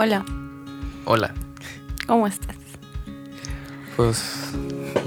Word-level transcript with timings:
Hola, 0.00 0.24
Hola. 1.06 1.34
¿cómo 2.06 2.28
estás? 2.28 2.54
Pues 3.96 4.22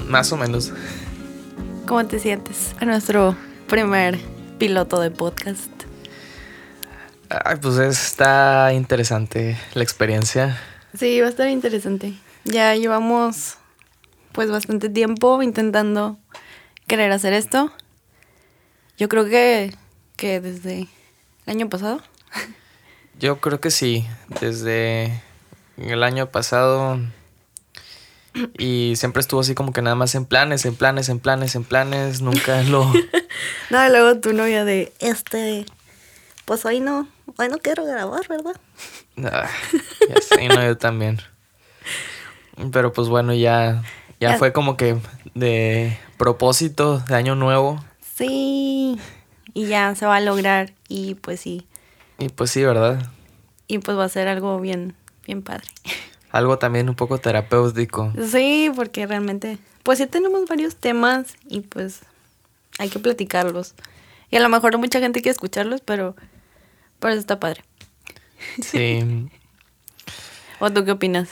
más 0.09 0.33
o 0.33 0.35
menos. 0.35 0.73
¿Cómo 1.87 2.05
te 2.07 2.19
sientes? 2.19 2.75
A 2.77 2.83
nuestro 2.83 3.37
primer 3.69 4.19
piloto 4.59 4.99
de 4.99 5.09
podcast. 5.09 5.71
Ay, 7.29 7.55
pues 7.61 7.77
está 7.77 8.73
interesante 8.73 9.57
la 9.75 9.83
experiencia. 9.83 10.59
Sí, 10.93 11.21
va 11.21 11.27
a 11.27 11.29
estar 11.29 11.47
interesante. 11.47 12.13
Ya 12.43 12.75
llevamos 12.75 13.59
pues 14.33 14.51
bastante 14.51 14.89
tiempo 14.89 15.41
intentando 15.41 16.19
querer 16.87 17.13
hacer 17.13 17.31
esto. 17.31 17.71
Yo 18.97 19.07
creo 19.07 19.23
que, 19.23 19.73
que 20.17 20.41
desde 20.41 20.79
el 20.81 20.89
año 21.47 21.69
pasado. 21.69 22.01
Yo 23.21 23.39
creo 23.39 23.59
que 23.61 23.71
sí, 23.71 24.05
desde 24.41 25.21
el 25.77 26.03
año 26.03 26.29
pasado 26.31 26.99
y 28.57 28.93
siempre 28.95 29.19
estuvo 29.21 29.41
así 29.41 29.53
como 29.55 29.73
que 29.73 29.81
nada 29.81 29.95
más 29.95 30.15
en 30.15 30.25
planes, 30.25 30.65
en 30.65 30.75
planes, 30.75 31.07
en 31.09 31.19
planes, 31.19 31.53
en 31.55 31.63
planes, 31.63 32.21
nunca 32.21 32.63
lo... 32.63 32.83
No, 33.69 33.87
y 33.87 33.89
luego 33.91 34.19
tu 34.19 34.33
novia 34.33 34.65
de 34.65 34.91
este, 34.99 35.65
pues 36.45 36.65
hoy 36.65 36.79
no, 36.79 37.07
hoy 37.37 37.47
no 37.49 37.57
quiero 37.59 37.85
grabar, 37.85 38.27
¿verdad? 38.27 38.55
Ah, 39.23 39.47
ya 40.09 40.21
sé, 40.21 40.47
no, 40.47 40.63
yo 40.65 40.77
también. 40.77 41.19
Pero 42.71 42.91
pues 42.91 43.07
bueno, 43.07 43.33
ya, 43.33 43.83
ya 44.19 44.31
Ya. 44.31 44.37
fue 44.37 44.51
como 44.51 44.77
que 44.77 44.97
de 45.35 45.97
propósito 46.17 46.99
de 46.99 47.15
año 47.15 47.35
nuevo 47.35 47.83
Sí, 48.15 48.99
y 49.53 49.67
ya 49.67 49.93
se 49.95 50.05
va 50.05 50.17
a 50.17 50.21
lograr 50.21 50.73
y 50.87 51.15
pues 51.15 51.39
sí, 51.39 51.65
y 52.21 52.29
pues 52.29 52.51
sí, 52.51 52.63
¿verdad? 52.63 53.11
y 53.71 53.77
pues 53.77 53.97
va 53.97 54.03
a 54.03 54.09
ser 54.09 54.27
algo 54.27 54.59
bien, 54.59 54.95
bien 55.25 55.41
padre. 55.41 55.67
Algo 56.31 56.57
también 56.57 56.87
un 56.87 56.95
poco 56.95 57.17
terapéutico. 57.17 58.13
Sí, 58.31 58.71
porque 58.73 59.05
realmente, 59.05 59.57
pues 59.83 59.97
sí 59.97 60.07
tenemos 60.07 60.47
varios 60.47 60.77
temas 60.77 61.35
y 61.49 61.59
pues 61.59 61.99
hay 62.79 62.89
que 62.89 62.99
platicarlos. 62.99 63.75
Y 64.29 64.37
a 64.37 64.39
lo 64.39 64.47
mejor 64.47 64.77
mucha 64.77 65.01
gente 65.01 65.21
quiere 65.21 65.31
escucharlos, 65.31 65.81
pero, 65.81 66.15
pero 66.99 67.13
eso 67.13 67.19
está 67.19 67.39
padre. 67.39 67.63
Sí. 68.61 69.29
¿O 70.59 70.71
tú 70.71 70.85
qué 70.85 70.91
opinas? 70.91 71.29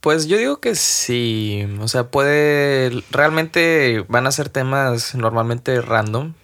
Pues 0.00 0.26
yo 0.26 0.36
digo 0.38 0.58
que 0.58 0.74
sí, 0.74 1.64
o 1.80 1.86
sea, 1.86 2.10
puede, 2.10 2.90
realmente 3.12 4.04
van 4.08 4.26
a 4.26 4.32
ser 4.32 4.48
temas 4.48 5.14
normalmente 5.14 5.80
random, 5.80 6.34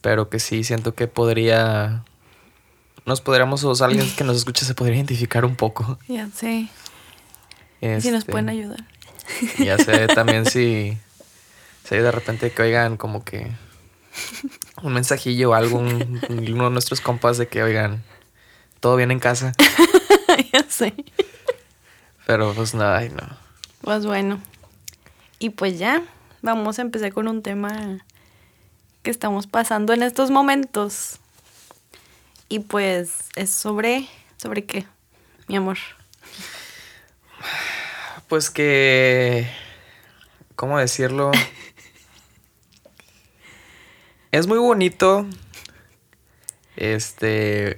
pero 0.00 0.28
que 0.30 0.38
sí, 0.38 0.64
siento 0.64 0.94
que 0.94 1.06
podría, 1.08 2.04
nos 3.06 3.20
podríamos, 3.20 3.62
o 3.64 3.74
sea, 3.74 3.86
alguien 3.88 4.10
que 4.16 4.24
nos 4.24 4.36
escuche 4.36 4.64
se 4.64 4.74
podría 4.74 4.96
identificar 4.96 5.44
un 5.44 5.56
poco. 5.56 5.98
Ya 6.08 6.28
sé. 6.28 6.68
Si 7.80 7.86
nos 7.86 8.04
Este, 8.04 8.30
pueden 8.32 8.48
ayudar. 8.48 8.84
Ya 9.58 9.78
sé, 9.78 10.06
también 10.08 10.44
si, 10.46 10.98
si 11.88 11.96
de 11.96 12.10
repente 12.10 12.50
que 12.50 12.62
oigan 12.62 12.96
como 12.96 13.24
que 13.24 13.50
un 14.82 14.92
mensajillo 14.92 15.50
o 15.50 15.54
algo, 15.54 15.78
un- 15.78 16.20
uno 16.28 16.64
de 16.64 16.70
nuestros 16.70 17.00
compas 17.00 17.38
de 17.38 17.48
que 17.48 17.62
oigan, 17.62 18.02
todo 18.80 18.96
bien 18.96 19.10
en 19.10 19.18
casa, 19.20 19.52
ya 20.52 20.64
sé. 20.68 20.94
pero 22.26 22.52
pues 22.54 22.74
nada, 22.74 23.02
no. 23.08 23.36
Pues 23.82 24.04
bueno. 24.06 24.40
Y 25.38 25.50
pues 25.50 25.78
ya, 25.78 26.02
vamos 26.42 26.78
a 26.78 26.82
empezar 26.82 27.12
con 27.12 27.28
un 27.28 27.42
tema 27.42 28.04
que 29.02 29.10
estamos 29.10 29.46
pasando 29.46 29.92
en 29.92 30.02
estos 30.02 30.30
momentos. 30.30 31.18
Y 32.48 32.60
pues 32.60 33.28
es 33.36 33.50
sobre... 33.50 34.08
¿Sobre 34.36 34.64
qué? 34.64 34.86
Mi 35.48 35.56
amor. 35.56 35.76
Pues 38.28 38.48
que. 38.50 39.50
¿Cómo 40.56 40.78
decirlo? 40.78 41.30
es 44.32 44.46
muy 44.46 44.58
bonito. 44.58 45.26
Este. 46.76 47.76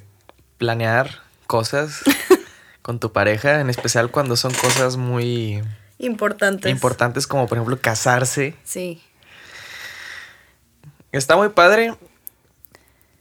Planear 0.59 1.23
cosas 1.49 2.03
con 2.83 3.01
tu 3.01 3.13
pareja, 3.13 3.61
en 3.61 3.71
especial 3.71 4.11
cuando 4.11 4.37
son 4.37 4.55
cosas 4.55 4.97
muy 4.97 5.63
Importantes. 5.99 6.71
importantes, 6.71 7.27
como 7.27 7.49
por 7.49 7.59
ejemplo 7.59 7.81
casarse. 7.81 8.55
Sí. 8.63 9.03
Está 11.13 11.37
muy 11.37 11.51
padre. 11.51 11.95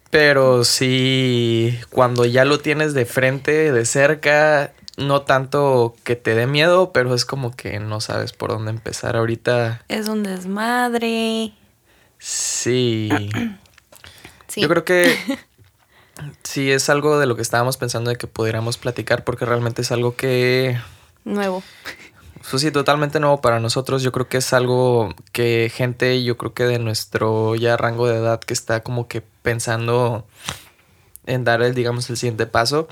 Pero 0.09 0.65
sí, 0.65 1.79
cuando 1.89 2.25
ya 2.25 2.43
lo 2.43 2.59
tienes 2.59 2.93
de 2.93 3.05
frente, 3.05 3.71
de 3.71 3.85
cerca, 3.85 4.73
no 4.97 5.21
tanto 5.21 5.95
que 6.03 6.15
te 6.17 6.35
dé 6.35 6.47
miedo, 6.47 6.91
pero 6.91 7.13
es 7.15 7.23
como 7.23 7.55
que 7.55 7.79
no 7.79 8.01
sabes 8.01 8.33
por 8.33 8.49
dónde 8.51 8.71
empezar. 8.71 9.15
Ahorita 9.15 9.83
Es 9.87 10.07
un 10.07 10.23
desmadre. 10.23 11.53
sí. 12.17 13.09
Sí. 14.47 14.59
Yo 14.59 14.67
creo 14.67 14.83
que 14.83 15.15
sí 16.43 16.71
es 16.71 16.89
algo 16.89 17.17
de 17.19 17.25
lo 17.25 17.37
que 17.37 17.41
estábamos 17.41 17.77
pensando 17.77 18.09
de 18.09 18.17
que 18.17 18.27
pudiéramos 18.27 18.77
platicar, 18.77 19.23
porque 19.23 19.45
realmente 19.45 19.81
es 19.81 19.93
algo 19.93 20.17
que 20.17 20.77
Nuevo. 21.23 21.63
Pues 22.49 22.61
sí, 22.61 22.71
totalmente 22.71 23.19
nuevo 23.19 23.39
para 23.41 23.59
nosotros. 23.59 24.01
Yo 24.03 24.11
creo 24.11 24.27
que 24.27 24.37
es 24.37 24.53
algo 24.53 25.13
que 25.31 25.71
gente, 25.73 26.23
yo 26.23 26.37
creo 26.37 26.53
que 26.53 26.63
de 26.63 26.79
nuestro 26.79 27.55
ya 27.55 27.77
rango 27.77 28.07
de 28.07 28.17
edad 28.17 28.39
que 28.39 28.53
está 28.53 28.81
como 28.81 29.07
que 29.07 29.21
pensando 29.21 30.25
en 31.25 31.43
dar 31.43 31.61
el, 31.61 31.75
digamos, 31.75 32.09
el 32.09 32.17
siguiente 32.17 32.47
paso, 32.47 32.87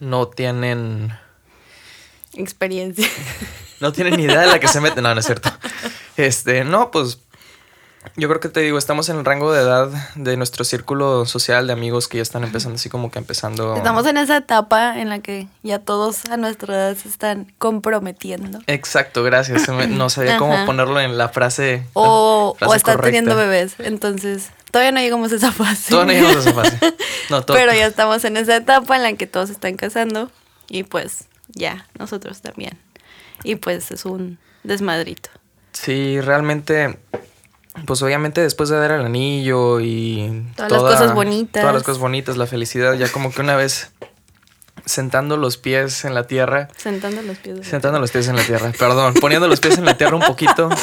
no 0.00 0.28
tienen, 0.28 1.12
Experiencia. 2.36 3.08
no 3.80 3.92
tienen 3.92 4.16
ni 4.16 4.24
idea 4.24 4.40
de 4.40 4.46
la 4.48 4.58
que 4.58 4.68
se 4.68 4.80
meten. 4.80 5.02
No, 5.02 5.14
no 5.14 5.20
es 5.20 5.26
cierto. 5.26 5.50
Este, 6.16 6.64
no, 6.64 6.90
pues 6.90 7.18
yo 8.16 8.28
creo 8.28 8.40
que 8.40 8.48
te 8.48 8.60
digo, 8.60 8.78
estamos 8.78 9.08
en 9.08 9.16
el 9.18 9.24
rango 9.24 9.52
de 9.52 9.60
edad 9.62 9.88
de 10.14 10.36
nuestro 10.36 10.64
círculo 10.64 11.26
social 11.26 11.66
de 11.66 11.72
amigos 11.72 12.08
que 12.08 12.18
ya 12.18 12.22
están 12.22 12.44
empezando 12.44 12.76
así 12.76 12.88
como 12.88 13.10
que 13.10 13.18
empezando. 13.18 13.76
Estamos 13.76 14.06
en 14.06 14.16
esa 14.16 14.36
etapa 14.36 14.98
en 15.00 15.08
la 15.08 15.18
que 15.20 15.48
ya 15.62 15.78
todos 15.78 16.24
a 16.26 16.36
nuestra 16.36 16.74
edad 16.74 16.96
se 16.96 17.08
están 17.08 17.52
comprometiendo. 17.58 18.60
Exacto, 18.66 19.22
gracias. 19.22 19.68
No 19.68 20.10
sabía 20.10 20.36
cómo 20.38 20.54
ponerlo 20.66 21.00
en 21.00 21.16
la 21.18 21.28
frase. 21.28 21.86
O, 21.92 22.54
frase 22.58 22.72
o 22.72 22.74
están 22.76 22.96
correcta. 22.96 23.18
teniendo 23.18 23.36
bebés. 23.36 23.74
Entonces, 23.78 24.50
todavía 24.70 24.92
no 24.92 25.00
llegamos 25.00 25.32
a 25.32 25.36
esa 25.36 25.52
fase. 25.52 25.90
Todavía 25.90 26.20
no 26.20 26.28
llegamos 26.28 26.46
a 26.46 26.50
esa 26.50 26.62
fase. 26.62 26.78
No, 27.30 27.42
to- 27.42 27.54
Pero 27.54 27.72
ya 27.72 27.86
estamos 27.86 28.22
en 28.24 28.36
esa 28.36 28.56
etapa 28.56 28.96
en 28.96 29.02
la 29.02 29.14
que 29.14 29.26
todos 29.26 29.48
se 29.48 29.54
están 29.54 29.76
casando. 29.76 30.30
Y 30.68 30.82
pues 30.82 31.24
ya, 31.48 31.86
nosotros 31.98 32.42
también. 32.42 32.78
Y 33.44 33.54
pues 33.56 33.90
es 33.90 34.04
un 34.04 34.38
desmadrito. 34.62 35.30
Sí, 35.72 36.20
realmente, 36.20 36.98
pues 37.86 38.00
obviamente 38.02 38.40
después 38.40 38.68
de 38.68 38.76
dar 38.76 38.92
el 38.92 39.04
anillo 39.04 39.80
y 39.80 40.44
Todas 40.56 40.72
las 40.72 40.80
cosas 40.82 41.14
bonitas. 41.14 41.60
Todas 41.62 41.74
las 41.74 41.82
cosas 41.82 41.98
bonitas, 42.00 42.36
la 42.36 42.46
felicidad, 42.46 42.94
ya 42.94 43.10
como 43.10 43.32
que 43.32 43.40
una 43.40 43.56
vez 43.56 43.90
sentando 44.86 45.36
los 45.36 45.56
pies 45.56 46.04
en 46.04 46.14
la 46.14 46.26
tierra, 46.26 46.68
Sentando 46.76 47.22
los 47.22 47.38
pies. 47.38 47.66
sentando 47.66 47.98
los 47.98 48.10
pies 48.10 48.28
en 48.28 48.36
la 48.36 48.42
tierra, 48.44 48.70
perdón, 48.78 49.14
poniendo 49.14 49.48
los 49.48 49.60
pies 49.60 49.78
en 49.78 49.84
la 49.86 49.96
tierra 49.96 50.16
un 50.16 50.22
poquito. 50.24 50.68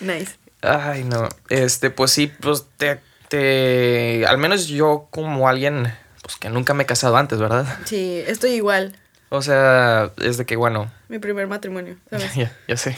Nice. 0.00 0.36
Ay, 0.62 1.04
no, 1.04 1.28
este, 1.48 1.90
pues 1.90 2.10
sí, 2.10 2.32
pues 2.40 2.64
te, 2.78 3.00
te, 3.28 4.24
al 4.26 4.38
menos 4.38 4.66
yo 4.66 5.08
como 5.10 5.48
alguien, 5.48 5.92
pues 6.22 6.36
que 6.36 6.48
nunca 6.48 6.72
me 6.74 6.84
he 6.84 6.86
casado 6.86 7.16
antes, 7.16 7.38
¿verdad? 7.38 7.66
Sí, 7.84 8.22
estoy 8.26 8.52
igual. 8.52 8.96
O 9.28 9.42
sea, 9.42 10.10
es 10.22 10.38
de 10.38 10.46
que, 10.46 10.56
bueno, 10.56 10.90
Mi 11.08 11.18
primer 11.18 11.46
matrimonio, 11.46 11.96
¿sabes? 12.10 12.34
Ya, 12.36 12.56
ya 12.66 12.76
sé. 12.76 12.96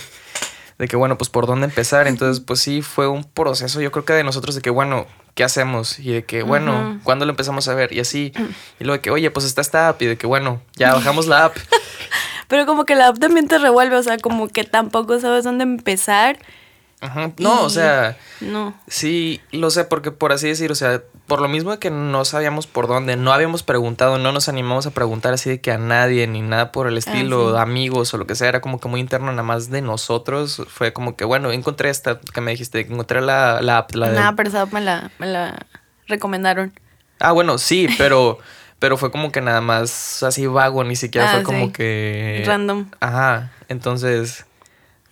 De 0.78 0.88
que 0.88 0.96
bueno, 0.96 1.16
pues 1.18 1.30
por 1.30 1.46
dónde 1.46 1.66
empezar. 1.66 2.06
Entonces, 2.08 2.42
pues 2.44 2.60
sí, 2.60 2.82
fue 2.82 3.08
un 3.08 3.24
proceso, 3.24 3.80
yo 3.80 3.92
creo 3.92 4.04
que 4.04 4.12
de 4.14 4.24
nosotros, 4.24 4.54
de 4.54 4.62
que 4.62 4.70
bueno, 4.70 5.06
¿qué 5.34 5.44
hacemos? 5.44 5.98
Y 5.98 6.10
de 6.12 6.24
que 6.24 6.42
bueno, 6.42 6.90
Ujú. 6.90 7.00
¿cuándo 7.04 7.24
lo 7.26 7.30
empezamos 7.30 7.68
a 7.68 7.74
ver? 7.74 7.92
Y 7.92 8.00
así. 8.00 8.32
Y 8.80 8.84
luego 8.84 8.94
de 8.98 9.00
que, 9.00 9.10
oye, 9.10 9.30
pues 9.30 9.46
está 9.46 9.60
esta 9.60 9.88
app. 9.88 10.00
Y 10.02 10.06
de 10.06 10.16
que 10.16 10.26
bueno, 10.26 10.60
ya 10.76 10.94
bajamos 10.94 11.26
la 11.26 11.44
app. 11.46 11.56
Pero 12.48 12.66
como 12.66 12.84
que 12.84 12.94
la 12.96 13.08
app 13.08 13.18
también 13.18 13.48
te 13.48 13.58
revuelve, 13.58 13.96
o 13.96 14.02
sea, 14.02 14.18
como 14.18 14.48
que 14.48 14.64
tampoco 14.64 15.18
sabes 15.20 15.44
dónde 15.44 15.62
empezar. 15.62 16.38
Ajá. 17.00 17.32
No, 17.38 17.62
o 17.62 17.70
sea, 17.70 18.16
No. 18.40 18.74
sí, 18.86 19.40
lo 19.50 19.70
sé, 19.70 19.84
porque 19.84 20.10
por 20.12 20.32
así 20.32 20.48
decir, 20.48 20.70
o 20.70 20.74
sea, 20.74 21.02
por 21.32 21.40
lo 21.40 21.48
mismo 21.48 21.70
de 21.70 21.78
que 21.78 21.88
no 21.88 22.26
sabíamos 22.26 22.66
por 22.66 22.86
dónde, 22.88 23.16
no 23.16 23.32
habíamos 23.32 23.62
preguntado, 23.62 24.18
no 24.18 24.32
nos 24.32 24.50
animamos 24.50 24.86
a 24.86 24.90
preguntar 24.90 25.32
así 25.32 25.48
de 25.48 25.62
que 25.62 25.72
a 25.72 25.78
nadie, 25.78 26.26
ni 26.26 26.42
nada 26.42 26.72
por 26.72 26.86
el 26.88 26.98
estilo, 26.98 27.52
sí. 27.52 27.58
amigos 27.58 28.12
o 28.12 28.18
lo 28.18 28.26
que 28.26 28.34
sea, 28.34 28.50
era 28.50 28.60
como 28.60 28.78
que 28.78 28.88
muy 28.88 29.00
interno 29.00 29.30
nada 29.30 29.42
más 29.42 29.70
de 29.70 29.80
nosotros. 29.80 30.60
Fue 30.68 30.92
como 30.92 31.16
que, 31.16 31.24
bueno, 31.24 31.50
encontré 31.50 31.88
esta 31.88 32.20
que 32.20 32.42
me 32.42 32.50
dijiste, 32.50 32.80
encontré 32.80 33.22
la, 33.22 33.62
la 33.62 33.78
app, 33.78 33.94
la 33.94 34.10
de- 34.10 34.16
Nada, 34.16 34.36
pero 34.36 34.50
esa 34.50 34.66
me 34.66 34.82
la, 34.82 35.10
me 35.18 35.26
la 35.26 35.64
recomendaron. 36.06 36.74
Ah, 37.18 37.32
bueno, 37.32 37.56
sí, 37.56 37.88
pero, 37.96 38.38
pero 38.78 38.98
fue 38.98 39.10
como 39.10 39.32
que 39.32 39.40
nada 39.40 39.62
más 39.62 40.22
así 40.22 40.46
vago, 40.46 40.84
ni 40.84 40.96
siquiera 40.96 41.28
Ah, 41.28 41.30
fue 41.36 41.42
como 41.44 41.72
que... 41.72 42.44
Random. 42.46 42.90
Ajá, 43.00 43.50
entonces 43.68 44.44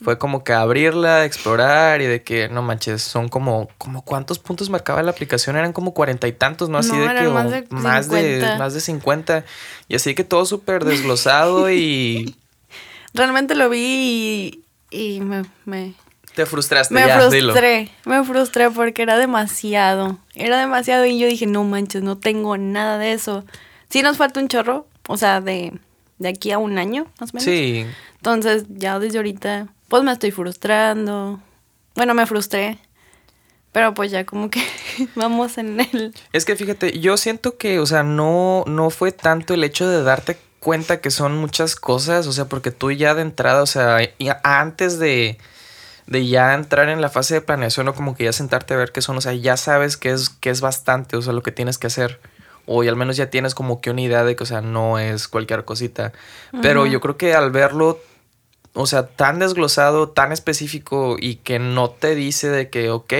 Fue 0.02 0.16
como 0.16 0.44
que 0.44 0.54
abrirla, 0.54 1.26
explorar 1.26 2.00
y 2.00 2.06
de 2.06 2.22
que, 2.22 2.48
no 2.48 2.62
manches, 2.62 3.02
son 3.02 3.28
como, 3.28 3.68
como 3.76 4.02
cuántos 4.02 4.38
puntos 4.38 4.70
marcaba 4.70 5.02
la 5.02 5.10
aplicación, 5.10 5.56
eran 5.56 5.74
como 5.74 5.92
cuarenta 5.92 6.26
y 6.26 6.32
tantos, 6.32 6.70
¿no? 6.70 6.78
Así 6.78 6.96
de 6.96 7.14
que 7.14 7.28
más 7.28 7.50
de, 7.50 7.66
más, 7.68 8.08
de, 8.08 8.54
más 8.58 8.72
de 8.72 8.80
50. 8.80 9.44
Y 9.88 9.96
así 9.96 10.14
que 10.14 10.24
todo 10.24 10.46
súper 10.46 10.84
desglosado 10.84 11.70
y... 11.70 12.36
Realmente 13.12 13.54
lo 13.54 13.68
vi 13.68 14.62
y, 14.90 15.16
y 15.16 15.20
me, 15.20 15.44
me, 15.64 15.94
Te 16.34 16.46
frustraste, 16.46 16.94
me 16.94 17.06
ya, 17.06 17.20
frustré, 17.20 17.90
me 18.04 18.24
frustré 18.24 18.70
porque 18.70 19.02
era 19.02 19.18
demasiado, 19.18 20.16
era 20.34 20.60
demasiado 20.60 21.04
y 21.04 21.18
yo 21.18 21.26
dije, 21.26 21.46
no 21.46 21.64
manches, 21.64 22.02
no 22.02 22.16
tengo 22.16 22.56
nada 22.56 22.98
de 22.98 23.12
eso. 23.12 23.44
Sí 23.88 24.02
nos 24.02 24.16
falta 24.16 24.40
un 24.40 24.48
chorro, 24.48 24.86
o 25.08 25.16
sea, 25.16 25.40
de, 25.40 25.72
de 26.18 26.28
aquí 26.28 26.52
a 26.52 26.58
un 26.58 26.78
año, 26.78 27.06
más 27.18 27.30
o 27.30 27.34
menos. 27.34 27.44
Sí. 27.44 27.84
Entonces, 28.16 28.64
ya 28.68 28.98
desde 28.98 29.18
ahorita, 29.18 29.66
pues 29.90 30.04
me 30.04 30.12
estoy 30.12 30.30
frustrando. 30.30 31.40
Bueno, 31.94 32.14
me 32.14 32.24
frustré. 32.24 32.78
Pero 33.72 33.92
pues 33.92 34.10
ya 34.10 34.24
como 34.24 34.48
que 34.48 34.64
vamos 35.16 35.58
en 35.58 35.80
el... 35.80 36.14
Es 36.32 36.44
que 36.44 36.56
fíjate, 36.56 36.98
yo 36.98 37.16
siento 37.16 37.58
que, 37.58 37.78
o 37.80 37.86
sea, 37.86 38.02
no, 38.02 38.64
no 38.66 38.90
fue 38.90 39.12
tanto 39.12 39.52
el 39.52 39.64
hecho 39.64 39.88
de 39.88 40.02
darte 40.02 40.38
cuenta 40.60 41.00
que 41.00 41.10
son 41.10 41.36
muchas 41.36 41.76
cosas, 41.76 42.26
o 42.26 42.32
sea, 42.32 42.46
porque 42.46 42.70
tú 42.70 42.90
ya 42.92 43.14
de 43.14 43.22
entrada, 43.22 43.62
o 43.62 43.66
sea, 43.66 43.98
antes 44.42 44.98
de, 44.98 45.38
de 46.06 46.26
ya 46.26 46.54
entrar 46.54 46.88
en 46.88 47.00
la 47.00 47.08
fase 47.08 47.34
de 47.34 47.40
planeación 47.40 47.88
o 47.88 47.94
como 47.94 48.14
que 48.14 48.24
ya 48.24 48.32
sentarte 48.32 48.74
a 48.74 48.76
ver 48.76 48.92
qué 48.92 49.02
son, 49.02 49.16
o 49.16 49.20
sea, 49.20 49.32
ya 49.32 49.56
sabes 49.56 49.96
que 49.96 50.10
es, 50.10 50.28
que 50.28 50.50
es 50.50 50.60
bastante, 50.60 51.16
o 51.16 51.22
sea, 51.22 51.32
lo 51.32 51.42
que 51.42 51.52
tienes 51.52 51.78
que 51.78 51.88
hacer. 51.88 52.20
O 52.66 52.82
al 52.82 52.94
menos 52.94 53.16
ya 53.16 53.30
tienes 53.30 53.54
como 53.54 53.80
que 53.80 53.90
una 53.90 54.02
idea 54.02 54.22
de 54.22 54.36
que, 54.36 54.44
o 54.44 54.46
sea, 54.46 54.60
no 54.60 54.98
es 55.00 55.26
cualquier 55.26 55.64
cosita. 55.64 56.12
Pero 56.62 56.86
yo 56.86 57.00
creo 57.00 57.16
que 57.16 57.34
al 57.34 57.50
verlo 57.50 57.98
o 58.74 58.86
sea, 58.86 59.06
tan 59.06 59.38
desglosado, 59.38 60.10
tan 60.10 60.32
específico 60.32 61.16
y 61.18 61.36
que 61.36 61.58
no 61.58 61.90
te 61.90 62.14
dice 62.14 62.48
de 62.48 62.70
que, 62.70 62.90
ok, 62.90 63.12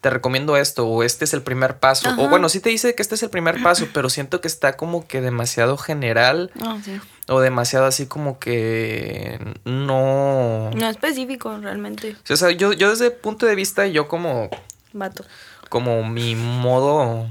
te 0.00 0.10
recomiendo 0.10 0.56
esto 0.56 0.86
o 0.86 1.02
este 1.02 1.24
es 1.24 1.34
el 1.34 1.42
primer 1.42 1.78
paso. 1.78 2.08
O 2.18 2.28
bueno, 2.28 2.48
sí 2.48 2.60
te 2.60 2.70
dice 2.70 2.94
que 2.94 3.02
este 3.02 3.16
es 3.16 3.22
el 3.22 3.30
primer 3.30 3.62
paso, 3.62 3.86
pero 3.94 4.10
siento 4.10 4.40
que 4.40 4.48
está 4.48 4.76
como 4.76 5.06
que 5.06 5.20
demasiado 5.20 5.76
general. 5.76 6.50
Oh, 6.64 6.78
sí. 6.84 7.00
O 7.26 7.40
demasiado 7.40 7.86
así 7.86 8.06
como 8.06 8.38
que 8.38 9.38
no... 9.64 10.70
No 10.74 10.88
específico, 10.88 11.56
realmente. 11.58 12.16
O 12.30 12.36
sea, 12.36 12.50
yo, 12.52 12.72
yo 12.72 12.90
desde 12.90 13.06
el 13.06 13.12
punto 13.12 13.46
de 13.46 13.54
vista, 13.54 13.86
yo 13.86 14.08
como... 14.08 14.48
Vato. 14.92 15.24
Como 15.68 16.02
mi 16.08 16.34
modo 16.34 17.28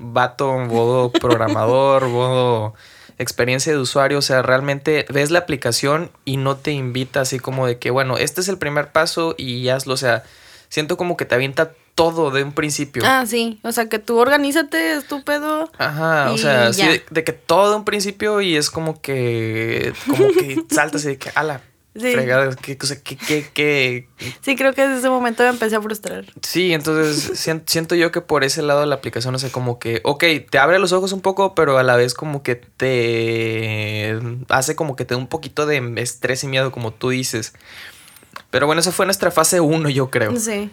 vato, 0.00 0.56
modo 0.58 1.10
programador, 1.12 2.08
modo 2.08 2.74
experiencia 3.20 3.72
de 3.72 3.78
usuario, 3.78 4.18
o 4.18 4.22
sea, 4.22 4.40
realmente 4.40 5.04
ves 5.10 5.30
la 5.30 5.40
aplicación 5.40 6.10
y 6.24 6.38
no 6.38 6.56
te 6.56 6.72
invita 6.72 7.20
así 7.20 7.38
como 7.38 7.66
de 7.66 7.78
que, 7.78 7.90
bueno, 7.90 8.16
este 8.16 8.40
es 8.40 8.48
el 8.48 8.56
primer 8.56 8.92
paso 8.92 9.34
y 9.36 9.68
hazlo, 9.68 9.94
o 9.94 9.98
sea, 9.98 10.24
siento 10.70 10.96
como 10.96 11.18
que 11.18 11.26
te 11.26 11.34
avienta 11.34 11.72
todo 11.94 12.30
de 12.30 12.42
un 12.42 12.52
principio. 12.52 13.02
Ah, 13.04 13.26
sí, 13.26 13.60
o 13.62 13.72
sea, 13.72 13.90
que 13.90 13.98
tú 13.98 14.16
organízate, 14.16 14.94
estúpido. 14.94 15.70
Ajá, 15.76 16.32
o 16.32 16.38
sea, 16.38 16.72
sí, 16.72 16.82
de, 17.10 17.24
que 17.24 17.32
todo 17.32 17.70
de 17.70 17.76
un 17.76 17.84
principio 17.84 18.40
y 18.40 18.56
es 18.56 18.70
como 18.70 19.02
que, 19.02 19.92
como 20.08 20.28
que 20.28 20.64
saltas 20.70 21.04
y 21.04 21.08
de 21.08 21.18
que, 21.18 21.30
ala, 21.34 21.60
Sí. 21.94 22.14
Que, 22.62 23.50
que, 23.52 24.08
Sí, 24.42 24.54
creo 24.54 24.72
que 24.72 24.82
desde 24.82 24.98
ese 24.98 25.10
momento 25.10 25.42
me 25.42 25.48
empecé 25.48 25.74
a 25.74 25.82
frustrar. 25.82 26.24
Sí, 26.40 26.72
entonces 26.72 27.32
siento, 27.66 27.96
yo 27.96 28.12
que 28.12 28.20
por 28.20 28.44
ese 28.44 28.62
lado 28.62 28.86
la 28.86 28.94
aplicación, 28.94 29.34
o 29.34 29.38
sea, 29.40 29.50
como 29.50 29.80
que, 29.80 30.00
ok, 30.04 30.24
te 30.48 30.58
abre 30.58 30.78
los 30.78 30.92
ojos 30.92 31.12
un 31.12 31.20
poco, 31.20 31.54
pero 31.56 31.78
a 31.78 31.82
la 31.82 31.96
vez 31.96 32.14
como 32.14 32.44
que 32.44 32.54
te 32.54 34.16
hace 34.48 34.76
como 34.76 34.94
que 34.94 35.04
te 35.04 35.14
da 35.14 35.18
un 35.18 35.26
poquito 35.26 35.66
de 35.66 35.92
estrés 35.96 36.44
y 36.44 36.46
miedo, 36.46 36.70
como 36.70 36.92
tú 36.92 37.10
dices. 37.10 37.54
Pero 38.50 38.66
bueno, 38.66 38.80
esa 38.80 38.92
fue 38.92 39.06
nuestra 39.06 39.32
fase 39.32 39.60
1, 39.60 39.88
yo 39.88 40.10
creo. 40.10 40.36
Sí. 40.36 40.70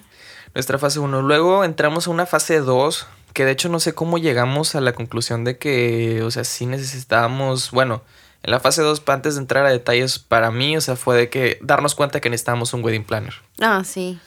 Nuestra 0.53 0.77
fase 0.77 0.99
1. 0.99 1.23
Luego 1.23 1.63
entramos 1.63 2.05
a 2.05 2.11
una 2.11 2.27
fase 2.27 2.59
2, 2.59 3.07
que 3.33 3.43
de 3.43 3.51
hecho 3.51 3.69
no 3.69 3.79
sé 3.79 3.93
cómo 3.93 4.19
llegamos 4.19 4.75
a 4.75 4.81
la 4.81 4.93
conclusión 4.93 5.43
de 5.43 5.57
que, 5.57 6.21
o 6.21 6.29
sea, 6.29 6.43
sí 6.43 6.67
necesitábamos, 6.67 7.71
bueno 7.71 8.03
en 8.43 8.51
la 8.51 8.59
fase 8.59 8.81
2, 8.81 9.03
antes 9.07 9.35
de 9.35 9.41
entrar 9.41 9.65
a 9.65 9.69
detalles, 9.69 10.19
para 10.19 10.51
mí, 10.51 10.77
o 10.77 10.81
sea, 10.81 10.95
fue 10.95 11.17
de 11.17 11.29
que 11.29 11.59
darnos 11.61 11.95
cuenta 11.95 12.21
que 12.21 12.29
necesitábamos 12.29 12.73
un 12.73 12.83
wedding 12.83 13.03
planner. 13.03 13.33
Ah, 13.59 13.83
sí. 13.83 14.19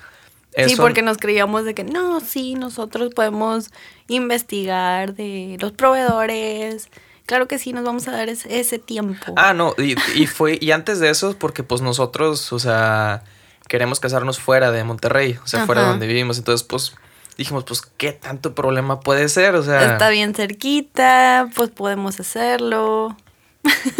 Sí, 0.56 0.74
porque 0.76 1.02
nos 1.02 1.16
creíamos 1.16 1.64
de 1.64 1.74
que 1.74 1.84
no, 1.84 2.20
sí, 2.20 2.54
nosotros 2.54 3.14
podemos 3.14 3.70
investigar 4.08 5.14
de 5.14 5.56
los 5.60 5.72
proveedores. 5.72 6.88
Claro 7.24 7.46
que 7.46 7.58
sí, 7.58 7.72
nos 7.72 7.84
vamos 7.84 8.08
a 8.08 8.10
dar 8.10 8.28
ese, 8.28 8.78
tiempo. 8.80 9.32
Ah, 9.36 9.54
no, 9.54 9.74
y, 9.78 9.94
y, 10.16 10.26
fue, 10.26 10.58
y 10.60 10.72
antes 10.72 10.98
de 10.98 11.08
eso, 11.08 11.36
porque 11.38 11.62
pues 11.62 11.80
nosotros, 11.80 12.52
o 12.52 12.58
sea, 12.58 13.22
queremos 13.68 14.00
casarnos 14.00 14.40
fuera 14.40 14.72
de 14.72 14.82
Monterrey, 14.82 15.38
o 15.42 15.46
sea, 15.46 15.64
fuera 15.64 15.82
de 15.82 15.88
donde 15.88 16.08
vivimos. 16.08 16.38
Entonces, 16.38 16.66
pues 16.66 16.94
dijimos, 17.38 17.64
pues, 17.64 17.82
¿qué 17.82 18.12
tanto 18.12 18.54
problema 18.54 19.00
puede 19.00 19.28
ser? 19.28 19.54
O 19.54 19.62
sea. 19.62 19.92
Está 19.92 20.10
bien 20.10 20.34
cerquita, 20.34 21.48
pues 21.54 21.70
podemos 21.70 22.18
hacerlo. 22.18 23.16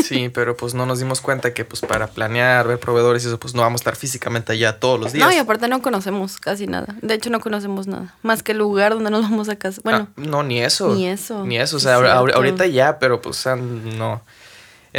Sí, 0.02 0.30
pero 0.30 0.56
pues 0.56 0.74
no 0.74 0.86
nos 0.86 0.98
dimos 0.98 1.20
cuenta 1.20 1.52
que 1.52 1.64
pues 1.64 1.82
para 1.82 2.08
planear, 2.08 2.66
ver 2.66 2.78
proveedores 2.78 3.24
y 3.24 3.28
eso, 3.28 3.38
pues 3.38 3.54
no 3.54 3.62
vamos 3.62 3.80
a 3.80 3.82
estar 3.82 3.96
físicamente 3.96 4.52
allá 4.52 4.78
todos 4.78 4.98
los 4.98 5.12
días. 5.12 5.26
No, 5.26 5.32
y 5.32 5.38
aparte 5.38 5.68
no 5.68 5.82
conocemos 5.82 6.38
casi 6.38 6.66
nada. 6.66 6.96
De 7.02 7.14
hecho, 7.14 7.30
no 7.30 7.40
conocemos 7.40 7.86
nada. 7.86 8.14
Más 8.22 8.42
que 8.42 8.52
el 8.52 8.58
lugar 8.58 8.94
donde 8.94 9.10
nos 9.10 9.22
vamos 9.22 9.48
a. 9.48 9.56
Bueno. 9.84 10.08
Ah, 10.10 10.12
no, 10.16 10.42
ni 10.42 10.60
eso. 10.60 10.94
Ni 10.94 11.06
eso. 11.06 11.44
Ni 11.44 11.58
eso. 11.58 11.76
O 11.76 11.80
sea, 11.80 11.96
ahorita 11.96 12.66
ya, 12.66 12.98
pero 12.98 13.20
pues 13.20 13.44
no. 13.46 14.22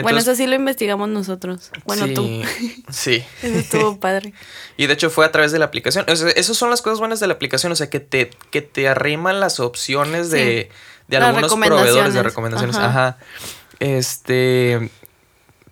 bueno, 0.01 0.19
eso 0.19 0.35
sí 0.35 0.45
lo 0.45 0.55
investigamos 0.55 1.09
nosotros. 1.09 1.71
Bueno, 1.85 2.07
tú. 2.13 2.23
Sí. 2.89 3.23
eso 3.41 3.57
estuvo 3.57 3.99
padre. 3.99 4.33
Y 4.77 4.87
de 4.87 4.93
hecho 4.93 5.09
fue 5.09 5.25
a 5.25 5.31
través 5.31 5.51
de 5.51 5.59
la 5.59 5.65
aplicación. 5.65 6.05
O 6.07 6.15
sea, 6.15 6.29
esas 6.29 6.57
son 6.57 6.69
las 6.69 6.81
cosas 6.81 6.99
buenas 6.99 7.19
de 7.19 7.27
la 7.27 7.33
aplicación. 7.33 7.71
O 7.71 7.75
sea, 7.75 7.89
que 7.89 7.99
te, 7.99 8.31
que 8.51 8.61
te 8.61 8.87
arriman 8.87 9.39
las 9.39 9.59
opciones 9.59 10.31
de, 10.31 10.71
de 11.07 11.17
algunos 11.17 11.53
proveedores 11.53 12.13
de 12.13 12.23
recomendaciones. 12.23 12.77
Ajá. 12.77 13.17
Este. 13.81 14.91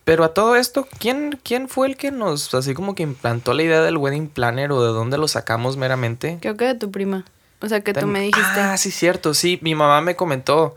Pero 0.03 0.23
a 0.23 0.33
todo 0.33 0.55
esto, 0.55 0.87
¿quién, 0.97 1.39
¿quién 1.43 1.69
fue 1.69 1.85
el 1.87 1.95
que 1.95 2.09
nos, 2.09 2.55
así 2.55 2.73
como 2.73 2.95
que 2.95 3.03
implantó 3.03 3.53
la 3.53 3.61
idea 3.61 3.81
del 3.81 3.97
wedding 3.97 4.27
planner 4.27 4.71
o 4.71 4.83
de 4.83 4.89
dónde 4.89 5.19
lo 5.19 5.27
sacamos 5.27 5.77
meramente? 5.77 6.39
Creo 6.41 6.57
que 6.57 6.65
de 6.65 6.73
tu 6.73 6.89
prima. 6.89 7.25
O 7.61 7.69
sea, 7.69 7.81
que 7.81 7.93
tú 7.93 8.07
me 8.07 8.21
dijiste. 8.21 8.59
Ah, 8.59 8.75
sí, 8.77 8.89
cierto, 8.89 9.35
sí. 9.35 9.59
Mi 9.61 9.75
mamá 9.75 10.01
me 10.01 10.15
comentó 10.15 10.73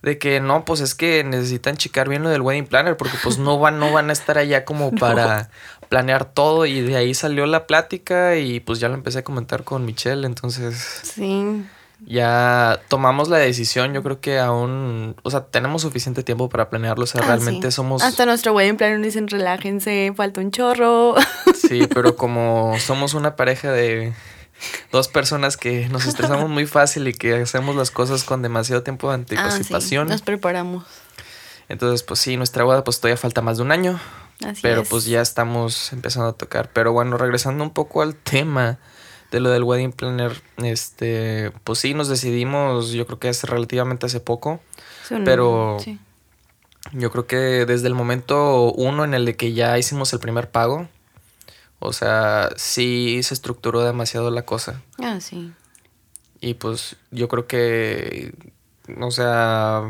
de 0.00 0.16
que 0.16 0.40
no, 0.40 0.64
pues 0.64 0.80
es 0.80 0.94
que 0.94 1.22
necesitan 1.24 1.76
checar 1.76 2.08
bien 2.08 2.22
lo 2.22 2.30
del 2.30 2.40
wedding 2.40 2.66
planner 2.66 2.96
porque 2.96 3.18
pues 3.22 3.36
no 3.36 3.58
van, 3.58 3.78
no 3.78 3.92
van 3.92 4.08
a 4.08 4.14
estar 4.14 4.38
allá 4.38 4.64
como 4.64 4.90
para 4.98 5.50
planear 5.90 6.24
todo 6.24 6.64
y 6.64 6.80
de 6.80 6.96
ahí 6.96 7.12
salió 7.12 7.44
la 7.44 7.66
plática 7.66 8.36
y 8.36 8.60
pues 8.60 8.80
ya 8.80 8.88
lo 8.88 8.94
empecé 8.94 9.18
a 9.18 9.24
comentar 9.24 9.64
con 9.64 9.84
Michelle, 9.84 10.26
entonces... 10.26 11.02
Sí 11.02 11.66
ya 12.00 12.80
tomamos 12.88 13.28
la 13.28 13.38
decisión, 13.38 13.94
yo 13.94 14.02
creo 14.02 14.20
que 14.20 14.38
aún, 14.38 15.16
o 15.22 15.30
sea, 15.30 15.46
tenemos 15.46 15.82
suficiente 15.82 16.22
tiempo 16.22 16.48
para 16.48 16.68
planearlo, 16.68 17.04
o 17.04 17.06
sea, 17.06 17.22
ah, 17.22 17.26
realmente 17.26 17.70
somos... 17.70 18.02
Hasta 18.02 18.26
nuestro 18.26 18.52
wedding 18.52 18.76
planner 18.76 18.98
nos 18.98 19.06
dicen, 19.06 19.28
relájense, 19.28 20.12
falta 20.14 20.40
un 20.40 20.50
chorro. 20.50 21.14
Sí, 21.54 21.88
pero 21.92 22.16
como 22.16 22.78
somos 22.78 23.14
una 23.14 23.34
pareja 23.34 23.72
de 23.72 24.12
dos 24.92 25.08
personas 25.08 25.56
que 25.56 25.88
nos 25.88 26.06
estresamos 26.06 26.48
muy 26.48 26.66
fácil 26.66 27.08
y 27.08 27.12
que 27.12 27.34
hacemos 27.34 27.74
las 27.74 27.90
cosas 27.90 28.22
con 28.22 28.40
demasiado 28.40 28.82
tiempo 28.82 29.08
de 29.08 29.14
ah, 29.14 29.16
anticipación. 29.16 30.08
nos 30.08 30.22
preparamos. 30.22 30.84
Entonces, 31.68 32.04
pues 32.04 32.20
sí, 32.20 32.36
nuestra 32.36 32.62
boda 32.62 32.84
pues 32.84 33.00
todavía 33.00 33.16
falta 33.16 33.42
más 33.42 33.56
de 33.56 33.64
un 33.64 33.72
año. 33.72 33.98
Así 34.44 34.60
pero 34.62 34.84
pues 34.84 35.06
ya 35.06 35.22
estamos 35.22 35.92
empezando 35.92 36.28
a 36.28 36.32
tocar. 36.34 36.70
Pero 36.72 36.92
bueno, 36.92 37.16
regresando 37.16 37.64
un 37.64 37.70
poco 37.70 38.02
al 38.02 38.14
tema 38.14 38.78
de 39.30 39.40
lo 39.40 39.50
del 39.50 39.64
wedding 39.64 39.92
planner, 39.92 40.42
este, 40.58 41.52
pues 41.64 41.78
sí, 41.78 41.94
nos 41.94 42.08
decidimos, 42.08 42.90
yo 42.90 43.06
creo 43.06 43.18
que 43.18 43.28
hace 43.28 43.46
relativamente 43.46 44.06
hace 44.06 44.20
poco, 44.20 44.60
pero 45.24 45.78
yo 46.92 47.10
creo 47.10 47.26
que 47.26 47.66
desde 47.66 47.88
el 47.88 47.94
momento 47.94 48.72
uno 48.72 49.04
en 49.04 49.14
el 49.14 49.24
de 49.24 49.36
que 49.36 49.52
ya 49.52 49.78
hicimos 49.78 50.12
el 50.12 50.20
primer 50.20 50.50
pago, 50.50 50.88
o 51.78 51.92
sea, 51.92 52.50
sí 52.56 53.20
se 53.22 53.34
estructuró 53.34 53.82
demasiado 53.82 54.30
la 54.30 54.42
cosa. 54.42 54.82
Ah, 54.98 55.20
sí. 55.20 55.52
Y 56.40 56.54
pues 56.54 56.96
yo 57.10 57.28
creo 57.28 57.46
que, 57.46 58.34
o 59.00 59.10
sea, 59.10 59.82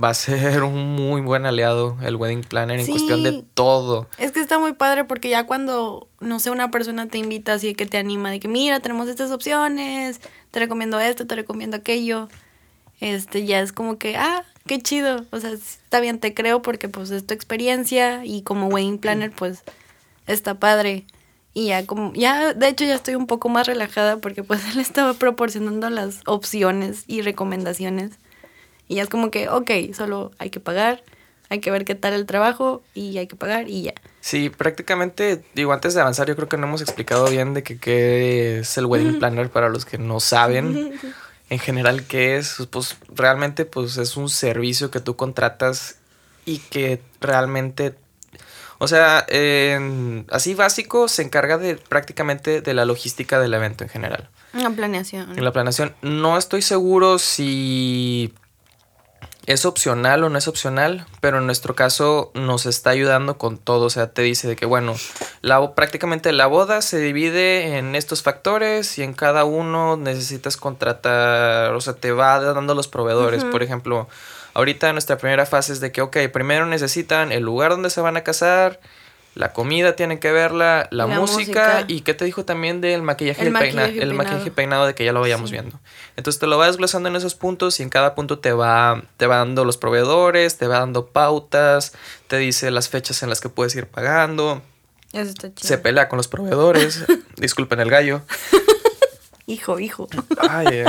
va 0.00 0.10
a 0.10 0.14
ser 0.14 0.62
un 0.62 0.94
muy 0.94 1.20
buen 1.20 1.46
aliado 1.46 1.96
el 2.02 2.16
wedding 2.16 2.42
planner 2.42 2.80
en 2.80 2.86
cuestión 2.86 3.22
de 3.22 3.44
todo. 3.54 4.08
Es 4.18 4.32
que 4.32 4.40
está 4.40 4.58
muy 4.58 4.72
padre 4.72 5.04
porque 5.04 5.28
ya 5.28 5.46
cuando, 5.46 6.08
no 6.20 6.40
sé, 6.40 6.50
una 6.50 6.70
persona 6.70 7.08
te 7.08 7.18
invita 7.18 7.54
así 7.54 7.74
que 7.74 7.86
te 7.86 7.98
anima 7.98 8.30
de 8.30 8.40
que 8.40 8.48
mira, 8.48 8.80
tenemos 8.80 9.08
estas 9.08 9.30
opciones, 9.30 10.20
te 10.50 10.60
recomiendo 10.60 11.00
esto, 11.00 11.26
te 11.26 11.34
recomiendo 11.34 11.76
aquello, 11.76 12.28
este 13.00 13.46
ya 13.46 13.60
es 13.60 13.72
como 13.72 13.98
que, 13.98 14.16
ah, 14.16 14.44
qué 14.66 14.80
chido, 14.80 15.24
o 15.30 15.40
sea, 15.40 15.50
está 15.50 16.00
bien, 16.00 16.18
te 16.18 16.34
creo 16.34 16.62
porque 16.62 16.88
pues 16.88 17.10
es 17.10 17.26
tu 17.26 17.34
experiencia 17.34 18.24
y 18.24 18.42
como 18.42 18.68
wedding 18.68 18.98
planner 18.98 19.32
pues 19.32 19.62
está 20.26 20.54
padre. 20.54 21.06
Y 21.52 21.66
ya 21.66 21.84
como, 21.84 22.12
ya, 22.14 22.54
de 22.54 22.68
hecho 22.68 22.84
ya 22.84 22.94
estoy 22.94 23.16
un 23.16 23.26
poco 23.26 23.48
más 23.48 23.66
relajada 23.66 24.18
porque 24.18 24.44
pues 24.44 24.60
él 24.72 24.80
estaba 24.80 25.14
proporcionando 25.14 25.90
las 25.90 26.20
opciones 26.26 27.04
y 27.06 27.22
recomendaciones 27.22 28.12
y 28.90 28.96
ya 28.96 29.04
es 29.04 29.08
como 29.08 29.30
que, 29.30 29.48
ok, 29.48 29.70
solo 29.94 30.32
hay 30.38 30.50
que 30.50 30.58
pagar, 30.58 31.04
hay 31.48 31.60
que 31.60 31.70
ver 31.70 31.84
qué 31.84 31.94
tal 31.94 32.12
el 32.12 32.26
trabajo 32.26 32.82
y 32.92 33.18
hay 33.18 33.28
que 33.28 33.36
pagar 33.36 33.68
y 33.68 33.82
ya. 33.82 33.94
Sí, 34.20 34.50
prácticamente, 34.50 35.44
digo, 35.54 35.72
antes 35.72 35.94
de 35.94 36.00
avanzar, 36.00 36.26
yo 36.26 36.34
creo 36.34 36.48
que 36.48 36.56
no 36.56 36.66
hemos 36.66 36.82
explicado 36.82 37.30
bien 37.30 37.54
de 37.54 37.62
que 37.62 37.78
qué 37.78 38.58
es 38.58 38.76
el 38.78 38.86
wedding 38.86 39.20
planner 39.20 39.48
para 39.48 39.68
los 39.68 39.84
que 39.84 39.96
no 39.96 40.18
saben 40.18 40.98
en 41.50 41.58
general 41.60 42.02
qué 42.02 42.36
es. 42.36 42.66
Pues 42.68 42.96
realmente 43.14 43.64
pues 43.64 43.96
es 43.96 44.16
un 44.16 44.28
servicio 44.28 44.90
que 44.90 44.98
tú 44.98 45.14
contratas 45.14 45.98
y 46.44 46.58
que 46.58 47.00
realmente, 47.20 47.94
o 48.78 48.88
sea, 48.88 49.24
así 50.30 50.54
básico 50.56 51.06
se 51.06 51.22
encarga 51.22 51.58
de 51.58 51.76
prácticamente 51.76 52.60
de 52.60 52.74
la 52.74 52.84
logística 52.84 53.38
del 53.38 53.54
evento 53.54 53.84
en 53.84 53.90
general. 53.90 54.30
La 54.52 54.70
planeación. 54.70 55.38
En 55.38 55.44
la 55.44 55.52
planeación. 55.52 55.94
No 56.02 56.36
estoy 56.36 56.62
seguro 56.62 57.20
si 57.20 58.34
es 59.46 59.64
opcional 59.64 60.22
o 60.22 60.28
no 60.28 60.38
es 60.38 60.48
opcional, 60.48 61.06
pero 61.20 61.38
en 61.38 61.46
nuestro 61.46 61.74
caso 61.74 62.30
nos 62.34 62.66
está 62.66 62.90
ayudando 62.90 63.38
con 63.38 63.58
todo. 63.58 63.86
O 63.86 63.90
sea, 63.90 64.12
te 64.12 64.22
dice 64.22 64.48
de 64.48 64.56
que, 64.56 64.66
bueno, 64.66 64.94
la, 65.40 65.74
prácticamente 65.74 66.32
la 66.32 66.46
boda 66.46 66.82
se 66.82 66.98
divide 66.98 67.78
en 67.78 67.96
estos 67.96 68.22
factores 68.22 68.98
y 68.98 69.02
en 69.02 69.14
cada 69.14 69.44
uno 69.44 69.96
necesitas 69.96 70.56
contratar, 70.56 71.72
o 71.72 71.80
sea, 71.80 71.94
te 71.94 72.12
va 72.12 72.40
dando 72.40 72.74
los 72.74 72.88
proveedores. 72.88 73.44
Por 73.44 73.62
ejemplo, 73.62 74.08
ahorita 74.54 74.92
nuestra 74.92 75.18
primera 75.18 75.46
fase 75.46 75.72
es 75.72 75.80
de 75.80 75.92
que, 75.92 76.02
ok, 76.02 76.16
primero 76.32 76.66
necesitan 76.66 77.32
el 77.32 77.42
lugar 77.42 77.70
donde 77.72 77.90
se 77.90 78.00
van 78.00 78.16
a 78.16 78.22
casar, 78.22 78.80
la 79.34 79.52
comida 79.52 79.94
tienen 79.94 80.18
que 80.18 80.32
verla, 80.32 80.88
la, 80.90 81.06
música, 81.06 81.84
y 81.86 82.00
qué 82.00 82.14
te 82.14 82.24
dijo 82.24 82.44
también 82.44 82.80
del 82.80 83.02
maquillaje, 83.02 83.46
el, 83.46 83.52
peinado, 83.52 83.88
el 83.88 84.14
maquillaje 84.14 84.50
peinado 84.50 84.86
de 84.86 84.94
que 84.94 85.04
ya 85.04 85.12
lo 85.12 85.20
vayamos 85.20 85.50
viendo. 85.52 85.78
Entonces 86.16 86.40
te 86.40 86.46
lo 86.46 86.58
vas 86.58 86.70
desglosando 86.70 87.08
en 87.08 87.16
esos 87.16 87.36
puntos 87.36 87.78
y 87.78 87.84
en 87.84 87.90
cada 87.90 88.14
punto 88.14 88.40
te 88.40 88.52
va 88.52 89.02
te 89.16 89.26
va 89.26 89.36
dando 89.38 89.64
los 89.64 89.76
proveedores, 89.76 90.58
te 90.58 90.66
va 90.66 90.80
dando 90.80 91.06
pautas, 91.06 91.92
te 92.26 92.38
dice 92.38 92.70
las 92.70 92.88
fechas 92.88 93.22
en 93.22 93.28
las 93.28 93.40
que 93.40 93.48
puedes 93.48 93.74
ir 93.76 93.86
pagando. 93.86 94.62
Eso 95.12 95.30
está 95.30 95.54
chido. 95.54 95.68
Se 95.68 95.78
pelea 95.78 96.08
con 96.08 96.16
los 96.16 96.28
proveedores. 96.28 97.04
Disculpen 97.36 97.80
el 97.80 97.90
gallo. 97.90 98.22
hijo, 99.46 99.78
hijo. 99.78 100.08
Ay, 100.38 100.66
eh. 100.70 100.84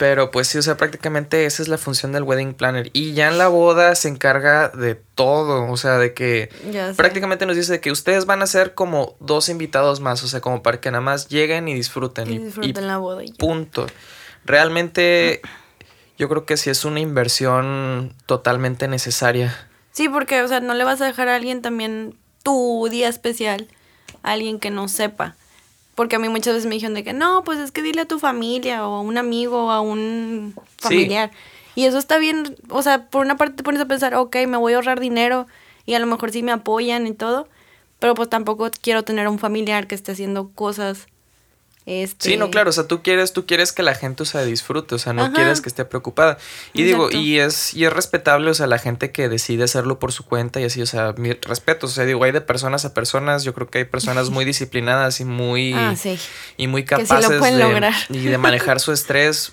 Pero 0.00 0.30
pues 0.30 0.48
sí, 0.48 0.56
o 0.56 0.62
sea, 0.62 0.78
prácticamente 0.78 1.44
esa 1.44 1.62
es 1.62 1.68
la 1.68 1.76
función 1.76 2.12
del 2.12 2.22
wedding 2.22 2.54
planner. 2.54 2.88
Y 2.94 3.12
ya 3.12 3.28
en 3.28 3.36
la 3.36 3.48
boda 3.48 3.94
se 3.94 4.08
encarga 4.08 4.70
de 4.70 4.94
todo. 4.94 5.70
O 5.70 5.76
sea, 5.76 5.98
de 5.98 6.14
que 6.14 6.48
prácticamente 6.96 7.44
nos 7.44 7.54
dice 7.54 7.82
que 7.82 7.90
ustedes 7.90 8.24
van 8.24 8.40
a 8.40 8.46
ser 8.46 8.72
como 8.72 9.14
dos 9.20 9.50
invitados 9.50 10.00
más. 10.00 10.24
O 10.24 10.26
sea, 10.26 10.40
como 10.40 10.62
para 10.62 10.80
que 10.80 10.90
nada 10.90 11.02
más 11.02 11.28
lleguen 11.28 11.68
y 11.68 11.74
disfruten. 11.74 12.32
Y, 12.32 12.38
disfruten 12.38 12.86
la 12.86 12.96
boda. 12.96 13.24
Y 13.24 13.32
punto. 13.32 13.88
Realmente 14.46 15.42
yo 16.16 16.30
creo 16.30 16.46
que 16.46 16.56
sí 16.56 16.70
es 16.70 16.86
una 16.86 17.00
inversión 17.00 18.14
totalmente 18.24 18.88
necesaria. 18.88 19.54
Sí, 19.92 20.08
porque, 20.08 20.40
o 20.40 20.48
sea, 20.48 20.60
no 20.60 20.72
le 20.72 20.84
vas 20.84 21.02
a 21.02 21.04
dejar 21.04 21.28
a 21.28 21.36
alguien 21.36 21.60
también 21.60 22.16
tu 22.42 22.88
día 22.90 23.10
especial. 23.10 23.68
A 24.22 24.32
alguien 24.32 24.60
que 24.60 24.70
no 24.70 24.88
sepa. 24.88 25.36
Porque 26.00 26.16
a 26.16 26.18
mí 26.18 26.30
muchas 26.30 26.54
veces 26.54 26.66
me 26.66 26.76
dijeron 26.76 26.94
de 26.94 27.04
que 27.04 27.12
no, 27.12 27.44
pues 27.44 27.58
es 27.58 27.72
que 27.72 27.82
dile 27.82 28.00
a 28.00 28.08
tu 28.08 28.18
familia 28.18 28.88
o 28.88 28.94
a 28.94 29.00
un 29.02 29.18
amigo 29.18 29.66
o 29.66 29.70
a 29.70 29.82
un 29.82 30.54
familiar. 30.78 31.30
Y 31.74 31.84
eso 31.84 31.98
está 31.98 32.16
bien, 32.16 32.56
o 32.70 32.80
sea, 32.80 33.10
por 33.10 33.22
una 33.22 33.36
parte 33.36 33.56
te 33.56 33.62
pones 33.62 33.82
a 33.82 33.84
pensar, 33.84 34.14
ok, 34.14 34.34
me 34.48 34.56
voy 34.56 34.72
a 34.72 34.76
ahorrar 34.76 34.98
dinero 34.98 35.46
y 35.84 35.92
a 35.92 35.98
lo 35.98 36.06
mejor 36.06 36.32
sí 36.32 36.42
me 36.42 36.52
apoyan 36.52 37.06
y 37.06 37.12
todo, 37.12 37.50
pero 37.98 38.14
pues 38.14 38.30
tampoco 38.30 38.70
quiero 38.80 39.02
tener 39.02 39.28
un 39.28 39.38
familiar 39.38 39.86
que 39.88 39.94
esté 39.94 40.12
haciendo 40.12 40.48
cosas 40.54 41.06
este... 41.86 42.30
Sí, 42.30 42.36
no, 42.36 42.50
claro, 42.50 42.70
o 42.70 42.72
sea, 42.72 42.86
tú 42.86 43.02
quieres, 43.02 43.32
tú 43.32 43.46
quieres 43.46 43.72
que 43.72 43.82
la 43.82 43.94
gente, 43.94 44.22
o 44.22 44.26
sea, 44.26 44.44
disfrute, 44.44 44.94
o 44.94 44.98
sea, 44.98 45.12
no 45.12 45.32
quieres 45.32 45.60
que 45.60 45.68
esté 45.68 45.84
preocupada. 45.84 46.38
Y 46.72 46.82
digo, 46.84 47.10
y 47.10 47.38
es, 47.38 47.74
y 47.74 47.84
es 47.84 47.92
respetable, 47.92 48.50
o 48.50 48.54
sea, 48.54 48.66
la 48.66 48.78
gente 48.78 49.12
que 49.12 49.28
decide 49.28 49.64
hacerlo 49.64 49.98
por 49.98 50.12
su 50.12 50.24
cuenta 50.24 50.60
y 50.60 50.64
así, 50.64 50.82
o 50.82 50.86
sea, 50.86 51.14
mi 51.16 51.32
respeto, 51.32 51.86
o 51.86 51.88
sea, 51.88 52.04
digo, 52.04 52.22
hay 52.24 52.32
de 52.32 52.40
personas 52.40 52.84
a 52.84 52.94
personas, 52.94 53.44
yo 53.44 53.54
creo 53.54 53.68
que 53.68 53.78
hay 53.78 53.84
personas 53.84 54.30
muy 54.30 54.44
disciplinadas 54.44 55.20
y 55.20 55.24
muy, 55.24 55.72
ah, 55.74 55.94
sí. 55.96 56.18
y 56.56 56.66
muy 56.66 56.84
capaces 56.84 57.40
de, 57.40 57.52
lograr. 57.52 57.94
y 58.08 58.18
de 58.18 58.38
manejar 58.38 58.80
su 58.80 58.92
estrés. 58.92 59.52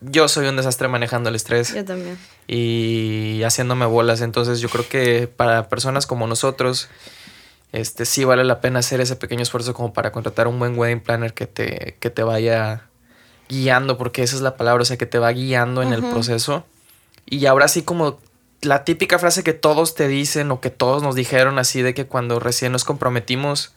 Yo 0.00 0.28
soy 0.28 0.46
un 0.46 0.56
desastre 0.56 0.86
manejando 0.88 1.30
el 1.30 1.34
estrés. 1.34 1.74
Yo 1.74 1.84
también. 1.84 2.18
Y 2.46 3.42
haciéndome 3.42 3.86
bolas, 3.86 4.20
entonces 4.20 4.60
yo 4.60 4.68
creo 4.68 4.86
que 4.86 5.28
para 5.28 5.68
personas 5.68 6.06
como 6.06 6.26
nosotros, 6.26 6.88
este, 7.74 8.04
sí 8.06 8.22
vale 8.22 8.44
la 8.44 8.60
pena 8.60 8.78
hacer 8.78 9.00
ese 9.00 9.16
pequeño 9.16 9.42
esfuerzo 9.42 9.74
como 9.74 9.92
para 9.92 10.12
contratar 10.12 10.46
un 10.46 10.60
buen 10.60 10.78
wedding 10.78 11.00
planner 11.00 11.34
que 11.34 11.48
te, 11.48 11.96
que 11.98 12.08
te 12.08 12.22
vaya 12.22 12.86
guiando, 13.48 13.98
porque 13.98 14.22
esa 14.22 14.36
es 14.36 14.42
la 14.42 14.56
palabra, 14.56 14.82
o 14.82 14.84
sea, 14.84 14.96
que 14.96 15.06
te 15.06 15.18
va 15.18 15.32
guiando 15.32 15.82
en 15.82 15.92
el 15.92 16.00
proceso. 16.04 16.64
Y 17.26 17.46
ahora 17.46 17.66
sí 17.66 17.82
como 17.82 18.20
la 18.60 18.84
típica 18.84 19.18
frase 19.18 19.42
que 19.42 19.54
todos 19.54 19.96
te 19.96 20.06
dicen 20.06 20.52
o 20.52 20.60
que 20.60 20.70
todos 20.70 21.02
nos 21.02 21.16
dijeron 21.16 21.58
así 21.58 21.82
de 21.82 21.94
que 21.94 22.06
cuando 22.06 22.38
recién 22.38 22.70
nos 22.70 22.84
comprometimos 22.84 23.74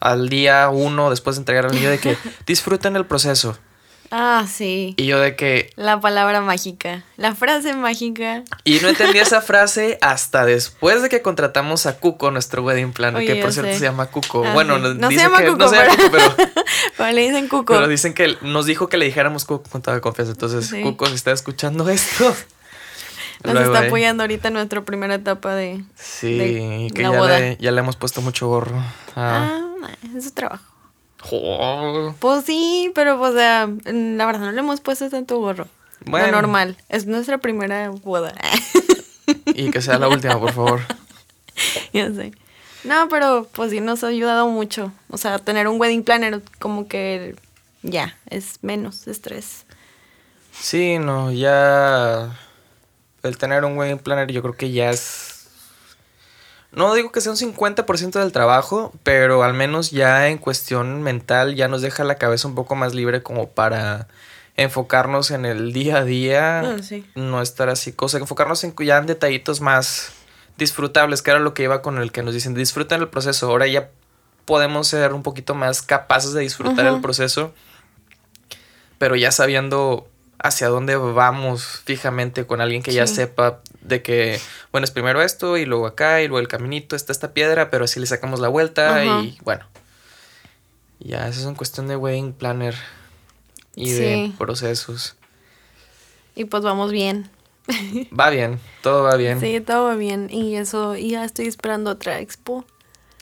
al 0.00 0.30
día 0.30 0.70
uno 0.70 1.10
después 1.10 1.36
de 1.36 1.40
entregar 1.40 1.66
el 1.66 1.72
niño 1.72 1.90
de 1.90 1.98
que 1.98 2.16
disfruten 2.46 2.96
el 2.96 3.04
proceso. 3.04 3.58
Ah, 4.10 4.46
sí. 4.48 4.94
Y 4.96 5.06
yo 5.06 5.18
de 5.20 5.36
que... 5.36 5.70
La 5.76 6.00
palabra 6.00 6.40
mágica, 6.40 7.04
la 7.16 7.34
frase 7.34 7.74
mágica. 7.74 8.44
Y 8.64 8.80
no 8.80 8.88
entendí 8.88 9.18
esa 9.18 9.40
frase 9.40 9.98
hasta 10.00 10.44
después 10.44 11.02
de 11.02 11.08
que 11.08 11.22
contratamos 11.22 11.86
a 11.86 11.98
Cuco, 11.98 12.30
nuestro 12.30 12.62
wedding 12.62 12.92
planner, 12.92 13.26
que 13.26 13.36
por 13.36 13.52
cierto 13.52 13.72
se 13.72 13.80
llama 13.80 14.06
Cuco. 14.06 14.44
Ah, 14.44 14.52
bueno, 14.52 14.78
no 14.78 15.10
se 15.10 15.16
llama 15.16 15.42
Cuco, 15.44 15.56
no 15.56 15.68
se 15.68 15.76
llama 15.76 15.94
pero... 16.10 16.36
pero... 16.96 17.12
le 17.12 17.22
dicen 17.22 17.48
Cuco. 17.48 17.74
Pero 17.74 17.88
dicen 17.88 18.14
que 18.14 18.36
nos 18.42 18.66
dijo 18.66 18.88
que 18.88 18.96
le 18.96 19.06
dijéramos 19.06 19.44
Cuco 19.44 19.68
con 19.70 19.82
toda 19.82 20.00
confianza. 20.00 20.32
Entonces, 20.32 20.74
Cuco, 20.82 21.06
si 21.06 21.14
está 21.14 21.32
escuchando 21.32 21.88
esto... 21.88 22.34
Nos 23.44 23.62
está 23.62 23.80
apoyando 23.86 24.22
ahorita 24.22 24.48
en 24.48 24.54
nuestra 24.54 24.84
primera 24.84 25.14
etapa 25.14 25.54
de. 25.54 25.84
Sí, 25.94 26.88
que 26.94 27.02
ya, 27.02 27.10
Le, 27.10 27.56
ya 27.60 27.70
le 27.70 27.80
hemos 27.80 27.94
puesto 27.94 28.22
mucho 28.22 28.48
gorro. 28.48 28.82
Ah, 29.14 29.60
ah 29.82 29.90
es 30.16 30.24
su 30.24 30.30
trabajo. 30.32 30.75
Pues 32.20 32.44
sí, 32.44 32.92
pero 32.94 33.18
pues, 33.18 33.32
o 33.32 33.36
sea, 33.36 33.68
la 33.84 34.26
verdad 34.26 34.40
no 34.40 34.52
le 34.52 34.60
hemos 34.60 34.80
puesto 34.80 35.08
tanto 35.10 35.38
gorro. 35.38 35.66
Bueno. 36.04 36.26
Lo 36.26 36.32
normal. 36.32 36.76
Es 36.88 37.06
nuestra 37.06 37.38
primera 37.38 37.90
boda. 37.90 38.34
y 39.46 39.70
que 39.70 39.80
sea 39.82 39.98
la 39.98 40.08
última, 40.08 40.38
por 40.38 40.52
favor. 40.52 40.80
ya 41.92 42.12
sé. 42.12 42.32
No, 42.84 43.08
pero 43.08 43.48
pues 43.52 43.72
sí 43.72 43.80
nos 43.80 44.04
ha 44.04 44.08
ayudado 44.08 44.46
mucho. 44.48 44.92
O 45.10 45.18
sea, 45.18 45.38
tener 45.38 45.66
un 45.66 45.80
wedding 45.80 46.04
planner 46.04 46.40
como 46.60 46.86
que 46.86 47.34
ya, 47.82 48.16
es 48.30 48.58
menos 48.62 49.08
estrés. 49.08 49.64
Sí, 50.52 50.98
no, 50.98 51.32
ya 51.32 52.38
el 53.22 53.38
tener 53.38 53.64
un 53.64 53.76
wedding 53.76 53.98
planner 53.98 54.30
yo 54.30 54.40
creo 54.42 54.54
que 54.54 54.70
ya 54.70 54.90
es 54.90 55.25
no 56.76 56.94
digo 56.94 57.10
que 57.10 57.22
sea 57.22 57.32
un 57.32 57.38
50% 57.38 58.20
del 58.20 58.32
trabajo, 58.32 58.92
pero 59.02 59.42
al 59.42 59.54
menos 59.54 59.90
ya 59.90 60.28
en 60.28 60.36
cuestión 60.36 61.02
mental 61.02 61.54
ya 61.54 61.68
nos 61.68 61.80
deja 61.80 62.04
la 62.04 62.16
cabeza 62.16 62.46
un 62.46 62.54
poco 62.54 62.76
más 62.76 62.94
libre 62.94 63.22
como 63.22 63.48
para 63.48 64.08
enfocarnos 64.58 65.30
en 65.30 65.46
el 65.46 65.72
día 65.72 65.98
a 65.98 66.04
día, 66.04 66.60
ah, 66.60 66.76
no 67.14 67.40
estar 67.40 67.70
así, 67.70 67.92
cosa, 67.92 68.18
enfocarnos 68.18 68.62
en 68.62 68.74
ya 68.76 68.98
en 68.98 69.06
detallitos 69.06 69.62
más 69.62 70.12
disfrutables, 70.58 71.22
que 71.22 71.30
era 71.30 71.40
lo 71.40 71.54
que 71.54 71.62
iba 71.62 71.80
con 71.80 71.96
el 71.96 72.12
que 72.12 72.22
nos 72.22 72.34
dicen, 72.34 72.52
disfruten 72.52 73.00
el 73.00 73.08
proceso, 73.08 73.48
ahora 73.48 73.66
ya 73.66 73.88
podemos 74.44 74.86
ser 74.86 75.14
un 75.14 75.22
poquito 75.22 75.54
más 75.54 75.80
capaces 75.80 76.34
de 76.34 76.42
disfrutar 76.42 76.84
el 76.84 77.00
proceso, 77.00 77.54
pero 78.98 79.16
ya 79.16 79.32
sabiendo 79.32 80.08
hacia 80.38 80.68
dónde 80.68 80.96
vamos 80.96 81.82
fijamente 81.86 82.46
con 82.46 82.60
alguien 82.60 82.82
que 82.82 82.92
ya 82.92 83.06
sepa 83.06 83.60
de 83.86 84.02
que, 84.02 84.40
bueno, 84.72 84.84
es 84.84 84.90
primero 84.90 85.22
esto 85.22 85.56
y 85.56 85.64
luego 85.64 85.86
acá 85.86 86.22
y 86.22 86.28
luego 86.28 86.40
el 86.40 86.48
caminito, 86.48 86.96
está 86.96 87.12
esta 87.12 87.32
piedra, 87.32 87.70
pero 87.70 87.84
así 87.84 88.00
le 88.00 88.06
sacamos 88.06 88.40
la 88.40 88.48
vuelta 88.48 89.04
y 89.04 89.38
bueno. 89.42 89.64
Ya, 90.98 91.28
eso 91.28 91.40
es 91.40 91.46
una 91.46 91.56
cuestión 91.56 91.88
de 91.88 91.96
wedding 91.96 92.32
planner 92.32 92.74
y 93.74 93.90
de 93.90 94.32
procesos. 94.38 95.14
Y 96.34 96.46
pues 96.46 96.62
vamos 96.62 96.90
bien. 96.90 97.30
Va 98.18 98.30
bien, 98.30 98.60
todo 98.82 99.04
va 99.04 99.16
bien. 99.16 99.40
Sí, 99.40 99.60
todo 99.60 99.86
va 99.86 99.94
bien. 99.94 100.28
Y 100.30 100.56
eso, 100.56 100.96
y 100.96 101.10
ya 101.10 101.24
estoy 101.24 101.46
esperando 101.46 101.90
otra 101.90 102.20
expo. 102.20 102.64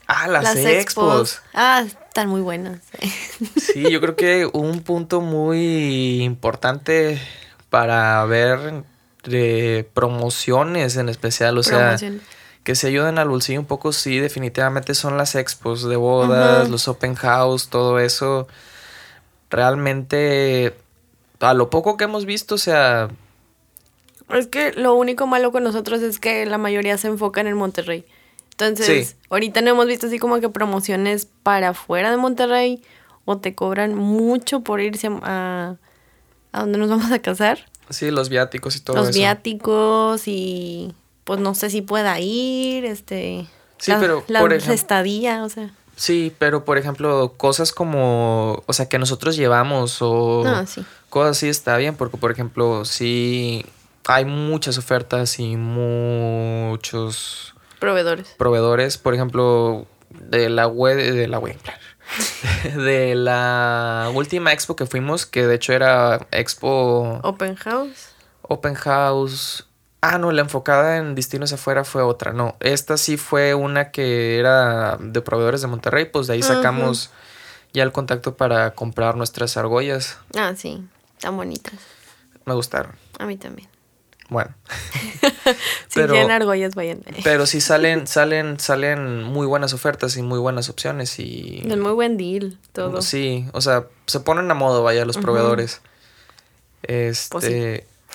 Ah, 0.07 0.29
las, 0.29 0.57
expos. 0.57 1.41
Ah, 1.55 1.85
están 1.87 2.29
muy 2.29 2.43
buenas. 2.43 2.81
sí, 3.57 3.91
yo 3.91 4.01
creo 4.01 4.17
que 4.17 4.47
un 4.53 4.81
punto 4.83 5.21
muy 5.21 6.23
importante 6.23 7.19
para 7.71 8.25
ver 8.27 8.85
de 9.25 9.89
promociones 9.95 10.97
en 10.97 11.09
especial, 11.09 11.57
o 11.59 11.63
sea, 11.63 11.97
que 12.63 12.75
se 12.75 12.89
ayuden 12.89 13.19
al 13.19 13.29
bolsillo 13.29 13.61
un 13.61 13.67
poco, 13.67 13.93
sí, 13.93 14.19
definitivamente 14.19 14.95
son 14.95 15.19
las 15.19 15.35
expos 15.35 15.87
de 15.89 15.97
bodas, 15.97 16.71
los 16.71 16.89
open 16.89 17.15
house, 17.15 17.69
todo 17.69 17.99
eso. 17.99 18.49
Realmente, 19.51 20.75
a 21.41 21.55
lo 21.55 21.71
poco 21.71 21.97
que 21.97 22.05
hemos 22.05 22.25
visto, 22.25 22.55
o 22.55 22.59
sea... 22.59 23.09
Es 24.31 24.47
que 24.47 24.73
lo 24.73 24.95
único 24.95 25.27
malo 25.27 25.53
con 25.53 25.63
nosotros 25.63 26.01
es 26.01 26.19
que 26.19 26.47
la 26.47 26.57
mayoría 26.57 26.97
se 26.97 27.09
enfocan 27.09 27.47
en 27.47 27.57
Monterrey. 27.57 28.07
Entonces, 28.53 29.17
ahorita 29.29 29.61
no 29.61 29.71
hemos 29.71 29.87
visto 29.87 30.07
así 30.07 30.19
como 30.19 30.41
que 30.41 30.49
promociones 30.49 31.27
para 31.43 31.71
afuera 31.71 32.11
de 32.11 32.17
Monterrey 32.17 32.83
o 33.25 33.39
te 33.39 33.55
cobran 33.55 33.95
mucho 33.95 34.61
por 34.61 34.81
irse 34.81 35.09
a, 35.23 35.77
a 36.53 36.61
donde 36.61 36.79
nos 36.79 36.89
vamos 36.89 37.11
a 37.11 37.19
casar. 37.19 37.67
Sí, 37.91 38.11
los 38.11 38.29
viáticos 38.29 38.77
y 38.77 38.81
todo 38.81 38.97
los 38.97 39.09
eso. 39.11 39.19
viáticos 39.19 40.23
y 40.27 40.95
pues 41.25 41.41
no 41.41 41.55
sé 41.55 41.71
si 41.71 41.83
pueda 41.83 42.19
ir, 42.21 42.85
este... 42.85 43.47
Sí, 43.79 43.91
la, 43.91 44.01
pero, 44.01 44.25
la 44.29 44.41
por 44.41 44.53
ejemplo- 44.53 44.75
estadía, 44.75 45.43
o 45.45 45.49
sea... 45.49 45.71
Sí, 45.97 46.33
pero 46.41 46.65
por 46.65 46.77
ejemplo, 46.77 47.35
cosas 47.37 47.73
como, 47.73 48.63
o 48.67 48.73
sea, 48.73 48.89
que 48.89 48.99
nosotros 48.99 49.37
llevamos 49.37 49.99
o 50.01 50.43
No, 50.45 50.67
sí. 50.67 50.85
cosas 51.09 51.37
así 51.37 51.49
está 51.49 51.77
bien, 51.77 51.95
porque 51.95 52.17
por 52.17 52.33
ejemplo, 52.33 52.85
sí 52.85 53.65
hay 54.07 54.25
muchas 54.25 54.77
ofertas 54.77 55.39
y 55.39 55.57
muchos 55.57 57.55
Proveedores. 57.79 58.29
proveedores, 58.39 58.99
por 58.99 59.15
ejemplo, 59.15 59.87
de 60.11 60.49
la 60.49 60.67
web, 60.67 60.97
de 60.97 61.29
la 61.29 61.39
web, 61.39 61.57
de 62.77 63.15
la 63.15 64.11
última 64.15 64.53
expo 64.53 64.77
que 64.77 64.87
fuimos, 64.87 65.27
que 65.27 65.47
de 65.47 65.55
hecho 65.55 65.73
era 65.73 66.27
expo 66.31 67.21
Open 67.23 67.57
House. 67.57 68.11
Open 68.43 68.75
House. 68.75 69.67
Ah, 70.01 70.19
no, 70.19 70.33
la 70.33 70.43
enfocada 70.43 70.99
en 70.99 71.15
destinos 71.15 71.53
afuera 71.53 71.83
fue 71.83 72.03
otra. 72.03 72.33
No, 72.33 72.57
esta 72.61 72.99
sí 72.99 73.17
fue 73.17 73.55
una 73.55 73.91
que 73.91 74.39
era 74.39 74.99
de 74.99 75.23
proveedores 75.23 75.63
de 75.63 75.67
Monterrey, 75.67 76.05
pues 76.05 76.27
de 76.27 76.35
ahí 76.35 76.43
sacamos 76.43 77.11
ya 77.73 77.83
el 77.83 77.93
contacto 77.93 78.37
para 78.37 78.75
comprar 78.75 79.17
nuestras 79.17 79.57
argollas. 79.57 80.19
Ah, 80.37 80.53
sí. 80.57 80.87
Tan 81.21 81.37
bonitas. 81.37 81.75
Me 82.45 82.53
gustaron. 82.53 82.93
A 83.19 83.25
mí 83.25 83.39
también. 83.39 83.69
Bueno, 84.31 84.55
Si 85.89 86.01
Pero- 86.01 86.13
quieren 86.15 86.31
argollas, 86.31 86.75
vayan. 86.75 87.01
pero 87.23 87.47
sí 87.47 87.61
salen, 87.61 88.07
salen, 88.07 88.59
salen 88.59 89.23
muy 89.23 89.47
buenas 89.47 89.75
ofertas 89.75 90.17
y 90.17 90.23
muy 90.23 90.39
buenas 90.39 90.69
opciones 90.71 91.19
y 91.19 91.63
Es 91.69 91.77
muy 91.77 91.93
buen 91.93 92.17
deal 92.17 92.59
todo. 92.73 93.03
sí, 93.03 93.47
o 93.53 93.61
sea, 93.61 93.85
se 94.07 94.21
ponen 94.21 94.51
a 94.51 94.55
modo, 94.55 94.83
vaya, 94.83 95.05
los 95.05 95.19
proveedores. 95.19 95.81
Este, 96.83 97.29
Pues 97.31 97.45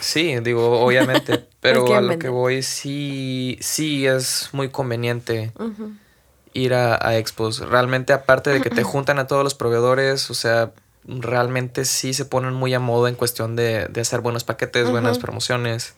sí. 0.02 0.34
sí. 0.34 0.40
digo, 0.42 0.80
obviamente, 0.82 1.46
pero 1.62 1.86
a 1.96 2.02
lo 2.02 2.08
vender. 2.10 2.20
que 2.20 2.30
voy 2.30 2.64
sí, 2.64 3.58
sí 3.62 4.06
es 4.08 4.50
muy 4.52 4.70
conveniente 4.70 5.52
ir 6.54 6.74
a, 6.74 6.98
a 7.08 7.18
expos. 7.18 7.60
Realmente, 7.60 8.14
aparte 8.14 8.50
de 8.50 8.62
que 8.62 8.70
te 8.70 8.84
juntan 8.84 9.20
a 9.20 9.28
todos 9.28 9.44
los 9.44 9.56
proveedores, 9.56 10.30
o 10.30 10.34
sea, 10.34 10.72
realmente 11.06 11.86
sí 11.86 12.14
se 12.14 12.26
ponen 12.26 12.54
muy 12.54 12.74
a 12.74 12.80
modo 12.80 13.08
en 13.08 13.16
cuestión 13.16 13.56
de, 13.56 13.88
de 13.88 14.02
hacer 14.02 14.22
buenos 14.22 14.44
paquetes, 14.44 14.90
buenas 14.92 15.18
promociones. 15.18 15.96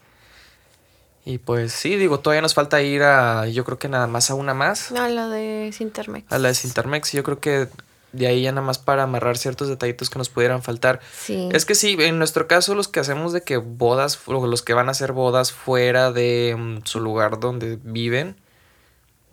Y 1.26 1.38
pues 1.38 1.72
sí, 1.72 1.98
digo, 1.98 2.20
todavía 2.20 2.42
nos 2.42 2.54
falta 2.56 2.82
ir 2.82 3.04
a, 3.04 3.48
yo 3.48 3.64
creo 3.64 3.78
que 3.78 3.88
nada 3.88 4.08
más 4.08 4.32
a 4.32 4.36
una 4.36 4.54
más, 4.54 4.92
A 4.92 5.08
la 5.08 5.28
de 5.28 5.72
Sintermex. 5.72 6.32
a 6.32 6.40
la 6.40 6.48
de 6.48 6.56
Sintermex. 6.56 7.12
Yo 7.12 7.24
creo 7.24 7.40
que 7.40 7.68
de 8.12 8.28
ahí 8.28 8.42
ya 8.42 8.52
nada 8.52 8.66
más 8.66 8.80
para 8.80 9.04
amarrar 9.04 9.38
ciertos 9.38 9.68
detallitos 9.70 10.10
que 10.10 10.18
nos 10.18 10.30
pudieran 10.30 10.64
faltar. 10.64 11.00
Sí. 11.18 11.48
Es 11.54 11.66
que 11.66 11.76
sí, 11.76 11.96
en 12.00 12.18
nuestro 12.18 12.48
caso 12.48 12.76
los 12.76 12.88
que 12.88 13.00
hacemos 13.00 13.34
de 13.34 13.44
que 13.44 13.58
bodas, 13.58 14.20
o 14.26 14.48
los 14.48 14.64
que 14.64 14.74
van 14.74 14.88
a 14.88 14.92
hacer 14.92 15.12
bodas 15.14 15.52
fuera 15.52 16.12
de 16.12 16.56
mm, 16.58 16.86
su 16.86 17.00
lugar 17.00 17.40
donde 17.40 17.78
viven, 17.84 18.36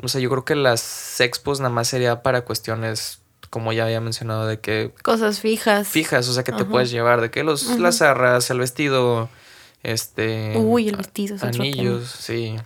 o 0.02 0.08
sea, 0.08 0.20
yo 0.20 0.28
creo 0.30 0.44
que 0.44 0.54
las 0.54 1.20
expos 1.20 1.58
nada 1.58 1.70
más 1.70 1.88
sería 1.88 2.22
para 2.22 2.42
cuestiones, 2.42 3.18
como 3.50 3.72
ya 3.72 3.84
había 3.84 4.00
mencionado, 4.00 4.46
de 4.46 4.60
que 4.60 4.92
Cosas 5.02 5.40
fijas. 5.40 5.88
fijas, 5.88 6.28
o 6.28 6.34
sea, 6.34 6.44
que 6.44 6.52
te 6.52 6.64
puedes 6.64 6.90
llevar, 6.92 7.20
de 7.20 7.30
que 7.32 7.42
los, 7.42 7.66
las 7.80 8.00
arras, 8.02 8.48
el 8.50 8.60
vestido, 8.60 9.28
este... 9.82 10.54
Uy, 10.56 10.88
el 10.88 10.96
vestido 10.96 11.36
es. 11.36 11.42
Anillos, 11.42 12.08
sí. 12.10 12.56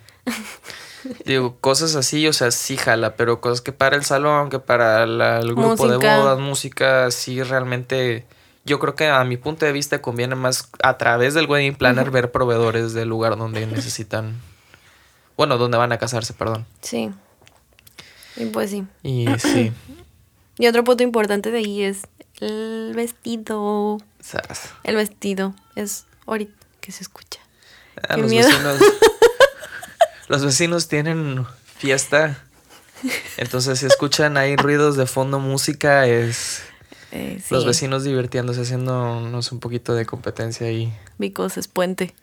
Digo, 1.25 1.57
cosas 1.59 1.95
así, 1.95 2.25
o 2.27 2.33
sea, 2.33 2.51
sí 2.51 2.77
jala, 2.77 3.15
pero 3.17 3.41
cosas 3.41 3.59
que 3.61 3.73
para 3.73 3.97
el 3.97 4.05
salón, 4.05 4.49
que 4.49 4.59
para 4.59 5.05
la- 5.05 5.39
el 5.39 5.53
grupo 5.53 5.87
de 5.89 5.97
bodas, 5.97 6.39
música, 6.39 7.11
sí 7.11 7.43
realmente, 7.43 8.25
yo 8.63 8.79
creo 8.79 8.95
que 8.95 9.07
a 9.09 9.21
mi 9.25 9.35
punto 9.35 9.65
de 9.65 9.73
vista 9.73 10.01
conviene 10.01 10.35
más 10.35 10.69
a 10.81 10.97
través 10.97 11.33
del 11.33 11.47
wedding 11.49 11.75
planner 11.75 12.09
ver 12.09 12.31
proveedores 12.31 12.93
del 12.93 13.09
lugar 13.09 13.37
donde 13.37 13.67
necesitan, 13.67 14.39
bueno, 15.35 15.57
donde 15.57 15.77
van 15.77 15.91
a 15.91 15.97
casarse, 15.97 16.33
perdón. 16.33 16.65
Sí. 16.81 17.11
Y 18.37 18.45
pues 18.45 18.69
sí. 18.69 18.85
Y 19.03 19.27
sí, 19.39 19.73
Y 20.57 20.67
otro 20.67 20.83
punto 20.85 21.03
importante 21.03 21.51
de 21.51 21.57
ahí 21.57 21.81
es 21.83 22.07
el 22.39 22.93
vestido. 22.95 23.97
sas. 24.21 24.69
El 24.83 24.95
vestido 24.95 25.53
es 25.75 26.05
ahorita 26.27 26.53
que 26.83 26.91
se 26.91 27.01
escucha. 27.03 27.39
Ah, 28.09 28.17
los 28.17 28.29
miedo. 28.29 28.47
vecinos, 28.49 28.77
los 30.27 30.43
vecinos 30.45 30.87
tienen 30.89 31.45
fiesta, 31.77 32.43
entonces 33.37 33.79
si 33.79 33.85
escuchan 33.85 34.35
ahí 34.37 34.55
ruidos 34.55 34.97
de 34.97 35.05
fondo, 35.05 35.39
música, 35.39 36.05
es... 36.07 36.63
Eh, 37.11 37.39
sí. 37.39 37.53
Los 37.53 37.63
vecinos 37.65 38.03
divirtiéndose, 38.03 38.61
haciéndonos 38.61 39.51
un 39.51 39.59
poquito 39.59 39.93
de 39.93 40.05
competencia 40.05 40.65
ahí. 40.67 40.91
Because 41.19 41.59
es 41.59 41.67
puente. 41.67 42.13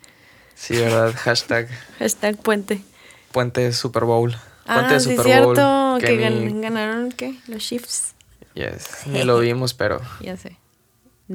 Sí, 0.56 0.76
¿verdad? 0.76 1.14
Hashtag 1.16 1.68
Hashtag 2.00 2.36
puente. 2.36 2.82
Puente 3.30 3.72
Super 3.72 4.04
Bowl. 4.04 4.32
Puente 4.66 4.84
Ah, 4.90 4.92
de 4.92 5.00
sí, 5.00 5.10
Super 5.10 5.24
cierto. 5.26 5.52
Bowl. 5.54 6.00
Que 6.00 6.16
ni- 6.16 6.22
gan- 6.24 6.60
ganaron, 6.60 7.12
¿qué? 7.12 7.38
Los 7.46 7.62
Chiefs. 7.62 8.14
yes, 8.54 9.06
ni 9.06 9.22
lo 9.22 9.38
vimos, 9.38 9.72
pero... 9.74 10.00
Ya 10.20 10.36
sé. 10.36 10.56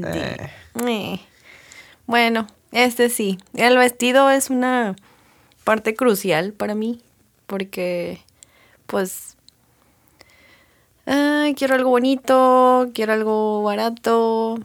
eh, 0.04 0.52
Eh. 0.86 1.22
Bueno, 2.06 2.48
este 2.72 3.10
sí. 3.10 3.38
El 3.54 3.78
vestido 3.78 4.30
es 4.30 4.50
una 4.50 4.96
parte 5.64 5.96
crucial 5.96 6.54
para 6.54 6.76
mí. 6.76 7.02
Porque, 7.48 8.20
pues. 8.88 9.38
quiero 11.06 11.76
algo 11.76 11.90
bonito, 11.90 12.90
quiero 12.94 13.14
algo 13.14 13.64
barato. 13.64 14.60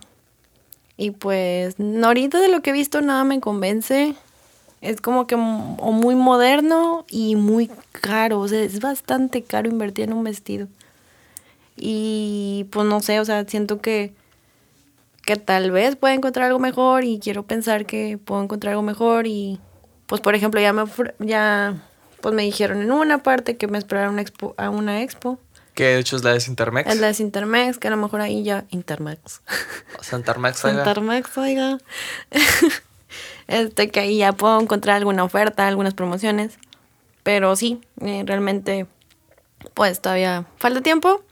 Y 0.97 1.11
pues, 1.11 1.75
ahorita 2.03 2.39
de 2.39 2.49
lo 2.49 2.61
que 2.61 2.71
he 2.71 2.73
visto, 2.73 3.01
nada 3.01 3.23
me 3.23 3.39
convence. 3.39 4.15
Es 4.81 4.99
como 4.99 5.27
que 5.27 5.35
o 5.35 5.91
muy 5.91 6.15
moderno 6.15 7.05
y 7.09 7.35
muy 7.35 7.69
caro. 7.91 8.39
O 8.39 8.47
sea, 8.47 8.61
es 8.61 8.79
bastante 8.79 9.43
caro 9.43 9.69
invertir 9.69 10.05
en 10.05 10.13
un 10.13 10.23
vestido. 10.23 10.67
Y 11.77 12.67
pues 12.71 12.85
no 12.85 12.99
sé, 12.99 13.19
o 13.19 13.25
sea, 13.25 13.45
siento 13.45 13.81
que 13.81 14.13
que 15.23 15.35
tal 15.35 15.71
vez 15.71 15.95
pueda 15.95 16.13
encontrar 16.13 16.47
algo 16.47 16.59
mejor 16.59 17.03
y 17.03 17.19
quiero 17.19 17.43
pensar 17.43 17.85
que 17.85 18.17
puedo 18.17 18.41
encontrar 18.43 18.71
algo 18.71 18.81
mejor 18.81 19.27
y 19.27 19.59
pues 20.07 20.21
por 20.21 20.35
ejemplo 20.35 20.59
ya 20.59 20.73
me 20.73 20.83
ya 21.19 21.75
pues 22.21 22.35
me 22.35 22.43
dijeron 22.43 22.81
en 22.81 22.91
una 22.91 23.23
parte 23.23 23.57
que 23.57 23.67
me 23.67 23.77
esperara 23.77 24.09
una 24.09 24.21
expo, 24.21 24.53
a 24.57 24.69
una 24.69 25.01
expo. 25.01 25.39
Que 25.73 25.85
de 25.85 25.99
hecho 25.99 26.15
es 26.15 26.23
la 26.23 26.33
de 26.33 26.39
Sintermex. 26.39 26.89
es 26.89 26.99
la 26.99 27.11
de 27.11 27.23
Intermex 27.23 27.77
que 27.77 27.87
a 27.87 27.91
lo 27.91 27.97
mejor 27.97 28.21
ahí 28.21 28.43
ya 28.43 28.65
Intermex. 28.69 29.41
Santarmex, 30.01 30.63
oiga. 30.65 30.79
Intermex 30.79 31.37
oiga. 31.37 31.77
Este 33.47 33.89
que 33.89 33.99
ahí 33.99 34.17
ya 34.17 34.31
puedo 34.31 34.59
encontrar 34.61 34.97
alguna 34.97 35.23
oferta 35.23 35.67
algunas 35.67 35.93
promociones. 35.93 36.57
Pero 37.23 37.55
sí 37.55 37.81
eh, 38.01 38.23
realmente 38.25 38.87
pues 39.73 40.01
todavía 40.01 40.45
falta 40.57 40.81
tiempo 40.81 41.23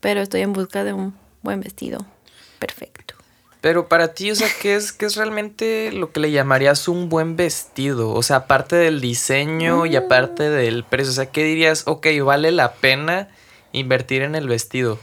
pero 0.00 0.20
estoy 0.20 0.42
en 0.42 0.52
busca 0.52 0.84
de 0.84 0.92
un 0.92 1.14
buen 1.42 1.60
vestido 1.60 2.04
perfecto 2.58 3.14
Pero 3.60 3.88
para 3.88 4.14
ti, 4.14 4.30
o 4.30 4.36
sea, 4.36 4.48
¿qué 4.60 4.76
es, 4.76 4.92
¿qué 4.92 5.06
es 5.06 5.16
realmente 5.16 5.90
lo 5.92 6.12
que 6.12 6.20
le 6.20 6.30
llamarías 6.30 6.86
un 6.88 7.08
buen 7.08 7.36
vestido? 7.36 8.10
O 8.12 8.22
sea, 8.22 8.36
aparte 8.36 8.76
del 8.76 9.00
diseño 9.00 9.84
y 9.86 9.96
aparte 9.96 10.48
del 10.48 10.84
precio, 10.84 11.10
o 11.10 11.14
sea, 11.14 11.26
¿qué 11.32 11.42
dirías? 11.44 11.82
Ok, 11.86 12.06
vale 12.24 12.52
la 12.52 12.74
pena 12.74 13.28
invertir 13.72 14.22
en 14.22 14.34
el 14.36 14.46
vestido. 14.48 14.98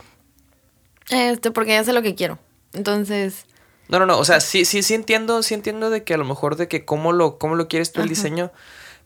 Este, 1.10 1.52
porque 1.52 1.72
ya 1.72 1.84
sé 1.84 1.94
lo 1.94 2.02
que 2.02 2.16
quiero. 2.16 2.40
Entonces, 2.74 3.46
No, 3.88 4.00
no, 4.00 4.06
no, 4.06 4.18
o 4.18 4.26
sea, 4.26 4.40
sí, 4.40 4.66
sí, 4.66 4.82
sí 4.84 4.94
entiendo, 4.96 5.44
sí 5.44 5.54
entiendo 5.54 5.90
de 5.90 6.04
que 6.04 6.14
a 6.16 6.18
lo 6.18 6.26
mejor 6.26 6.56
de 6.56 6.68
que 6.68 6.86
cómo 6.86 7.14
lo, 7.14 7.38
cómo 7.38 7.56
lo 7.56 7.68
quieres 7.68 7.92
tú 7.92 8.02
el 8.02 8.06
Ajá. 8.06 8.10
diseño, 8.10 8.52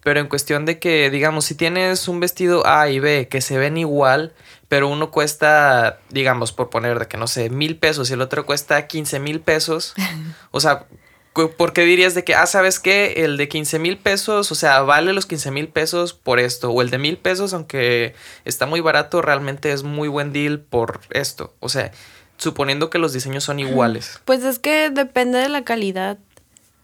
pero 0.03 0.19
en 0.19 0.27
cuestión 0.27 0.65
de 0.65 0.79
que, 0.79 1.09
digamos, 1.09 1.45
si 1.45 1.55
tienes 1.55 2.07
un 2.07 2.19
vestido 2.19 2.65
A 2.65 2.89
y 2.89 2.99
B 2.99 3.27
que 3.27 3.41
se 3.41 3.57
ven 3.57 3.77
igual, 3.77 4.33
pero 4.67 4.87
uno 4.87 5.11
cuesta, 5.11 5.99
digamos, 6.09 6.51
por 6.51 6.69
poner 6.69 6.99
de 6.99 7.07
que 7.07 7.17
no 7.17 7.27
sé, 7.27 7.49
mil 7.49 7.77
pesos 7.77 8.09
y 8.09 8.13
el 8.13 8.21
otro 8.21 8.45
cuesta 8.45 8.87
15 8.87 9.19
mil 9.19 9.41
pesos, 9.41 9.95
o 10.51 10.59
sea, 10.59 10.85
¿por 11.33 11.73
qué 11.73 11.83
dirías 11.83 12.15
de 12.15 12.23
que, 12.23 12.35
ah, 12.35 12.45
sabes 12.45 12.79
qué? 12.79 13.13
El 13.17 13.37
de 13.37 13.47
15 13.47 13.79
mil 13.79 13.97
pesos, 13.97 14.51
o 14.51 14.55
sea, 14.55 14.81
vale 14.81 15.13
los 15.13 15.25
15 15.25 15.51
mil 15.51 15.67
pesos 15.67 16.13
por 16.13 16.39
esto, 16.39 16.71
o 16.71 16.81
el 16.81 16.89
de 16.89 16.97
mil 16.97 17.17
pesos, 17.17 17.53
aunque 17.53 18.13
está 18.45 18.65
muy 18.65 18.79
barato, 18.79 19.21
realmente 19.21 19.71
es 19.71 19.83
muy 19.83 20.07
buen 20.07 20.33
deal 20.33 20.59
por 20.59 21.01
esto, 21.11 21.53
o 21.59 21.69
sea, 21.69 21.91
suponiendo 22.37 22.89
que 22.89 22.99
los 22.99 23.13
diseños 23.13 23.43
son 23.43 23.59
iguales. 23.59 24.19
pues 24.25 24.43
es 24.43 24.59
que 24.59 24.89
depende 24.89 25.39
de 25.39 25.49
la 25.49 25.63
calidad. 25.63 26.17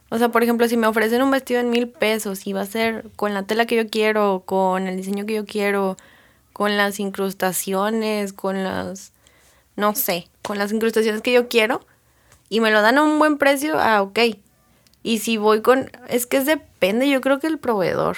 O 0.10 0.18
sea, 0.18 0.30
por 0.30 0.44
ejemplo, 0.44 0.68
si 0.68 0.78
me 0.78 0.88
ofrecen 0.88 1.22
un 1.22 1.32
vestido 1.32 1.60
en 1.60 1.70
mil 1.70 1.88
pesos 1.88 2.46
y 2.46 2.54
va 2.54 2.62
a 2.62 2.66
ser 2.66 3.06
con 3.16 3.34
la 3.34 3.44
tela 3.44 3.66
que 3.66 3.76
yo 3.76 3.90
quiero, 3.90 4.44
con 4.46 4.88
el 4.88 4.98
diseño 4.98 5.26
que 5.26 5.34
yo 5.34 5.46
quiero, 5.46 5.98
con 6.54 6.78
las 6.78 7.00
incrustaciones, 7.00 8.32
con 8.32 8.64
las, 8.64 9.12
no 9.76 9.96
sé, 9.96 10.30
con 10.42 10.58
las 10.58 10.72
incrustaciones 10.72 11.22
que 11.22 11.34
yo 11.34 11.50
quiero, 11.50 11.86
y 12.50 12.60
me 12.60 12.72
lo 12.72 12.82
dan 12.82 12.98
a 12.98 13.04
un 13.04 13.18
buen 13.20 13.38
precio, 13.38 13.80
ah, 13.80 14.02
ok. 14.02 14.20
Y 15.02 15.20
si 15.20 15.38
voy 15.38 15.62
con, 15.62 15.92
es 16.08 16.26
que 16.26 16.38
es 16.38 16.46
depende, 16.46 17.10
yo 17.10 17.22
creo 17.22 17.40
que 17.40 17.48
el 17.48 17.58
proveedor. 17.58 18.18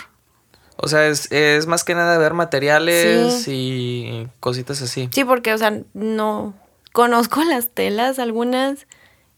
O 0.75 0.87
sea, 0.87 1.07
es, 1.07 1.31
es 1.31 1.65
más 1.65 1.83
que 1.83 1.95
nada 1.95 2.17
ver 2.17 2.33
materiales 2.33 3.47
y 3.47 4.27
cositas 4.39 4.81
así. 4.81 5.09
Sí, 5.11 5.23
porque, 5.23 5.53
o 5.53 5.57
sea, 5.57 5.81
no 5.93 6.53
conozco 6.93 7.43
las 7.49 7.69
telas 7.69 8.19
algunas 8.19 8.87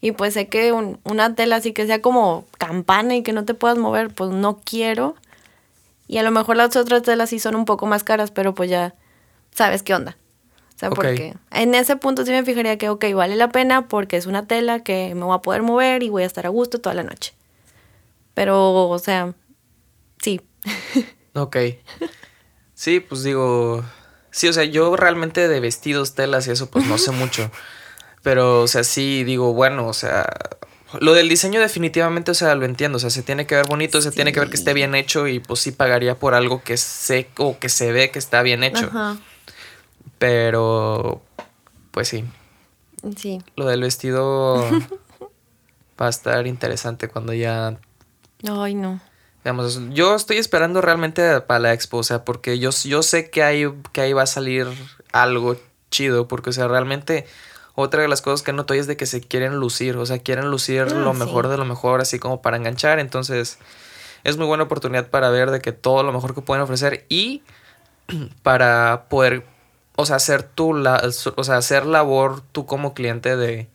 Y 0.00 0.12
pues 0.12 0.34
sé 0.34 0.48
que 0.48 0.72
un- 0.72 0.98
una 1.04 1.34
tela 1.34 1.56
así 1.56 1.72
que 1.72 1.86
sea 1.86 2.00
como 2.00 2.46
campana 2.58 3.16
y 3.16 3.22
que 3.22 3.32
no 3.32 3.44
te 3.44 3.54
puedas 3.54 3.76
mover, 3.78 4.08
pues 4.10 4.30
no 4.30 4.58
quiero. 4.64 5.14
Y 6.08 6.18
a 6.18 6.22
lo 6.22 6.30
mejor 6.30 6.56
las 6.56 6.74
otras 6.76 7.02
telas 7.02 7.30
sí 7.30 7.38
son 7.38 7.54
un 7.54 7.64
poco 7.66 7.86
más 7.86 8.02
caras, 8.02 8.30
pero 8.30 8.54
pues 8.54 8.70
ya 8.70 8.94
sabes 9.54 9.82
qué 9.82 9.94
onda. 9.94 10.16
O 10.74 10.78
sea, 10.80 10.88
porque 10.96 11.34
en 11.50 11.74
ese 11.74 11.96
punto 11.96 12.24
sí 12.24 12.30
me 12.32 12.42
fijaría 12.42 12.78
que, 12.78 12.88
ok, 12.88 13.04
vale 13.14 13.36
la 13.36 13.50
pena 13.50 13.86
porque 13.88 14.16
es 14.16 14.24
una 14.26 14.46
tela 14.46 14.80
que 14.82 15.14
me 15.14 15.24
voy 15.24 15.34
a 15.36 15.42
poder 15.42 15.62
mover 15.62 16.02
y 16.02 16.08
voy 16.08 16.22
a 16.22 16.26
estar 16.26 16.46
a 16.46 16.48
gusto 16.48 16.80
toda 16.80 16.94
la 16.94 17.02
noche. 17.02 17.34
Pero, 18.34 18.88
o 18.88 18.98
sea, 18.98 19.34
sí. 20.22 20.40
Ok. 21.34 21.56
Sí, 22.74 22.98
pues 23.00 23.22
digo. 23.22 23.84
Sí, 24.32 24.48
o 24.48 24.52
sea, 24.52 24.64
yo 24.64 24.96
realmente 24.96 25.46
de 25.46 25.60
vestidos, 25.60 26.14
telas 26.14 26.46
y 26.48 26.50
eso, 26.52 26.70
pues 26.70 26.86
no 26.86 26.98
sé 26.98 27.10
mucho. 27.12 27.50
Pero, 28.22 28.62
o 28.62 28.68
sea, 28.68 28.84
sí 28.84 29.24
digo, 29.24 29.52
bueno, 29.52 29.86
o 29.86 29.92
sea. 29.92 30.26
Lo 30.98 31.14
del 31.14 31.28
diseño 31.28 31.60
definitivamente, 31.60 32.32
o 32.32 32.34
sea, 32.34 32.54
lo 32.56 32.64
entiendo. 32.64 32.96
O 32.96 33.00
sea, 33.00 33.10
se 33.10 33.22
tiene 33.22 33.46
que 33.46 33.54
ver 33.54 33.66
bonito, 33.66 34.02
se 34.02 34.10
tiene 34.10 34.32
que 34.32 34.40
ver 34.40 34.50
que 34.50 34.56
esté 34.56 34.74
bien 34.74 34.96
hecho 34.96 35.28
y 35.28 35.38
pues 35.38 35.60
sí 35.60 35.70
pagaría 35.70 36.18
por 36.18 36.34
algo 36.34 36.64
que 36.64 36.76
sé 36.76 37.28
o 37.38 37.58
que 37.60 37.68
se 37.68 37.92
ve 37.92 38.10
que 38.10 38.18
está 38.18 38.42
bien 38.42 38.64
hecho. 38.64 38.86
Ajá. 38.86 39.16
Pero, 40.18 41.22
pues 41.92 42.08
sí. 42.08 42.24
Sí. 43.16 43.40
Lo 43.54 43.66
del 43.66 43.82
vestido 43.82 44.56
va 46.00 46.06
a 46.06 46.10
estar 46.10 46.48
interesante 46.48 47.06
cuando 47.06 47.32
ya 47.32 47.78
Ay, 48.48 48.74
no. 48.74 49.00
Digamos, 49.44 49.80
yo 49.90 50.14
estoy 50.14 50.36
esperando 50.36 50.80
realmente 50.80 51.40
para 51.40 51.60
la 51.60 51.72
expo, 51.72 51.98
o 51.98 52.02
sea, 52.02 52.24
porque 52.24 52.58
yo, 52.58 52.70
yo 52.70 53.02
sé 53.02 53.30
que 53.30 53.42
ahí, 53.42 53.66
que 53.92 54.02
ahí 54.02 54.12
va 54.12 54.22
a 54.22 54.26
salir 54.26 54.66
algo 55.12 55.56
chido, 55.90 56.28
porque, 56.28 56.50
o 56.50 56.52
sea, 56.52 56.68
realmente 56.68 57.26
otra 57.80 58.02
de 58.02 58.08
las 58.08 58.22
cosas 58.22 58.42
que 58.42 58.52
noto 58.52 58.74
es 58.74 58.86
de 58.86 58.96
que 58.96 59.06
se 59.06 59.20
quieren 59.20 59.56
lucir, 59.56 59.96
o 59.96 60.06
sea, 60.06 60.18
quieren 60.18 60.50
lucir 60.50 60.82
Ah, 60.82 60.94
lo 60.94 61.12
sí. 61.12 61.18
mejor 61.18 61.48
de 61.48 61.56
lo 61.56 61.64
mejor, 61.64 62.00
así 62.00 62.18
como 62.18 62.40
para 62.42 62.56
enganchar, 62.56 62.98
entonces 62.98 63.58
es 64.24 64.36
muy 64.36 64.46
buena 64.46 64.64
oportunidad 64.64 65.08
para 65.08 65.30
ver 65.30 65.50
de 65.50 65.60
que 65.60 65.72
todo 65.72 66.02
lo 66.02 66.12
mejor 66.12 66.34
que 66.34 66.42
pueden 66.42 66.62
ofrecer 66.62 67.04
y 67.08 67.42
para 68.42 69.06
poder, 69.08 69.44
o 69.96 70.06
sea, 70.06 70.16
hacer 70.16 70.42
tu, 70.42 70.74
la, 70.74 71.02
o 71.36 71.44
sea, 71.44 71.56
hacer 71.56 71.86
labor 71.86 72.42
tú 72.52 72.66
como 72.66 72.94
cliente 72.94 73.36
de 73.36 73.68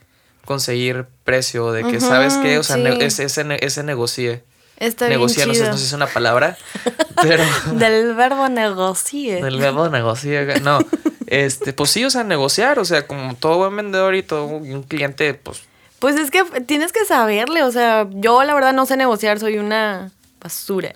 conseguir 0.46 1.08
precio, 1.24 1.72
de 1.72 1.84
que, 1.84 2.00
¿sabes 2.00 2.36
qué? 2.38 2.60
O 2.60 2.64
sea, 2.64 2.76
sí. 2.76 2.84
ese, 3.02 3.24
ese, 3.24 3.58
ese 3.66 3.84
negocie 3.84 4.44
Está 4.78 5.08
negociar, 5.08 5.48
no 5.48 5.54
bien 5.54 5.64
chido. 5.64 5.72
no 5.72 5.78
sé 5.78 5.84
si 5.84 5.88
es 5.88 5.94
una 5.94 6.08
palabra, 6.08 6.58
pero 7.22 7.44
Del 7.74 8.14
verbo 8.14 8.50
negocie. 8.50 9.42
del 9.42 9.58
verbo 9.58 9.90
negociar, 9.90 10.62
no, 10.62 10.80
este, 11.28 11.74
pues 11.74 11.92
sí, 11.92 12.04
o 12.04 12.10
sea, 12.10 12.24
negociar, 12.24 12.80
o 12.80 12.86
sea, 12.86 13.08
como 13.08 13.36
todo 13.36 13.58
buen 13.58 13.76
vendedor 13.76 14.16
y 14.16 14.24
todo 14.24 14.46
un 14.46 14.84
cliente, 14.84 15.34
pues, 15.34 15.62
Pues 16.00 16.16
es 16.18 16.30
que 16.30 16.44
tienes 16.66 16.92
que 16.92 17.06
saberle, 17.06 17.64
o 17.64 17.72
sea, 17.72 18.08
yo 18.12 18.44
la 18.44 18.54
verdad 18.54 18.74
no 18.74 18.86
sé 18.86 18.98
negociar, 18.98 19.40
soy 19.40 19.58
una 19.58 20.12
basura. 20.42 20.94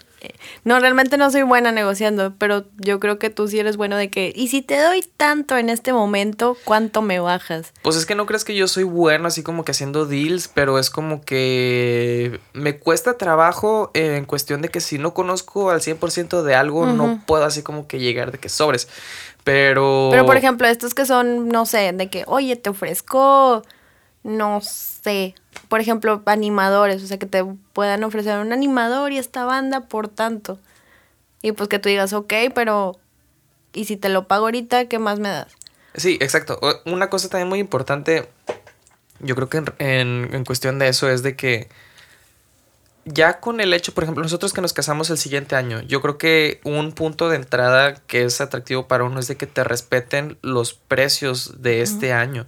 No, 0.64 0.80
realmente 0.80 1.18
no 1.18 1.32
soy 1.32 1.44
buena 1.44 1.72
negociando, 1.72 2.34
pero 2.38 2.66
yo 2.78 3.00
creo 3.00 3.20
que 3.20 3.30
tú 3.30 3.48
sí 3.48 3.60
eres 3.60 3.78
bueno 3.78 3.96
de 3.96 4.10
que, 4.10 4.34
y 4.36 4.50
si 4.50 4.62
te 4.62 4.82
doy 4.82 5.02
tanto 5.18 5.58
en 5.58 5.70
este 5.70 5.94
momento, 5.94 6.58
¿cuánto 6.64 7.02
me 7.02 7.20
bajas? 7.20 7.74
pues 7.82 7.96
es 7.96 8.06
que 8.06 8.16
no 8.16 8.26
crees 8.26 8.44
que 8.44 8.56
yo 8.56 8.68
soy 8.68 8.84
bueno 8.84 9.28
así 9.28 9.44
como 9.44 9.64
que 9.64 9.72
haciendo 9.72 10.06
deals, 10.06 10.48
pero 10.48 10.80
es 10.80 10.90
como 10.90 11.22
que 11.22 12.40
me 12.54 12.78
cuesta 12.78 13.18
trabajo 13.18 13.92
eh, 13.94 14.18
en 14.18 14.26
cuestión 14.26 14.62
de 14.62 14.70
que 14.70 14.82
si 14.82 14.98
no 14.98 15.14
conozco 15.14 15.70
al 15.70 15.82
100% 15.82 16.44
de 16.44 16.56
algo, 16.56 16.86
no 16.86 17.22
puedo 17.26 17.46
así 17.46 17.64
como 17.64 17.88
que 17.88 18.00
llegar 18.00 18.32
de 18.32 18.38
que 18.38 18.50
sobres, 18.50 18.88
pero... 19.44 20.10
Pero 20.12 20.26
por 20.26 20.38
ejemplo, 20.38 20.68
estos 20.68 20.94
que 20.94 21.06
son, 21.06 21.48
no 21.48 21.66
sé, 21.66 21.92
de 21.94 22.10
que, 22.10 22.24
oye, 22.28 22.56
te 22.56 22.70
ofrezco, 22.70 23.64
no 24.24 24.60
sé, 24.62 25.36
por 25.68 25.82
ejemplo, 25.82 26.22
animadores, 26.26 27.04
o 27.04 27.08
sea, 27.08 27.18
que 27.20 27.26
te 27.26 27.44
puedan 27.74 28.04
ofrecer 28.04 28.40
un 28.40 28.52
animador 28.54 29.12
y 29.12 29.18
esta 29.18 29.46
banda 29.46 29.82
por 29.82 30.08
tanto. 30.08 30.60
Y 31.42 31.52
pues 31.54 31.70
que 31.70 31.80
tú 31.80 31.90
digas, 31.90 32.14
ok, 32.14 32.34
pero, 32.54 32.98
¿y 33.74 33.86
si 33.86 33.98
te 33.98 34.10
lo 34.10 34.28
pago 34.28 34.46
ahorita, 34.46 34.86
qué 34.86 35.00
más 35.00 35.20
me 35.20 35.30
das? 35.30 35.48
Sí, 35.96 36.18
exacto. 36.22 36.60
Una 36.86 37.10
cosa 37.10 37.30
también 37.30 37.48
muy 37.50 37.60
importante, 37.60 38.30
yo 39.20 39.36
creo 39.36 39.50
que 39.50 39.58
en, 39.58 39.66
en- 39.80 40.30
en 40.34 40.46
cuestión 40.46 40.80
de 40.80 40.88
eso 40.90 41.10
es 41.10 41.24
de 41.24 41.36
que 41.36 41.70
ya 43.12 43.40
con 43.40 43.60
el 43.60 43.74
hecho, 43.74 43.94
por 43.94 44.04
ejemplo, 44.04 44.22
nosotros 44.24 44.54
que 44.54 44.62
nos 44.62 44.74
casamos 44.74 45.10
el 45.10 45.18
siguiente 45.18 45.56
año, 45.56 45.82
yo 45.82 46.02
creo 46.02 46.18
que 46.18 46.62
un 46.64 46.92
punto 46.94 47.30
de 47.30 47.36
entrada 47.38 47.96
que 47.96 48.24
es 48.24 48.40
atractivo 48.42 48.88
para 48.88 49.04
uno 49.04 49.20
es 49.20 49.28
de 49.28 49.36
que 49.38 49.48
te 49.48 49.64
respeten 49.64 50.38
los 50.42 50.74
precios 50.74 51.62
de 51.62 51.82
este 51.82 52.14
año. 52.14 52.46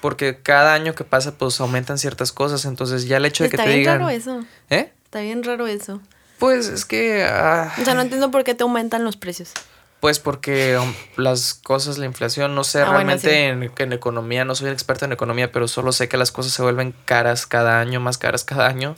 Porque 0.00 0.40
cada 0.42 0.74
año 0.74 0.94
que 0.94 1.04
pasa, 1.04 1.36
pues 1.36 1.60
aumentan 1.60 1.98
ciertas 1.98 2.32
cosas. 2.32 2.64
Entonces 2.64 3.06
ya 3.06 3.18
el 3.18 3.26
hecho 3.26 3.44
de 3.44 3.50
que 3.50 3.56
Está 3.56 3.64
te 3.64 3.68
bien 3.70 3.80
digan... 3.80 3.98
raro 3.98 4.10
eso. 4.10 4.44
¿Eh? 4.70 4.92
Está 5.04 5.20
bien 5.20 5.42
raro 5.42 5.66
eso. 5.66 6.00
Pues 6.38 6.68
es 6.68 6.84
que... 6.84 7.24
ah, 7.28 7.72
O 7.80 7.84
sea, 7.84 7.94
no 7.94 8.00
entiendo 8.00 8.30
por 8.30 8.44
qué 8.44 8.54
te 8.54 8.62
aumentan 8.62 9.04
los 9.04 9.16
precios. 9.16 9.52
Pues 10.00 10.18
porque 10.18 10.76
um, 10.78 10.92
las 11.16 11.54
cosas, 11.54 11.98
la 11.98 12.06
inflación, 12.06 12.56
no 12.56 12.64
sé 12.64 12.80
Ah, 12.80 12.86
bueno, 12.86 12.96
realmente 12.96 13.28
sí. 13.30 13.36
en, 13.36 13.70
en 13.78 13.92
economía, 13.92 14.44
no 14.44 14.56
soy 14.56 14.70
experto 14.70 15.04
en 15.04 15.12
economía, 15.12 15.52
pero 15.52 15.68
solo 15.68 15.92
sé 15.92 16.08
que 16.08 16.16
las 16.16 16.32
cosas 16.32 16.52
se 16.52 16.62
vuelven 16.62 16.92
caras 17.04 17.46
cada 17.46 17.78
año, 17.78 18.00
más 18.00 18.18
caras 18.18 18.42
cada 18.42 18.66
año. 18.66 18.96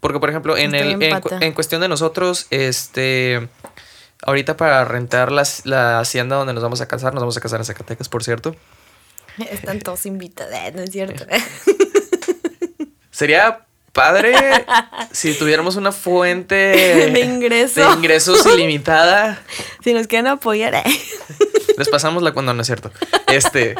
Porque, 0.00 0.18
por 0.18 0.30
ejemplo, 0.30 0.56
en, 0.56 0.74
Estoy 0.74 0.92
el, 1.38 1.42
en 1.42 1.52
cuestión 1.52 1.80
de 1.80 1.88
nosotros, 1.88 2.46
este, 2.50 3.48
ahorita 4.22 4.56
para 4.56 4.84
rentar 4.84 5.30
la, 5.30 5.46
la 5.64 6.00
hacienda 6.00 6.36
donde 6.36 6.54
nos 6.54 6.62
vamos 6.62 6.80
a 6.80 6.88
casar, 6.88 7.12
nos 7.14 7.22
vamos 7.22 7.36
a 7.36 7.40
casar 7.40 7.60
en 7.60 7.66
Zacatecas, 7.66 8.08
por 8.08 8.24
cierto. 8.24 8.56
Están 9.50 9.78
todos 9.82 10.06
invitados, 10.06 10.54
eh, 10.54 10.72
no 10.74 10.82
es 10.82 10.90
cierto. 10.90 11.26
Sería 13.10 13.66
padre 13.92 14.34
si 15.10 15.34
tuviéramos 15.34 15.76
una 15.76 15.90
fuente 15.92 16.54
De 17.12 17.20
ingreso. 17.20 17.80
de 17.80 17.96
ingresos 17.96 18.46
ilimitada. 18.54 19.42
si 19.82 19.92
nos 19.92 20.06
quieren 20.06 20.28
apoyar, 20.28 20.74
eh. 20.74 20.84
Les 21.76 21.88
pasamos 21.88 22.22
la 22.22 22.32
cuando 22.32 22.54
no 22.54 22.60
es 22.60 22.66
cierto. 22.66 22.92
Este. 23.26 23.74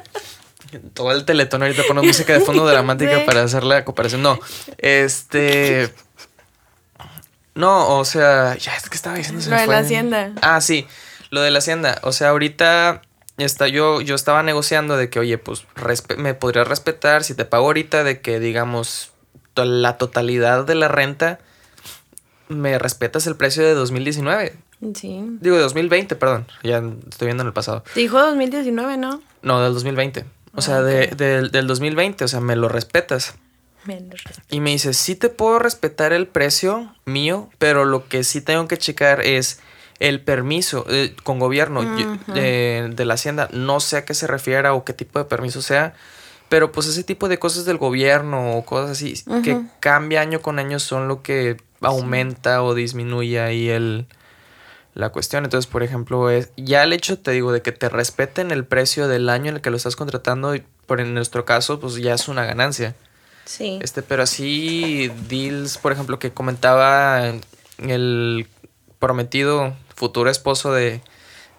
Todo 0.94 1.10
el 1.12 1.24
teletón 1.24 1.62
ahorita 1.62 1.82
ponemos 1.82 2.06
música 2.06 2.32
de 2.32 2.40
fondo 2.40 2.64
dramática 2.66 3.24
para 3.26 3.42
hacer 3.42 3.64
la 3.64 3.84
cooperación. 3.84 4.22
No. 4.22 4.38
Este. 4.78 5.90
No, 7.54 7.98
o 7.98 8.04
sea. 8.04 8.56
Ya 8.56 8.74
es 8.76 8.88
que 8.88 8.96
estaba 8.96 9.16
diciendo. 9.16 9.40
se 9.42 9.50
Lo 9.50 9.56
me 9.56 9.60
de 9.62 9.66
fue. 9.66 9.74
la 9.74 9.80
hacienda. 9.80 10.32
Ah, 10.42 10.60
sí. 10.60 10.86
Lo 11.30 11.40
de 11.42 11.50
la 11.50 11.58
hacienda. 11.58 11.98
O 12.02 12.12
sea, 12.12 12.30
ahorita. 12.30 13.02
Está, 13.38 13.68
yo, 13.68 14.02
yo 14.02 14.14
estaba 14.14 14.42
negociando 14.42 14.98
de 14.98 15.08
que, 15.08 15.18
oye, 15.18 15.38
pues 15.38 15.64
me 16.18 16.34
podrías 16.34 16.68
respetar 16.68 17.24
si 17.24 17.34
te 17.34 17.46
pago 17.46 17.64
ahorita 17.66 18.04
de 18.04 18.20
que, 18.20 18.38
digamos, 18.38 19.12
to- 19.54 19.64
la 19.64 19.96
totalidad 19.96 20.66
de 20.66 20.74
la 20.74 20.88
renta, 20.88 21.38
me 22.48 22.78
respetas 22.78 23.26
el 23.26 23.36
precio 23.36 23.64
de 23.64 23.72
2019. 23.74 24.56
Sí. 24.94 25.24
Digo, 25.40 25.56
de 25.56 25.62
2020, 25.62 26.16
perdón. 26.16 26.46
Ya 26.62 26.82
estoy 27.08 27.26
viendo 27.26 27.42
en 27.42 27.46
el 27.46 27.52
pasado. 27.54 27.82
Te 27.94 28.00
dijo 28.00 28.18
2019, 28.20 28.96
¿no? 28.98 29.22
No, 29.40 29.62
del 29.62 29.72
2020. 29.72 30.26
O 30.54 30.60
sea, 30.60 30.76
Ah, 30.78 30.82
de- 30.82 31.04
ok. 31.06 31.16
del, 31.16 31.50
del 31.50 31.66
2020, 31.66 32.24
o 32.24 32.28
sea, 32.28 32.40
me 32.40 32.56
lo 32.56 32.68
respetas. 32.68 33.36
Y 34.50 34.60
me 34.60 34.70
dice, 34.70 34.94
sí 34.94 35.14
te 35.14 35.28
puedo 35.28 35.58
respetar 35.58 36.12
el 36.12 36.26
precio 36.26 36.94
mío, 37.04 37.48
pero 37.58 37.84
lo 37.84 38.08
que 38.08 38.24
sí 38.24 38.40
tengo 38.40 38.68
que 38.68 38.78
checar 38.78 39.20
es 39.20 39.60
el 40.00 40.20
permiso 40.22 40.86
eh, 40.88 41.14
con 41.22 41.38
gobierno 41.38 41.82
yo- 41.82 42.06
Ujú. 42.12 42.32
de, 42.32 43.04
la 43.04 43.14
hacienda. 43.14 43.48
No 43.52 43.80
sé 43.80 43.98
a 43.98 44.04
qué 44.04 44.14
se 44.14 44.26
refiera 44.26 44.74
o 44.74 44.84
qué 44.84 44.92
tipo 44.92 45.18
de 45.18 45.24
permiso 45.26 45.62
sea, 45.62 45.94
pero 46.48 46.72
pues 46.72 46.86
ese 46.86 47.04
tipo 47.04 47.28
de 47.28 47.38
cosas 47.38 47.64
del 47.64 47.76
gobierno 47.78 48.56
o 48.56 48.64
cosas 48.64 48.90
así 48.90 49.22
que 49.42 49.60
cambia 49.78 50.20
año 50.20 50.40
con 50.40 50.58
año 50.58 50.78
son 50.80 51.06
lo 51.06 51.22
que 51.22 51.56
aumenta 51.80 52.62
o 52.62 52.74
disminuye 52.74 53.40
ahí 53.40 53.68
el, 53.68 54.06
la 54.94 55.10
cuestión. 55.10 55.44
Entonces, 55.44 55.70
por 55.70 55.82
ejemplo, 55.82 56.28
es 56.30 56.50
ya 56.56 56.82
el 56.82 56.92
hecho, 56.92 57.18
te 57.18 57.30
digo, 57.30 57.52
de 57.52 57.62
que 57.62 57.72
te 57.72 57.88
respeten 57.88 58.50
el 58.50 58.64
precio 58.64 59.06
del 59.08 59.28
año 59.28 59.50
en 59.50 59.56
el 59.56 59.60
que 59.62 59.70
lo 59.70 59.76
estás 59.76 59.96
contratando, 59.96 60.54
por 60.86 61.00
en 61.00 61.14
nuestro 61.14 61.44
caso, 61.44 61.78
pues 61.78 61.94
ya 61.96 62.14
es 62.14 62.28
una 62.28 62.44
ganancia. 62.44 62.96
Sí. 63.50 63.80
Este, 63.82 64.02
pero 64.02 64.22
así 64.22 65.10
deals, 65.28 65.76
por 65.76 65.90
ejemplo, 65.90 66.20
que 66.20 66.30
comentaba 66.30 67.32
el 67.78 68.46
prometido 69.00 69.74
futuro 69.96 70.30
esposo 70.30 70.72
de, 70.72 71.00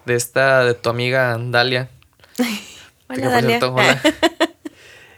de 0.06 0.16
esta, 0.16 0.64
de 0.64 0.74
tu 0.74 0.90
amiga 0.90 1.38
Dalia. 1.38 1.90
Hola, 3.10 3.30
Dalia. 3.30 3.60
hola. 3.62 4.02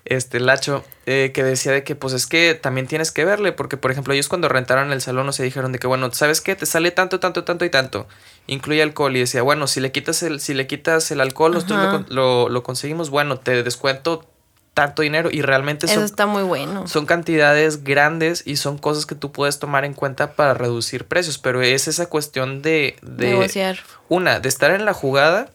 Este, 0.05 0.41
Lacho, 0.41 0.83
eh, 1.05 1.31
que 1.33 1.43
decía 1.43 1.71
de 1.71 1.85
que, 1.85 1.95
pues 1.95 2.13
es 2.13 2.27
que 2.27 2.55
también 2.55 2.87
tienes 2.87 3.11
que 3.11 3.23
verle, 3.23 3.53
porque, 3.53 3.77
por 3.77 3.89
ejemplo, 3.89 4.13
ellos 4.13 4.27
cuando 4.27 4.49
rentaron 4.49 4.91
el 4.91 4.99
salón, 4.99 5.25
no 5.25 5.31
se 5.31 5.43
dijeron 5.43 5.71
de 5.71 5.79
que, 5.79 5.87
bueno, 5.87 6.11
¿sabes 6.11 6.41
qué? 6.41 6.55
Te 6.55 6.65
sale 6.65 6.91
tanto, 6.91 7.21
tanto, 7.21 7.45
tanto 7.45 7.63
y 7.63 7.69
tanto. 7.69 8.05
Incluye 8.45 8.83
alcohol. 8.83 9.15
Y 9.15 9.21
decía, 9.21 9.43
bueno, 9.43 9.65
si 9.65 9.79
le 9.79 9.93
quitas 9.93 10.21
el, 10.21 10.41
si 10.41 10.53
le 10.53 10.67
quitas 10.67 11.09
el 11.11 11.21
alcohol, 11.21 11.53
nosotros 11.53 12.05
lo, 12.09 12.15
lo, 12.15 12.49
lo 12.49 12.63
conseguimos, 12.63 13.11
bueno, 13.11 13.39
te 13.39 13.63
descuento 13.63 14.27
tanto 14.73 15.01
dinero. 15.01 15.29
Y 15.31 15.41
realmente 15.41 15.85
Eso 15.85 15.95
son, 15.95 16.03
está 16.03 16.25
muy 16.25 16.43
bueno. 16.43 16.87
son 16.87 17.05
cantidades 17.05 17.83
grandes 17.83 18.43
y 18.45 18.57
son 18.57 18.77
cosas 18.77 19.05
que 19.05 19.15
tú 19.15 19.31
puedes 19.31 19.59
tomar 19.59 19.85
en 19.85 19.93
cuenta 19.93 20.33
para 20.33 20.53
reducir 20.53 21.05
precios. 21.05 21.37
Pero 21.37 21.61
es 21.61 21.87
esa 21.87 22.07
cuestión 22.07 22.61
de, 22.61 22.95
de 23.01 23.29
Negociar. 23.31 23.79
una, 24.09 24.39
de 24.39 24.49
estar 24.49 24.71
en 24.71 24.85
la 24.85 24.93
jugada, 24.93 25.49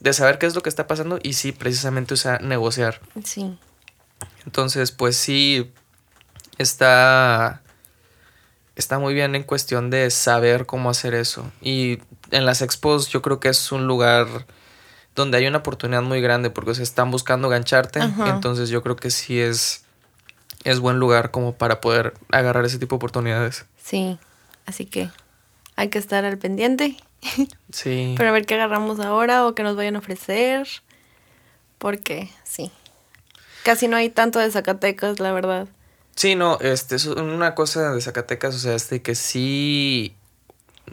de 0.00 0.12
saber 0.12 0.38
qué 0.38 0.46
es 0.46 0.54
lo 0.54 0.62
que 0.62 0.68
está 0.68 0.86
pasando 0.86 1.18
y 1.22 1.34
sí, 1.34 1.52
precisamente, 1.52 2.14
o 2.14 2.16
sea, 2.16 2.38
negociar. 2.38 3.00
Sí. 3.24 3.58
Entonces, 4.44 4.92
pues 4.92 5.16
sí, 5.16 5.72
está 6.58 7.62
está 8.76 8.98
muy 8.98 9.14
bien 9.14 9.34
en 9.34 9.44
cuestión 9.44 9.90
de 9.90 10.10
saber 10.10 10.66
cómo 10.66 10.90
hacer 10.90 11.14
eso. 11.14 11.50
Y 11.62 12.00
en 12.30 12.44
las 12.44 12.62
expos 12.62 13.08
yo 13.08 13.22
creo 13.22 13.40
que 13.40 13.48
es 13.48 13.72
un 13.72 13.86
lugar 13.86 14.26
donde 15.14 15.38
hay 15.38 15.46
una 15.46 15.58
oportunidad 15.58 16.02
muy 16.02 16.20
grande 16.20 16.50
porque 16.50 16.74
se 16.74 16.82
están 16.82 17.10
buscando 17.10 17.48
gancharte. 17.48 18.00
Entonces 18.26 18.68
yo 18.68 18.82
creo 18.82 18.96
que 18.96 19.10
sí 19.10 19.40
es, 19.40 19.84
es 20.64 20.80
buen 20.80 20.98
lugar 20.98 21.30
como 21.30 21.54
para 21.54 21.80
poder 21.80 22.14
agarrar 22.30 22.64
ese 22.64 22.78
tipo 22.78 22.94
de 22.94 22.96
oportunidades. 22.96 23.66
Sí, 23.82 24.18
así 24.66 24.86
que 24.86 25.10
hay 25.76 25.88
que 25.88 25.98
estar 25.98 26.24
al 26.24 26.38
pendiente. 26.38 26.96
Sí. 27.72 28.14
Para 28.16 28.30
ver 28.30 28.46
qué 28.46 28.54
agarramos 28.54 29.00
ahora 29.00 29.46
o 29.46 29.56
qué 29.56 29.64
nos 29.64 29.74
vayan 29.74 29.96
a 29.96 29.98
ofrecer. 29.98 30.68
Porque 31.78 32.30
sí. 32.44 32.70
Casi 33.64 33.88
no 33.88 33.96
hay 33.96 34.10
tanto 34.10 34.38
de 34.38 34.48
Zacatecas, 34.50 35.18
la 35.18 35.32
verdad. 35.32 35.66
Sí, 36.14 36.36
no, 36.36 36.58
este, 36.60 36.94
es 36.94 37.06
una 37.06 37.56
cosa 37.56 37.92
de 37.92 38.00
Zacatecas, 38.00 38.54
o 38.54 38.58
sea, 38.58 38.74
este 38.74 39.02
que 39.02 39.16
sí. 39.16 40.14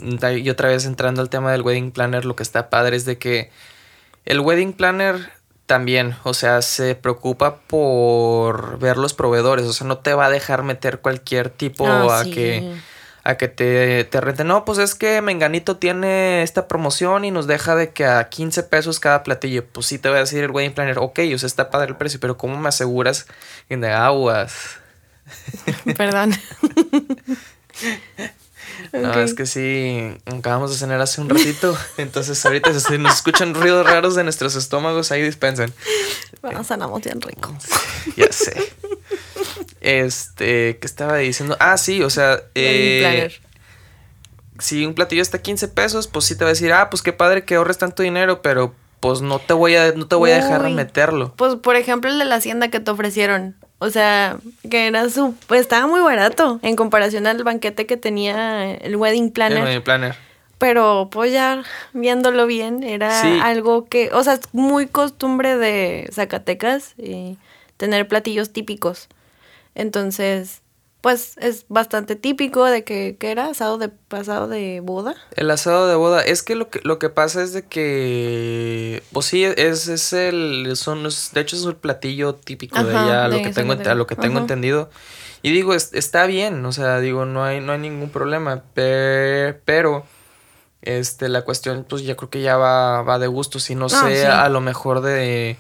Y 0.02 0.50
otra 0.50 0.70
vez 0.70 0.86
entrando 0.86 1.22
al 1.22 1.30
tema 1.30 1.52
del 1.52 1.62
wedding 1.62 1.92
planner, 1.92 2.26
lo 2.26 2.36
que 2.36 2.44
está 2.44 2.72
padre 2.72 2.96
es 2.96 3.06
de 3.06 3.20
que 3.20 3.52
el 4.26 4.40
wedding 4.40 4.74
planner 4.74 5.32
también, 5.66 6.16
o 6.24 6.34
sea, 6.34 6.62
se 6.62 6.96
preocupa 6.96 7.58
por 7.68 8.78
ver 8.80 8.98
los 8.98 9.14
proveedores, 9.14 9.66
o 9.66 9.74
sea, 9.74 9.88
no 9.88 10.00
te 10.00 10.14
va 10.14 10.26
a 10.26 10.30
dejar 10.30 10.64
meter 10.64 11.00
cualquier 11.00 11.50
tipo 11.50 11.88
ah, 11.88 12.20
a 12.20 12.24
que 12.26 12.76
a 13.24 13.38
que 13.38 13.48
te, 13.48 14.04
te 14.06 14.20
rente. 14.20 14.44
No, 14.44 14.66
pues 14.66 14.80
es 14.80 14.96
que 14.96 15.22
Menganito 15.22 15.78
tiene 15.78 16.44
esta 16.44 16.68
promoción 16.68 17.24
y 17.24 17.32
nos 17.32 17.48
deja 17.48 17.76
de 17.76 17.92
que 17.92 18.06
a 18.06 18.30
15 18.30 18.64
pesos 18.64 19.00
cada 19.00 19.24
platillo. 19.24 19.66
Pues 19.66 19.86
sí 19.86 20.00
te 20.00 20.10
voy 20.10 20.18
a 20.18 20.22
decir 20.22 20.44
el 20.44 20.52
wedding 20.52 20.74
planner, 20.74 20.98
ok, 21.00 21.20
o 21.34 21.38
sea, 21.38 21.48
está 21.48 21.70
padre 21.70 21.90
el 21.90 21.98
precio, 21.98 22.20
pero 22.20 22.38
¿cómo 22.38 22.58
me 22.58 22.70
aseguras 22.70 23.28
que 23.70 23.76
de 23.76 23.92
aguas? 23.92 24.78
Perdón. 25.98 26.32
No, 28.94 29.14
es 29.20 29.34
que 29.34 29.46
sí, 29.46 30.18
acabamos 30.26 30.72
de 30.72 30.78
cenar 30.78 31.02
hace 31.02 31.22
un 31.22 31.30
ratito, 31.30 31.78
entonces 31.98 32.46
ahorita 32.46 32.78
si 32.80 32.98
nos 32.98 33.16
escuchan 33.16 33.54
ruidos 33.54 33.86
raros 33.86 34.16
de 34.16 34.24
nuestros 34.24 34.56
estómagos, 34.56 35.12
ahí 35.12 35.22
dispensen. 35.22 35.74
Bueno, 36.42 36.64
cenamos 36.64 37.02
bien 37.02 37.22
rico. 37.22 37.56
Ya 38.16 38.32
sé. 38.32 38.74
Este, 39.82 40.78
¿qué 40.78 40.88
estaba 40.88 41.18
diciendo? 41.18 41.58
Ah, 41.60 41.78
sí, 41.78 42.04
o 42.04 42.10
sea, 42.10 42.42
eh, 42.56 43.32
si 44.60 44.86
un 44.86 44.94
platillo 44.94 45.22
está 45.22 45.38
a 45.38 45.42
15 45.42 45.68
pesos, 45.70 46.08
pues 46.08 46.26
sí 46.26 46.36
te 46.36 46.44
va 46.44 46.50
a 46.50 46.54
decir, 46.54 46.72
ah, 46.72 46.90
pues 46.90 47.02
qué 47.02 47.14
padre 47.14 47.46
que 47.46 47.56
ahorres 47.56 47.78
tanto 47.78 48.04
dinero, 48.04 48.42
pero 48.42 48.76
pues 49.00 49.22
no 49.22 49.40
te 49.40 49.54
voy 49.54 49.76
a, 49.76 49.92
no 49.94 50.08
te 50.08 50.16
voy 50.16 50.32
a 50.32 50.36
dejar 50.36 50.70
meterlo. 50.70 51.34
Pues 51.36 51.56
por 51.56 51.76
ejemplo 51.76 52.10
el 52.10 52.20
de 52.20 52.26
la 52.26 52.36
hacienda 52.36 52.70
que 52.70 52.80
te 52.80 52.92
ofrecieron. 52.92 53.56
O 53.84 53.90
sea, 53.90 54.38
que 54.70 54.86
era 54.86 55.10
su, 55.10 55.34
pues 55.48 55.62
estaba 55.62 55.88
muy 55.88 56.02
barato 56.02 56.60
en 56.62 56.76
comparación 56.76 57.26
al 57.26 57.44
banquete 57.44 57.88
que 57.88 57.98
tenía 57.98 58.76
el 58.76 58.96
wedding 58.96 59.32
planner. 59.32 59.58
El 59.58 59.64
wedding 59.64 59.82
planner. 59.82 60.16
Pero 60.60 61.10
pues 61.12 61.32
ya 61.32 61.64
viéndolo 61.92 62.46
bien, 62.46 62.84
era 62.84 63.44
algo 63.44 63.86
que, 63.86 64.12
o 64.14 64.24
sea, 64.24 64.34
es 64.34 64.42
muy 64.52 64.86
costumbre 64.86 65.58
de 65.58 66.08
Zacatecas 66.14 66.94
y 66.96 67.40
tener 67.78 68.08
platillos 68.08 68.54
típicos. 68.54 69.10
Entonces, 69.74 70.61
pues 71.02 71.36
es 71.38 71.66
bastante 71.68 72.16
típico 72.16 72.64
de 72.66 72.84
que, 72.84 73.18
¿qué 73.20 73.32
era? 73.32 73.48
¿Asado 73.48 73.80
de 73.80 73.90
pasado 73.90 74.48
de 74.48 74.82
boda? 74.82 75.16
El 75.36 75.50
asado 75.50 75.88
de 75.88 75.96
boda. 75.96 76.22
Es 76.22 76.44
que 76.44 76.56
lo 76.56 76.70
que, 76.70 76.80
lo 76.84 77.00
que 77.00 77.10
pasa 77.10 77.42
es 77.42 77.54
de 77.54 77.64
que, 77.64 79.02
pues 79.12 79.26
sí, 79.26 79.44
es, 79.44 79.88
es 79.88 80.14
el, 80.14 80.72
son, 80.76 81.04
de 81.04 81.42
hecho 81.42 81.56
es 81.56 81.66
el 81.66 81.76
platillo 81.76 82.36
típico 82.36 82.84
de 82.84 82.96
allá, 82.96 83.26
a 83.26 83.28
lo 83.28 83.42
que 83.42 83.50
tengo, 83.50 83.74
a 83.74 83.96
lo 83.96 84.06
que 84.06 84.16
tengo 84.16 84.38
entendido. 84.38 84.92
Y 85.42 85.52
digo, 85.52 85.74
está 85.74 86.28
bien, 86.28 86.64
o 86.66 86.72
sea, 86.72 87.00
digo, 87.00 87.26
no 87.26 87.44
hay, 87.44 87.62
no 87.62 87.72
hay 87.72 87.80
ningún 87.80 88.12
problema, 88.12 88.62
pero, 88.76 90.06
este, 90.84 91.30
la 91.30 91.42
cuestión, 91.42 91.84
pues 91.90 92.04
ya 92.04 92.16
creo 92.16 92.30
que 92.30 92.44
ya 92.44 92.58
va, 92.58 93.02
va 93.02 93.18
de 93.18 93.26
gusto, 93.26 93.60
si 93.60 93.74
no 93.74 93.86
ah, 93.86 93.90
sé, 93.90 94.28
a 94.28 94.50
lo 94.50 94.62
mejor 94.62 95.02
de 95.02 95.58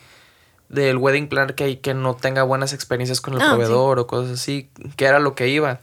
del 0.72 0.98
wedding 0.98 1.28
planner 1.28 1.54
que, 1.54 1.80
que 1.80 1.94
no 1.94 2.16
tenga 2.16 2.44
buenas 2.44 2.74
experiencias 2.74 3.20
con 3.20 3.34
el 3.34 3.42
ah, 3.42 3.50
proveedor 3.50 4.00
o 4.00 4.08
cosas 4.08 4.40
así, 4.40 4.70
que 4.96 5.06
era 5.06 5.20
lo 5.20 5.36
que 5.36 5.50
iba. 5.50 5.80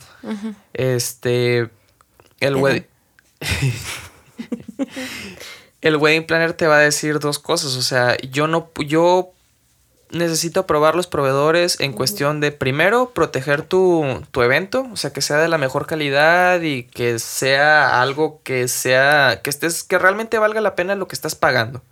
Este, 0.72 1.68
el 2.40 2.56
wedding... 2.56 2.86
el 5.82 5.96
wedding 5.96 6.26
planner 6.26 6.54
te 6.54 6.66
va 6.66 6.76
a 6.76 6.80
decir 6.80 7.18
dos 7.18 7.38
cosas, 7.38 7.76
o 7.76 7.82
sea, 7.82 8.16
yo 8.18 8.46
no, 8.46 8.70
yo 8.84 9.32
necesito 10.10 10.60
aprobar 10.60 10.94
los 10.94 11.06
proveedores 11.06 11.80
en 11.80 11.92
cuestión 11.92 12.40
de, 12.40 12.52
primero, 12.52 13.10
proteger 13.10 13.62
tu, 13.62 14.04
tu, 14.30 14.42
evento, 14.42 14.86
o 14.92 14.96
sea, 14.96 15.12
que 15.12 15.20
sea 15.20 15.38
de 15.38 15.48
la 15.48 15.58
mejor 15.58 15.86
calidad 15.86 16.60
y 16.62 16.84
que 16.84 17.18
sea 17.18 18.00
algo 18.00 18.40
que 18.42 18.68
sea, 18.68 19.40
que 19.42 19.50
estés, 19.50 19.84
que 19.84 19.98
realmente 19.98 20.38
valga 20.38 20.60
la 20.60 20.74
pena 20.74 20.94
lo 20.94 21.08
que 21.08 21.14
estás 21.14 21.34
pagando. 21.34 21.82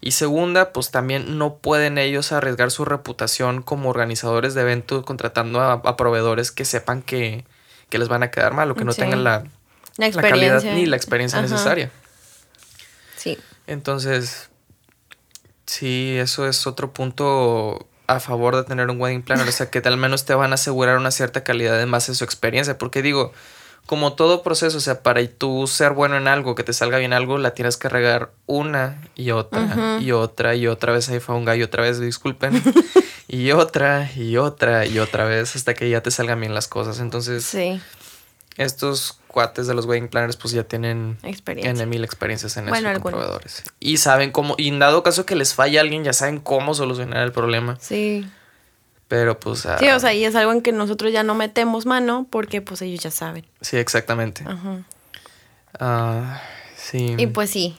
Y 0.00 0.10
segunda, 0.10 0.72
pues 0.72 0.90
también 0.90 1.38
no 1.38 1.58
pueden 1.58 1.98
ellos 1.98 2.32
arriesgar 2.32 2.72
su 2.72 2.84
reputación 2.84 3.62
como 3.62 3.90
organizadores 3.90 4.54
de 4.54 4.62
eventos 4.62 5.04
contratando 5.04 5.60
a, 5.60 5.96
proveedores 5.96 6.50
que 6.50 6.64
sepan 6.64 7.00
que, 7.00 7.44
les 7.92 8.08
van 8.08 8.24
a 8.24 8.32
quedar 8.32 8.54
mal 8.54 8.72
o 8.72 8.74
que 8.74 8.84
no 8.84 8.92
tengan 8.92 9.22
la, 9.22 9.44
la, 9.98 10.10
calidad 10.10 10.64
ni 10.64 10.86
la 10.86 10.96
experiencia 10.96 11.40
necesaria. 11.40 11.92
Sí. 13.16 13.38
Entonces, 13.68 14.50
sí, 15.66 16.16
eso 16.18 16.46
es 16.48 16.66
otro 16.66 16.92
punto 16.92 17.86
a 18.06 18.20
favor 18.20 18.56
de 18.56 18.64
tener 18.64 18.88
un 18.88 19.00
wedding 19.00 19.22
planner. 19.22 19.48
o 19.48 19.52
sea, 19.52 19.70
que 19.70 19.78
al 19.84 19.96
menos 19.96 20.24
te 20.24 20.34
van 20.34 20.52
a 20.52 20.54
asegurar 20.54 20.96
una 20.96 21.10
cierta 21.10 21.44
calidad 21.44 21.80
en 21.80 21.90
base 21.90 22.12
a 22.12 22.14
su 22.14 22.24
experiencia. 22.24 22.78
Porque 22.78 23.02
digo, 23.02 23.32
como 23.86 24.14
todo 24.14 24.42
proceso, 24.42 24.78
o 24.78 24.80
sea, 24.80 25.02
para 25.02 25.26
tú 25.26 25.66
ser 25.66 25.92
bueno 25.92 26.16
en 26.16 26.28
algo, 26.28 26.54
que 26.54 26.64
te 26.64 26.72
salga 26.72 26.98
bien 26.98 27.12
algo, 27.12 27.38
la 27.38 27.52
tienes 27.52 27.76
que 27.76 27.88
regar 27.88 28.32
una 28.46 29.00
y 29.14 29.30
otra 29.30 29.98
y 30.00 30.12
otra 30.12 30.54
y 30.54 30.66
otra 30.66 30.92
vez 30.92 31.08
ahí 31.08 31.20
fue 31.20 31.34
un 31.34 31.44
gallo, 31.44 31.66
otra 31.66 31.82
vez, 31.82 32.00
disculpen. 32.00 32.62
y 33.28 33.52
otra 33.52 34.10
y 34.16 34.36
otra 34.36 34.86
y 34.86 34.98
otra 34.98 35.24
vez 35.24 35.56
hasta 35.56 35.74
que 35.74 35.88
ya 35.88 36.02
te 36.02 36.10
salgan 36.10 36.40
bien 36.40 36.54
las 36.54 36.68
cosas. 36.68 37.00
Entonces, 37.00 37.44
sí. 37.44 37.80
Estos 38.56 39.18
cuates 39.28 39.66
de 39.66 39.74
los 39.74 39.84
wedding 39.84 40.08
planners 40.08 40.36
pues 40.36 40.54
ya 40.54 40.64
tienen 40.64 41.18
Experiencia. 41.22 41.84
mil 41.86 42.04
experiencias 42.04 42.56
en 42.56 42.68
eso 42.68 43.00
con 43.00 43.12
proveedores. 43.12 43.62
Y 43.80 43.98
saben 43.98 44.32
cómo, 44.32 44.54
y 44.56 44.68
en 44.68 44.78
dado 44.78 45.02
caso 45.02 45.26
que 45.26 45.36
les 45.36 45.54
falle 45.54 45.78
alguien, 45.78 46.04
ya 46.04 46.12
saben 46.12 46.40
cómo 46.40 46.74
solucionar 46.74 47.22
el 47.22 47.32
problema. 47.32 47.76
Sí. 47.80 48.26
Pero 49.08 49.38
pues... 49.38 49.66
sí, 49.78 49.88
o 49.90 50.00
sea, 50.00 50.14
y 50.14 50.24
es 50.24 50.34
algo 50.34 50.52
en 50.52 50.62
que 50.62 50.72
nosotros 50.72 51.12
ya 51.12 51.22
no 51.22 51.34
metemos 51.34 51.86
mano 51.86 52.26
porque 52.28 52.60
pues 52.60 52.82
ellos 52.82 53.00
ya 53.00 53.10
saben. 53.10 53.44
Sí, 53.60 53.76
exactamente. 53.76 54.42
Ajá. 54.46 54.82
Ah, 55.78 56.42
sí. 56.76 57.14
Y 57.18 57.26
pues 57.28 57.50
sí. 57.50 57.76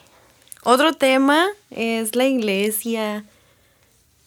Otro 0.62 0.92
tema 0.94 1.46
es 1.70 2.14
la 2.14 2.24
iglesia. 2.24 3.24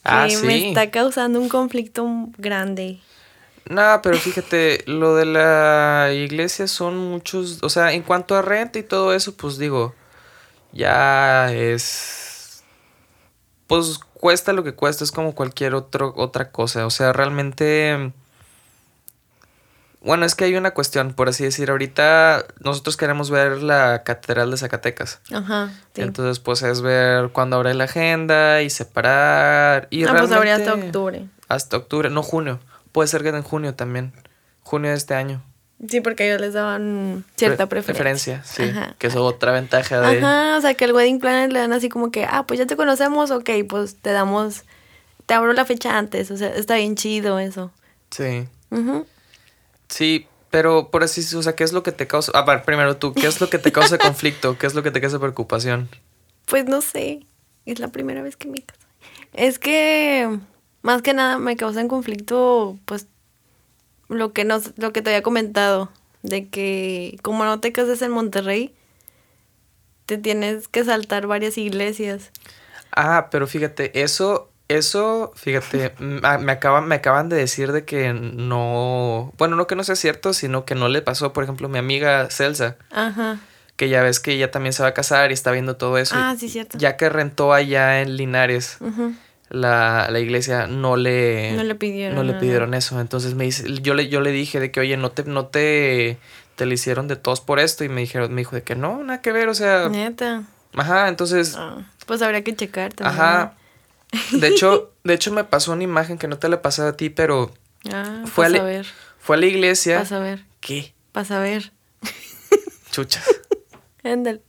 Ah, 0.04 0.28
que 0.28 0.38
me 0.38 0.70
está 0.70 0.90
causando 0.90 1.40
un 1.40 1.48
conflicto 1.48 2.08
grande. 2.38 3.00
No, 3.70 4.00
pero 4.02 4.18
fíjate, 4.18 4.84
lo 4.88 5.16
de 5.16 5.26
la 5.26 6.10
iglesia 6.14 6.68
son 6.68 6.98
muchos, 6.98 7.60
o 7.62 7.70
sea, 7.70 7.94
en 7.94 8.04
cuanto 8.04 8.36
a 8.36 8.42
renta 8.42 8.80
y 8.80 8.84
todo 8.84 9.14
eso, 9.14 9.36
pues 9.36 9.58
digo, 9.58 9.96
ya 10.74 11.54
es, 11.54 12.64
pues 13.68 14.00
cuesta 14.22 14.54
lo 14.54 14.64
que 14.64 14.74
cuesta, 14.74 15.04
es 15.04 15.12
como 15.12 15.36
cualquier 15.36 15.76
otro, 15.76 16.14
otra 16.16 16.52
cosa. 16.52 16.86
O 16.86 16.90
sea, 16.90 17.12
realmente... 17.12 18.14
Bueno, 20.04 20.26
es 20.26 20.34
que 20.34 20.46
hay 20.46 20.56
una 20.56 20.72
cuestión, 20.72 21.14
por 21.14 21.30
así 21.30 21.44
decir. 21.44 21.70
Ahorita 21.70 22.46
nosotros 22.60 22.98
queremos 22.98 23.30
ver 23.30 23.62
la 23.62 24.02
Catedral 24.04 24.50
de 24.50 24.58
Zacatecas. 24.58 25.20
Ajá. 25.32 25.72
Entonces, 25.96 26.40
pues 26.40 26.64
es 26.64 26.82
ver 26.82 27.30
cuándo 27.30 27.58
abre 27.58 27.76
la 27.76 27.84
agenda 27.84 28.64
y 28.64 28.72
separar. 28.72 29.88
Y 29.92 30.06
ah, 30.06 30.16
pues 30.18 30.32
habría 30.32 30.56
hasta 30.56 30.74
octubre. 30.74 31.28
Hasta 31.48 31.78
octubre, 31.78 32.10
no 32.10 32.24
junio. 32.24 32.60
Puede 32.92 33.08
ser 33.08 33.24
que 33.24 33.30
en 33.30 33.44
junio 33.44 33.76
también. 33.76 34.14
Junio 34.64 34.92
de 34.92 34.98
este 34.98 35.14
año. 35.14 35.44
Sí, 35.90 36.02
porque 36.02 36.28
ellos 36.28 36.40
les 36.40 36.54
daban 36.54 37.26
cierta 37.36 37.68
preferencia. 37.68 38.42
Preferencia, 38.42 38.44
sí. 38.44 38.96
Que 39.00 39.08
es 39.08 39.16
otra 39.16 39.52
ventaja 39.52 40.00
de... 40.00 40.20
Ajá, 40.20 40.58
o 40.58 40.62
sea, 40.62 40.76
que 40.76 40.86
el 40.86 40.94
wedding 40.94 41.20
planner 41.20 41.52
le 41.52 41.60
dan 41.60 41.74
así 41.74 41.90
como 41.90 42.12
que, 42.12 42.26
ah, 42.26 42.46
pues 42.46 42.60
ya 42.60 42.68
te 42.68 42.76
conocemos, 42.76 43.32
ok, 43.32 43.50
pues 43.68 43.96
te 43.96 44.12
damos, 44.12 44.64
te 45.26 45.34
abro 45.34 45.54
la 45.54 45.66
fecha 45.66 45.98
antes, 45.98 46.30
o 46.30 46.38
sea, 46.38 46.50
está 46.50 46.76
bien 46.76 46.96
chido 46.96 47.40
eso. 47.40 47.72
Sí. 48.12 48.48
Sí, 49.88 50.28
pero 50.52 50.92
por 50.92 51.04
así, 51.04 51.36
o 51.36 51.42
sea, 51.42 51.56
¿qué 51.56 51.64
es 51.64 51.74
lo 51.74 51.82
que 51.82 51.92
te 51.92 52.06
causa? 52.06 52.32
A 52.36 52.44
ver, 52.44 52.64
primero 52.64 52.98
tú, 52.98 53.14
¿qué 53.14 53.26
es 53.26 53.42
lo 53.42 53.50
que 53.50 53.58
te 53.58 53.72
causa 53.72 53.98
conflicto? 54.00 54.58
¿Qué 54.60 54.68
es 54.68 54.76
lo 54.76 54.84
que 54.84 54.92
te 54.92 55.02
causa 55.02 55.18
preocupación? 55.18 55.90
Pues 56.46 56.66
no 56.66 56.82
sé, 56.82 57.26
es 57.66 57.80
la 57.80 57.88
primera 57.88 58.22
vez 58.22 58.36
que 58.36 58.48
me 58.48 58.62
caso. 58.62 58.82
Es 59.34 59.58
que, 59.58 60.40
más 60.82 61.02
que 61.02 61.14
nada, 61.14 61.38
me 61.38 61.56
causa 61.56 61.88
conflicto, 61.88 62.78
pues, 62.86 63.08
lo 64.10 64.34
que 64.34 64.44
nos, 64.46 64.78
lo 64.78 64.92
que 64.94 65.02
te 65.02 65.10
había 65.12 65.24
comentado, 65.24 65.92
de 66.24 66.48
que 66.50 67.18
como 67.22 67.44
no 67.46 67.60
te 67.60 67.72
cases 67.72 68.02
en 68.02 68.12
Monterrey, 68.12 68.74
te 70.06 70.18
tienes 70.18 70.68
que 70.68 70.84
saltar 70.84 71.28
varias 71.28 71.58
iglesias. 71.58 72.32
Ah, 72.96 73.28
pero 73.32 73.48
fíjate, 73.48 74.02
eso 74.02 74.48
Eso, 74.68 75.34
fíjate, 75.36 75.94
m- 76.00 76.22
a- 76.24 76.38
me 76.38 76.54
acaban, 76.54 76.88
me 76.88 76.96
acaban 76.96 77.28
de 77.28 77.36
decir 77.36 77.74
de 77.74 77.84
que 77.84 78.14
no, 78.14 79.34
bueno, 79.38 79.58
no 79.58 79.68
que 79.68 79.76
no 79.76 79.84
sea 79.84 79.98
cierto, 79.98 80.32
sino 80.32 80.64
que 80.64 80.76
no 80.76 80.88
le 80.88 81.02
pasó, 81.02 81.34
por 81.34 81.44
ejemplo, 81.44 81.68
a 81.68 81.70
mi 81.70 81.78
amiga 81.78 82.30
Celsa, 82.30 82.78
Ajá. 82.90 83.38
que 83.76 83.90
ya 83.90 84.02
ves 84.02 84.22
que 84.22 84.32
ella 84.32 84.50
también 84.50 84.72
se 84.72 84.82
va 84.82 84.88
a 84.90 84.94
casar 84.94 85.32
y 85.32 85.34
está 85.34 85.52
viendo 85.52 85.76
todo 85.76 85.98
eso. 85.98 86.16
Ah, 86.18 86.36
sí, 86.40 86.48
cierto. 86.48 86.78
Ya 86.78 86.96
que 86.96 87.10
rentó 87.10 87.52
allá 87.52 88.02
en 88.02 88.16
Linares, 88.16 88.78
Ujú. 88.80 89.14
La, 89.52 90.08
la 90.10 90.20
iglesia 90.20 90.66
no 90.68 90.96
le, 90.96 91.52
No 91.54 91.64
le 91.64 91.76
pidieron 91.76 92.16
no 92.16 92.24
le 92.24 92.30
nada. 92.30 92.40
pidieron 92.40 92.74
eso. 92.74 93.00
Entonces 93.00 93.36
me 93.36 93.44
dice, 93.44 93.66
yo 93.82 93.94
le, 93.94 94.08
yo 94.10 94.22
le 94.22 94.32
dije 94.32 94.60
de 94.60 94.72
que, 94.72 94.80
oye, 94.80 94.98
no 94.98 95.12
te, 95.12 95.24
no 95.26 95.46
te, 95.48 96.18
te 96.56 96.66
le 96.66 96.74
hicieron 96.76 97.08
de 97.08 97.16
tos 97.18 97.42
por 97.42 97.60
esto. 97.60 97.84
Y 97.84 97.90
me 97.90 98.02
dijeron, 98.02 98.34
me 98.34 98.42
dijo 98.42 98.56
de 98.56 98.64
que 98.64 98.76
no, 98.76 99.04
nada 99.04 99.22
que 99.22 99.32
ver, 99.32 99.50
o 99.50 99.54
sea, 99.54 99.90
Neta. 99.90 100.44
ajá, 100.76 101.08
entonces, 101.10 101.56
Ah, 101.58 101.78
pues 102.08 102.22
habría 102.22 102.44
que 102.44 102.56
checar 102.56 102.94
también. 102.94 103.20
ajá. 103.22 103.54
De 104.32 104.48
hecho, 104.48 104.92
de 105.04 105.14
hecho 105.14 105.32
me 105.32 105.44
pasó 105.44 105.74
una 105.74 105.84
imagen 105.84 106.18
que 106.18 106.28
no 106.28 106.38
te 106.38 106.50
la 106.50 106.62
pasé 106.62 106.82
a 106.84 106.98
ti, 106.98 107.10
pero 107.10 107.54
Ah, 107.92 108.24
Fue 108.26 108.46
a 108.46 108.50
le- 108.50 108.58
saber. 108.60 108.86
fue 109.20 109.36
a 109.36 109.40
la 109.40 109.46
iglesia. 109.48 109.96
Para 109.98 110.06
saber. 110.08 110.46
¿Qué? 110.60 110.94
Para 111.12 111.26
saber. 111.26 111.72
Chuchas. 112.92 113.42
Ándale. 114.04 114.42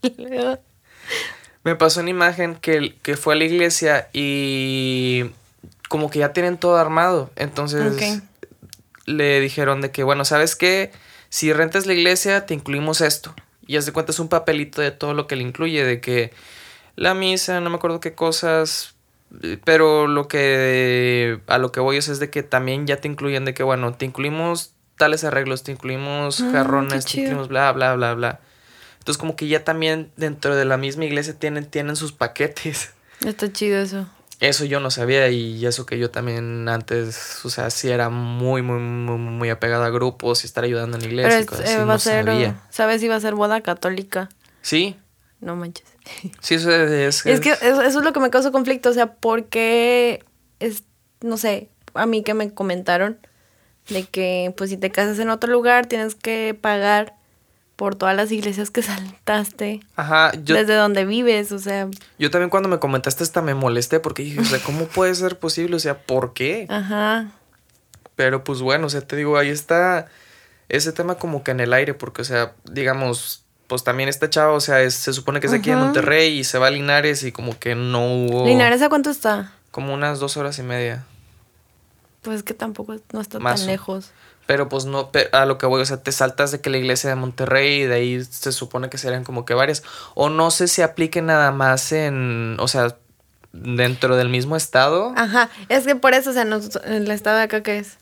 Me 1.63 1.75
pasó 1.75 2.01
una 2.01 2.09
imagen 2.09 2.55
que, 2.55 2.95
que 3.01 3.15
fue 3.15 3.35
a 3.35 3.37
la 3.37 3.45
iglesia 3.45 4.09
y 4.13 5.25
como 5.89 6.09
que 6.09 6.19
ya 6.19 6.33
tienen 6.33 6.57
todo 6.57 6.77
armado. 6.77 7.31
Entonces 7.35 8.21
le 9.05 9.39
dijeron 9.39 9.81
de 9.81 9.91
que, 9.91 10.03
bueno, 10.03 10.25
¿sabes 10.25 10.55
qué? 10.55 10.91
Si 11.29 11.51
rentas 11.53 11.85
la 11.85 11.93
iglesia, 11.93 12.45
te 12.45 12.53
incluimos 12.53 13.01
esto. 13.01 13.33
Y 13.65 13.77
haz 13.77 13.85
de 13.85 13.93
cuenta 13.93 14.11
es 14.11 14.19
un 14.19 14.27
papelito 14.27 14.81
de 14.81 14.91
todo 14.91 15.13
lo 15.13 15.27
que 15.27 15.35
le 15.35 15.43
incluye, 15.43 15.83
de 15.85 16.01
que 16.01 16.31
la 16.95 17.13
misa, 17.13 17.59
no 17.61 17.69
me 17.69 17.77
acuerdo 17.77 17.99
qué 17.99 18.13
cosas, 18.13 18.95
pero 19.63 20.07
lo 20.07 20.27
que 20.27 21.39
a 21.47 21.57
lo 21.57 21.71
que 21.71 21.79
voy 21.79 21.97
es, 21.97 22.07
es 22.07 22.19
de 22.19 22.29
que 22.29 22.43
también 22.43 22.85
ya 22.85 22.97
te 22.97 23.07
incluyen 23.07 23.45
de 23.45 23.53
que, 23.53 23.63
bueno, 23.63 23.93
te 23.93 24.05
incluimos 24.05 24.73
tales 24.97 25.23
arreglos, 25.23 25.63
te 25.63 25.71
incluimos 25.71 26.39
Mm, 26.41 26.51
qué 26.51 26.57
jarrones, 26.57 27.05
te 27.05 27.21
incluimos 27.21 27.47
bla, 27.47 27.71
bla, 27.71 27.95
bla, 27.95 28.13
bla. 28.13 28.39
Entonces 29.03 29.17
como 29.19 29.35
que 29.35 29.49
ya 29.49 29.65
también 29.65 30.11
dentro 30.15 30.55
de 30.55 30.63
la 30.63 30.77
misma 30.77 31.03
iglesia 31.03 31.33
tienen, 31.37 31.65
tienen 31.65 31.97
sus 31.97 32.13
paquetes. 32.13 32.91
Está 33.25 33.51
chido 33.51 33.81
eso. 33.81 34.07
Eso 34.39 34.63
yo 34.63 34.79
no 34.79 34.91
sabía 34.91 35.27
y 35.29 35.65
eso 35.65 35.85
que 35.85 35.99
yo 35.99 36.09
también 36.09 36.69
antes, 36.69 37.43
o 37.43 37.49
sea, 37.49 37.69
sí 37.69 37.89
era 37.89 38.07
muy, 38.09 38.61
muy, 38.61 38.79
muy, 38.79 39.17
muy 39.17 39.49
apegado 39.49 39.83
a 39.83 39.89
grupos 39.89 40.43
y 40.43 40.47
estar 40.47 40.63
ayudando 40.63 40.95
en 40.97 41.03
la 41.03 41.07
iglesia 41.09 41.29
Pero 41.31 41.39
y 41.39 41.43
es- 41.43 41.47
cosas 41.49 41.65
eh, 41.65 41.73
así, 41.73 41.79
va 41.79 41.85
no 41.85 41.93
a 41.93 41.99
ser. 41.99 42.25
sabía. 42.25 42.61
¿Sabes 42.69 43.01
si 43.01 43.07
va 43.09 43.15
a 43.17 43.19
ser 43.19 43.35
boda 43.35 43.59
católica? 43.61 44.29
Sí, 44.61 44.95
No 45.41 45.57
manches. 45.57 45.85
sí, 46.41 46.55
eso 46.55 46.71
es... 46.71 47.25
Es 47.25 47.39
que 47.41 47.51
eso, 47.51 47.81
eso 47.81 47.99
es 47.99 48.05
lo 48.05 48.13
que 48.13 48.19
me 48.21 48.29
causó 48.29 48.53
conflicto. 48.53 48.89
O 48.89 48.93
sea, 48.93 49.15
¿por 49.15 49.45
qué? 49.45 50.23
Es, 50.61 50.83
no 51.21 51.35
sé, 51.35 51.67
a 51.93 52.05
mí 52.05 52.23
que 52.23 52.33
me 52.33 52.53
comentaron 52.53 53.17
de 53.89 54.05
que, 54.05 54.53
pues, 54.57 54.69
si 54.69 54.77
te 54.77 54.91
casas 54.91 55.19
en 55.19 55.29
otro 55.29 55.51
lugar, 55.51 55.85
tienes 55.87 56.15
que 56.15 56.57
pagar 56.59 57.15
por 57.75 57.95
todas 57.95 58.15
las 58.15 58.31
iglesias 58.31 58.69
que 58.71 58.81
saltaste 58.83 59.81
Ajá, 59.95 60.31
yo, 60.43 60.55
desde 60.55 60.75
donde 60.75 61.05
vives. 61.05 61.51
O 61.51 61.59
sea, 61.59 61.87
yo 62.19 62.29
también 62.31 62.49
cuando 62.49 62.69
me 62.69 62.79
comentaste 62.79 63.23
esta 63.23 63.41
me 63.41 63.53
molesté 63.55 63.99
porque 63.99 64.23
dije, 64.23 64.39
o 64.39 64.45
sea, 64.45 64.59
¿cómo 64.59 64.85
puede 64.85 65.13
ser 65.15 65.39
posible? 65.39 65.75
O 65.75 65.79
sea, 65.79 65.97
¿por 65.99 66.33
qué? 66.33 66.65
ajá. 66.69 67.31
Pero 68.15 68.43
pues 68.43 68.61
bueno, 68.61 68.85
o 68.87 68.89
sea, 68.91 69.01
te 69.01 69.15
digo, 69.15 69.37
ahí 69.39 69.49
está 69.49 70.05
ese 70.69 70.91
tema 70.91 71.15
como 71.15 71.43
que 71.43 71.49
en 71.51 71.59
el 71.59 71.73
aire, 71.73 71.95
porque, 71.95 72.21
o 72.21 72.25
sea, 72.25 72.53
digamos, 72.63 73.43
pues 73.65 73.83
también 73.83 74.07
esta 74.07 74.29
chava, 74.29 74.53
o 74.53 74.59
sea, 74.61 74.81
es- 74.81 74.93
se 74.93 75.13
supone 75.13 75.39
que 75.39 75.47
es 75.47 75.51
de 75.51 75.57
aquí 75.57 75.71
de. 75.71 75.75
Monterrey 75.77 76.37
y 76.37 76.43
se 76.43 76.59
va 76.59 76.67
a 76.67 76.69
Linares 76.69 77.23
y 77.23 77.31
como 77.31 77.57
que 77.57 77.73
no 77.73 78.05
hubo... 78.05 78.45
Linares, 78.45 78.83
¿a 78.83 78.89
cuánto 78.89 79.09
está? 79.09 79.51
Como 79.71 79.95
unas 79.95 80.19
dos 80.19 80.37
horas 80.37 80.59
y 80.59 80.63
media. 80.63 81.05
Pues 82.21 82.43
que 82.43 82.53
tampoco 82.53 82.95
no 83.11 83.19
está 83.21 83.39
tan 83.39 83.65
lejos. 83.65 84.11
Pero 84.45 84.67
pues 84.67 84.85
no, 84.85 85.09
a 85.31 85.45
lo 85.45 85.57
que 85.57 85.65
voy, 85.65 85.81
o 85.81 85.85
sea, 85.85 85.97
te 86.03 86.11
saltas 86.11 86.51
de 86.51 86.59
que 86.59 86.69
la 86.69 86.77
iglesia 86.77 87.09
de 87.09 87.15
Monterrey 87.15 87.81
y 87.81 87.85
de 87.85 87.95
ahí 87.95 88.23
se 88.25 88.51
supone 88.51 88.89
que 88.89 88.97
serían 88.97 89.23
como 89.23 89.45
que 89.45 89.53
varias. 89.53 89.83
O 90.15 90.29
no 90.29 90.51
sé 90.51 90.67
si 90.67 90.81
aplique 90.81 91.21
nada 91.21 91.51
más 91.51 91.91
en, 91.93 92.57
o 92.59 92.67
sea, 92.67 92.97
dentro 93.53 94.15
del 94.17 94.29
mismo 94.29 94.55
estado. 94.55 95.13
Ajá. 95.15 95.49
Es 95.69 95.85
que 95.85 95.95
por 95.95 96.13
eso, 96.13 96.31
o 96.31 96.33
sea, 96.33 96.43
nos- 96.43 96.75
el 96.85 97.09
estado 97.11 97.37
de 97.37 97.43
acá, 97.43 97.63
¿qué 97.63 97.77
es? 97.79 97.97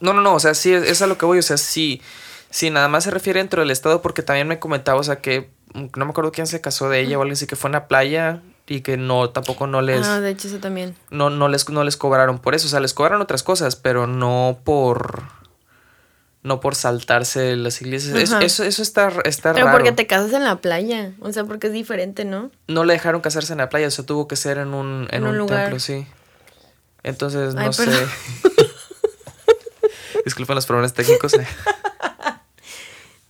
No, 0.00 0.12
no, 0.12 0.20
no, 0.20 0.34
o 0.34 0.40
sea, 0.40 0.54
sí, 0.54 0.72
es, 0.74 0.82
es 0.82 1.00
a 1.02 1.06
lo 1.06 1.16
que 1.16 1.24
voy, 1.24 1.38
o 1.38 1.42
sea, 1.42 1.56
sí, 1.56 2.02
sí, 2.50 2.68
nada 2.70 2.88
más 2.88 3.04
se 3.04 3.10
refiere 3.10 3.38
dentro 3.40 3.60
del 3.62 3.70
estado 3.70 4.02
porque 4.02 4.22
también 4.22 4.48
me 4.48 4.58
comentaba, 4.58 4.98
o 5.00 5.04
sea, 5.04 5.16
que 5.20 5.50
mm, 5.72 5.84
no 5.96 6.04
me 6.04 6.10
acuerdo 6.10 6.32
quién 6.32 6.46
se 6.48 6.60
casó 6.60 6.88
de 6.88 7.00
ella 7.00 7.18
o 7.18 7.22
algo 7.22 7.32
así, 7.32 7.46
que 7.46 7.56
fue 7.56 7.68
en 7.68 7.72
la 7.72 7.86
playa 7.88 8.42
y 8.66 8.80
que 8.80 8.96
no, 8.96 9.30
tampoco 9.30 9.66
no 9.68 9.80
les, 9.82 10.04
Ah, 10.06 10.20
de 10.20 10.30
hecho, 10.30 10.48
eso 10.48 10.58
también. 10.58 10.96
no, 11.10 11.30
no 11.30 11.48
les, 11.48 11.68
no 11.70 11.84
les 11.84 11.96
cobraron 11.96 12.38
por 12.40 12.54
eso, 12.54 12.66
o 12.66 12.70
sea, 12.70 12.80
les 12.80 12.92
cobraron 12.92 13.22
otras 13.22 13.42
cosas, 13.44 13.76
pero 13.76 14.06
no 14.08 14.58
por, 14.64 15.22
no 16.44 16.60
por 16.60 16.76
saltarse 16.76 17.56
las 17.56 17.80
iglesias. 17.82 18.16
Es- 18.16 18.30
eso, 18.32 18.62
eso 18.62 18.82
está, 18.82 19.08
está 19.24 19.52
Pero 19.54 19.66
raro. 19.66 19.76
porque 19.78 19.90
te 19.92 20.06
casas 20.06 20.32
en 20.32 20.44
la 20.44 20.56
playa. 20.60 21.12
O 21.20 21.32
sea, 21.32 21.44
porque 21.44 21.66
es 21.66 21.72
diferente, 21.72 22.24
¿no? 22.24 22.52
No 22.68 22.84
le 22.84 22.92
dejaron 22.92 23.20
casarse 23.20 23.52
en 23.52 23.58
la 23.58 23.68
playa, 23.68 23.88
o 23.88 23.90
sea, 23.90 24.06
tuvo 24.06 24.28
que 24.28 24.36
ser 24.36 24.58
en 24.58 24.74
un, 24.74 25.08
en 25.10 25.16
En 25.16 25.22
un 25.24 25.30
un 25.30 25.38
lugar. 25.38 25.62
templo, 25.64 25.80
sí. 25.80 26.06
Entonces, 27.02 27.54
no 27.54 27.72
sé. 27.72 27.90
Disculpen 30.24 30.54
los 30.54 30.66
problemas 30.66 30.94
técnicos. 30.94 31.34
eh. 31.34 31.46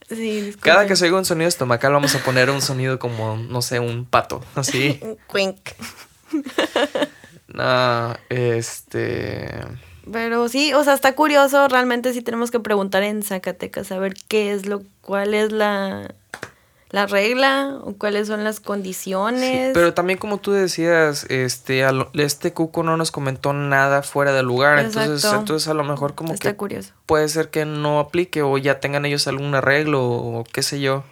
Sí, 0.09 0.41
disculpe. 0.43 0.69
Cada 0.71 0.87
que 0.87 0.97
se 0.97 1.07
oiga 1.07 1.17
un 1.19 1.25
sonido 1.25 1.49
estomacal, 1.49 1.93
vamos 1.93 2.15
a 2.15 2.19
poner 2.19 2.51
un 2.51 2.63
sonido 2.63 2.99
como, 2.99 3.37
no 3.37 3.63
sé, 3.63 3.81
un 3.81 4.05
pato. 4.05 4.45
Así. 4.55 4.99
Un 5.03 5.17
Cuink. 5.27 5.71
No, 7.49 8.17
este. 8.31 9.49
Pero 10.13 10.49
sí, 10.49 10.73
o 10.75 10.85
sea, 10.85 10.95
está 10.95 11.15
curioso. 11.15 11.67
Realmente 11.69 12.13
sí 12.13 12.23
tenemos 12.23 12.51
que 12.51 12.61
preguntar 12.61 13.03
en 13.03 13.23
Zacatecas 13.23 13.91
a 13.93 13.99
ver 13.99 14.15
qué 14.29 14.53
es 14.53 14.67
lo, 14.67 14.83
cuál 15.01 15.33
es 15.35 15.51
la, 15.51 16.15
la 16.91 17.07
regla 17.07 17.79
o 17.83 17.95
cuáles 17.95 18.29
son 18.29 18.45
las 18.45 18.57
sí, 18.57 18.63
condiciones. 18.63 19.71
pero 19.73 19.95
también 19.95 20.19
como 20.19 20.39
tú 20.39 20.53
decías, 20.53 21.25
este, 21.31 21.91
lo- 21.93 22.11
este 22.15 22.53
cuco 22.53 22.83
no 22.83 22.97
nos 22.97 23.11
comentó 23.11 23.53
nada 23.55 24.03
fuera 24.03 24.33
del 24.33 24.47
lugar. 24.47 24.79
Entonces, 24.79 25.25
entonces 25.33 25.69
a 25.69 25.75
lo 25.75 25.85
mejor 25.85 26.15
como 26.15 26.35
está 26.35 26.51
que 26.53 26.57
curioso. 26.57 26.93
puede 27.07 27.29
ser 27.29 27.49
que 27.49 27.65
no 27.65 27.99
aplique 27.99 28.43
o 28.43 28.59
ya 28.59 28.81
tengan 28.81 29.07
ellos 29.07 29.27
algún 29.27 29.55
arreglo 29.55 30.03
o 30.05 30.45
qué 30.53 30.63
sé 30.63 30.81
yo. 30.81 31.03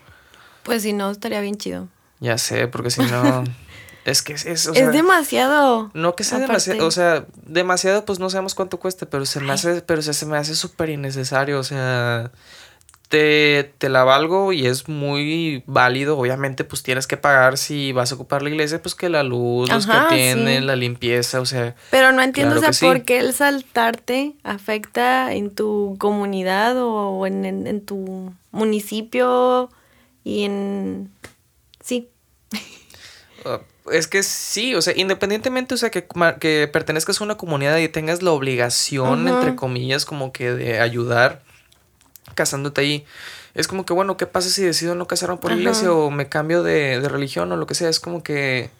Pues 0.64 0.82
si 0.82 0.92
no, 0.92 1.10
estaría 1.10 1.40
bien 1.40 1.56
chido. 1.56 1.88
Ya 2.20 2.36
sé, 2.38 2.68
porque 2.68 2.90
si 2.90 3.00
no. 3.00 3.42
es 4.04 4.22
que 4.22 4.32
es, 4.34 4.46
es, 4.46 4.66
o 4.66 4.74
sea, 4.74 4.86
es 4.86 4.92
demasiado. 4.92 5.90
No 5.94 6.14
que 6.16 6.24
sea 6.24 6.38
aparte. 6.38 6.52
demasiado, 6.72 6.86
o 6.86 6.90
sea, 6.90 7.26
demasiado, 7.46 8.04
pues 8.04 8.18
no 8.18 8.30
sabemos 8.30 8.54
cuánto 8.54 8.78
cueste, 8.80 9.06
pero 9.06 9.24
se 9.26 9.40
me 9.40 9.46
Ay. 9.46 9.54
hace, 9.54 9.82
pero 9.82 10.02
se, 10.02 10.12
se 10.14 10.26
me 10.26 10.36
hace 10.36 10.54
súper 10.54 10.90
innecesario, 10.90 11.58
o 11.58 11.62
sea, 11.64 12.32
te, 13.08 13.72
te 13.76 13.90
la 13.90 14.04
valgo 14.04 14.52
y 14.54 14.66
es 14.66 14.88
muy 14.88 15.62
válido, 15.66 16.18
obviamente, 16.18 16.64
pues 16.64 16.82
tienes 16.82 17.06
que 17.06 17.18
pagar 17.18 17.58
si 17.58 17.92
vas 17.92 18.10
a 18.10 18.14
ocupar 18.14 18.40
la 18.42 18.48
iglesia, 18.48 18.80
pues 18.80 18.94
que 18.94 19.10
la 19.10 19.22
luz, 19.22 19.68
los 19.70 19.86
que 19.86 19.92
atienden, 19.92 20.60
sí. 20.62 20.66
la 20.66 20.76
limpieza, 20.76 21.40
o 21.40 21.44
sea, 21.46 21.74
Pero 21.90 22.12
no 22.12 22.22
entiendo, 22.22 22.54
Claro 22.54 22.70
o 22.70 22.72
sea, 22.72 22.72
sí. 22.72 22.86
por 22.86 23.04
qué 23.04 23.18
el 23.18 23.34
saltarte 23.34 24.32
afecta 24.44 25.34
en 25.34 25.54
tu 25.54 25.94
comunidad 25.98 26.74
o 26.78 27.26
en, 27.26 27.44
en- 27.44 27.66
en 27.66 27.84
tu 27.84 28.32
municipio 28.50 29.68
y 30.24 30.44
en... 30.44 31.10
Sí, 31.84 32.08
uh, 33.44 33.58
es 33.90 34.06
que 34.06 34.22
sí, 34.22 34.74
o 34.74 34.82
sea, 34.82 34.94
independientemente, 34.96 35.74
o 35.74 35.76
sea, 35.76 35.90
que, 35.90 36.06
que 36.38 36.68
pertenezcas 36.72 37.20
a 37.20 37.24
una 37.24 37.36
comunidad 37.36 37.78
y 37.78 37.88
tengas 37.88 38.22
la 38.22 38.30
obligación, 38.30 39.26
entre 39.26 39.56
comillas, 39.56 40.04
como 40.04 40.32
que 40.32 40.52
de 40.52 40.80
ayudar 40.80 41.42
casándote 42.34 42.80
ahí. 42.80 43.04
Es 43.54 43.68
como 43.68 43.84
que, 43.84 43.92
bueno, 43.92 44.16
¿qué 44.16 44.26
pasa 44.26 44.48
si 44.48 44.62
decido 44.62 44.94
no 44.94 45.06
casarme 45.06 45.36
por 45.36 45.50
la 45.50 45.56
Ajá. 45.56 45.62
iglesia 45.62 45.92
o 45.92 46.10
me 46.10 46.28
cambio 46.28 46.62
de, 46.62 47.00
de 47.00 47.08
religión 47.08 47.50
o 47.52 47.56
lo 47.56 47.66
que 47.66 47.74
sea? 47.74 47.88
Es 47.88 48.00
como 48.00 48.22
que 48.22 48.70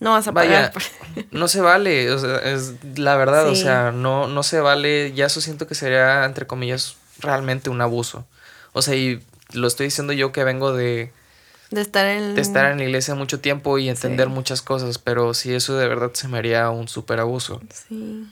no 0.00 0.12
vas 0.12 0.28
a 0.28 0.30
Vaya, 0.30 0.72
pagar. 0.72 0.82
no 1.32 1.48
se 1.48 1.60
vale, 1.60 2.10
o 2.12 2.18
sea, 2.18 2.36
es 2.38 2.74
la 2.96 3.16
verdad, 3.16 3.48
o 3.48 3.54
sea, 3.54 3.90
no, 3.90 4.28
no 4.28 4.42
se 4.42 4.60
vale, 4.60 5.12
ya 5.12 5.26
eso 5.26 5.40
siento 5.40 5.66
que 5.66 5.74
sería, 5.74 6.24
entre 6.24 6.46
comillas, 6.46 6.96
realmente 7.18 7.70
un 7.70 7.80
abuso. 7.80 8.26
O 8.72 8.82
sea, 8.82 8.94
y 8.94 9.20
lo 9.52 9.66
estoy 9.66 9.86
diciendo 9.86 10.12
yo 10.12 10.30
que 10.30 10.44
vengo 10.44 10.72
de, 10.72 11.10
De 11.70 11.80
estar 11.82 12.06
en... 12.06 12.34
de 12.34 12.40
estar 12.40 12.70
en 12.72 12.78
la 12.78 12.84
iglesia 12.84 13.14
mucho 13.14 13.40
tiempo 13.40 13.78
y 13.78 13.88
entender 13.88 14.28
Sí. 14.28 14.32
muchas 14.32 14.62
cosas, 14.62 14.98
pero 14.98 15.34
sí, 15.34 15.54
eso 15.54 15.76
de 15.76 15.86
verdad 15.88 16.10
se 16.14 16.26
me 16.28 16.38
haría 16.38 16.70
un 16.70 16.88
súper 16.88 17.20
abuso. 17.20 17.60
Sí. 17.72 18.26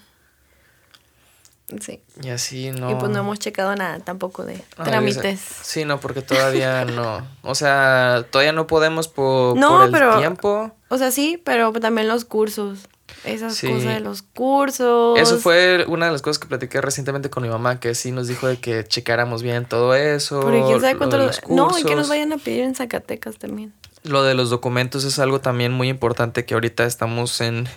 Sí. 1.81 2.01
Y 2.23 2.29
así 2.29 2.71
no... 2.71 2.91
Y 2.93 2.95
pues 2.95 3.11
no 3.11 3.19
hemos 3.19 3.41
checado 3.41 3.75
nada 3.75 3.99
tampoco 3.99 4.45
de 4.45 4.63
Ah, 4.77 4.85
trámites. 4.85 5.41
Sí, 5.41 5.85
no, 5.85 5.99
porque 5.99 6.23
todavía 6.23 6.85
no. 6.87 7.27
O 7.43 7.55
sea, 7.57 8.25
todavía 8.31 8.53
no 8.53 8.67
podemos 8.69 9.09
por, 9.09 9.57
No, 9.59 9.71
por 9.79 9.85
el 9.87 9.91
pero- 9.91 10.19
tiempo. 10.19 10.71
O 10.89 10.97
sea, 10.99 11.11
sí, 11.11 11.43
pero 11.45 11.73
también 11.73 12.07
los 12.07 12.25
cursos. 12.25 12.89
Esas 13.27 13.55
Sí. 13.57 13.67
cosas 13.69 13.85
de 13.95 14.01
los 14.01 14.23
cursos. 14.23 15.19
Eso 15.19 15.39
fue 15.39 15.85
una 15.89 16.07
de 16.07 16.13
las 16.13 16.23
cosas 16.23 16.39
que 16.39 16.47
platiqué 16.47 16.81
recientemente 16.81 17.29
con 17.29 17.43
mi 17.43 17.49
mamá, 17.49 17.81
que 17.81 17.95
sí 17.95 18.13
nos 18.13 18.29
dijo 18.29 18.47
de 18.47 18.59
que 18.59 18.85
checáramos 18.85 19.43
bien 19.43 19.65
todo 19.67 19.95
eso. 19.95 20.41
Porque 20.41 20.63
quién 20.67 20.81
sabe 20.81 20.97
cuánto... 20.97 21.19
lo- 21.19 21.27
los 21.27 21.41
No, 21.49 21.77
y 21.79 21.83
que 21.85 21.95
nos 21.97 22.09
vayan 22.09 22.33
a 22.33 22.39
pedir 22.39 22.63
en 22.63 22.75
Zacatecas 22.75 23.37
también. 23.39 23.73
Lo 24.05 24.23
de 24.23 24.35
los 24.35 24.51
documentos 24.51 25.05
es 25.05 25.19
algo 25.19 25.41
también 25.41 25.73
muy 25.73 25.89
importante 25.89 26.45
que 26.45 26.55
ahorita 26.55 26.85
estamos 26.87 27.41
en, 27.41 27.69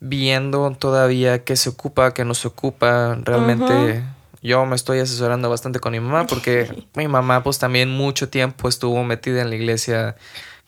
viendo 0.00 0.70
todavía 0.78 1.44
qué 1.44 1.56
se 1.56 1.70
ocupa, 1.70 2.12
qué 2.14 2.24
no 2.24 2.34
se 2.34 2.48
ocupa. 2.48 3.16
Realmente 3.22 4.02
yo 4.42 4.64
me 4.66 4.76
estoy 4.76 4.98
asesorando 5.00 5.48
bastante 5.48 5.80
con 5.80 5.92
mi 5.92 6.00
mamá 6.00 6.26
porque 6.26 6.84
mi 6.94 7.08
mamá 7.08 7.42
pues 7.42 7.58
también 7.58 7.90
mucho 7.90 8.28
tiempo 8.28 8.68
estuvo 8.68 9.02
metida 9.04 9.40
en 9.40 9.48
la 9.50 9.56
iglesia 9.56 10.16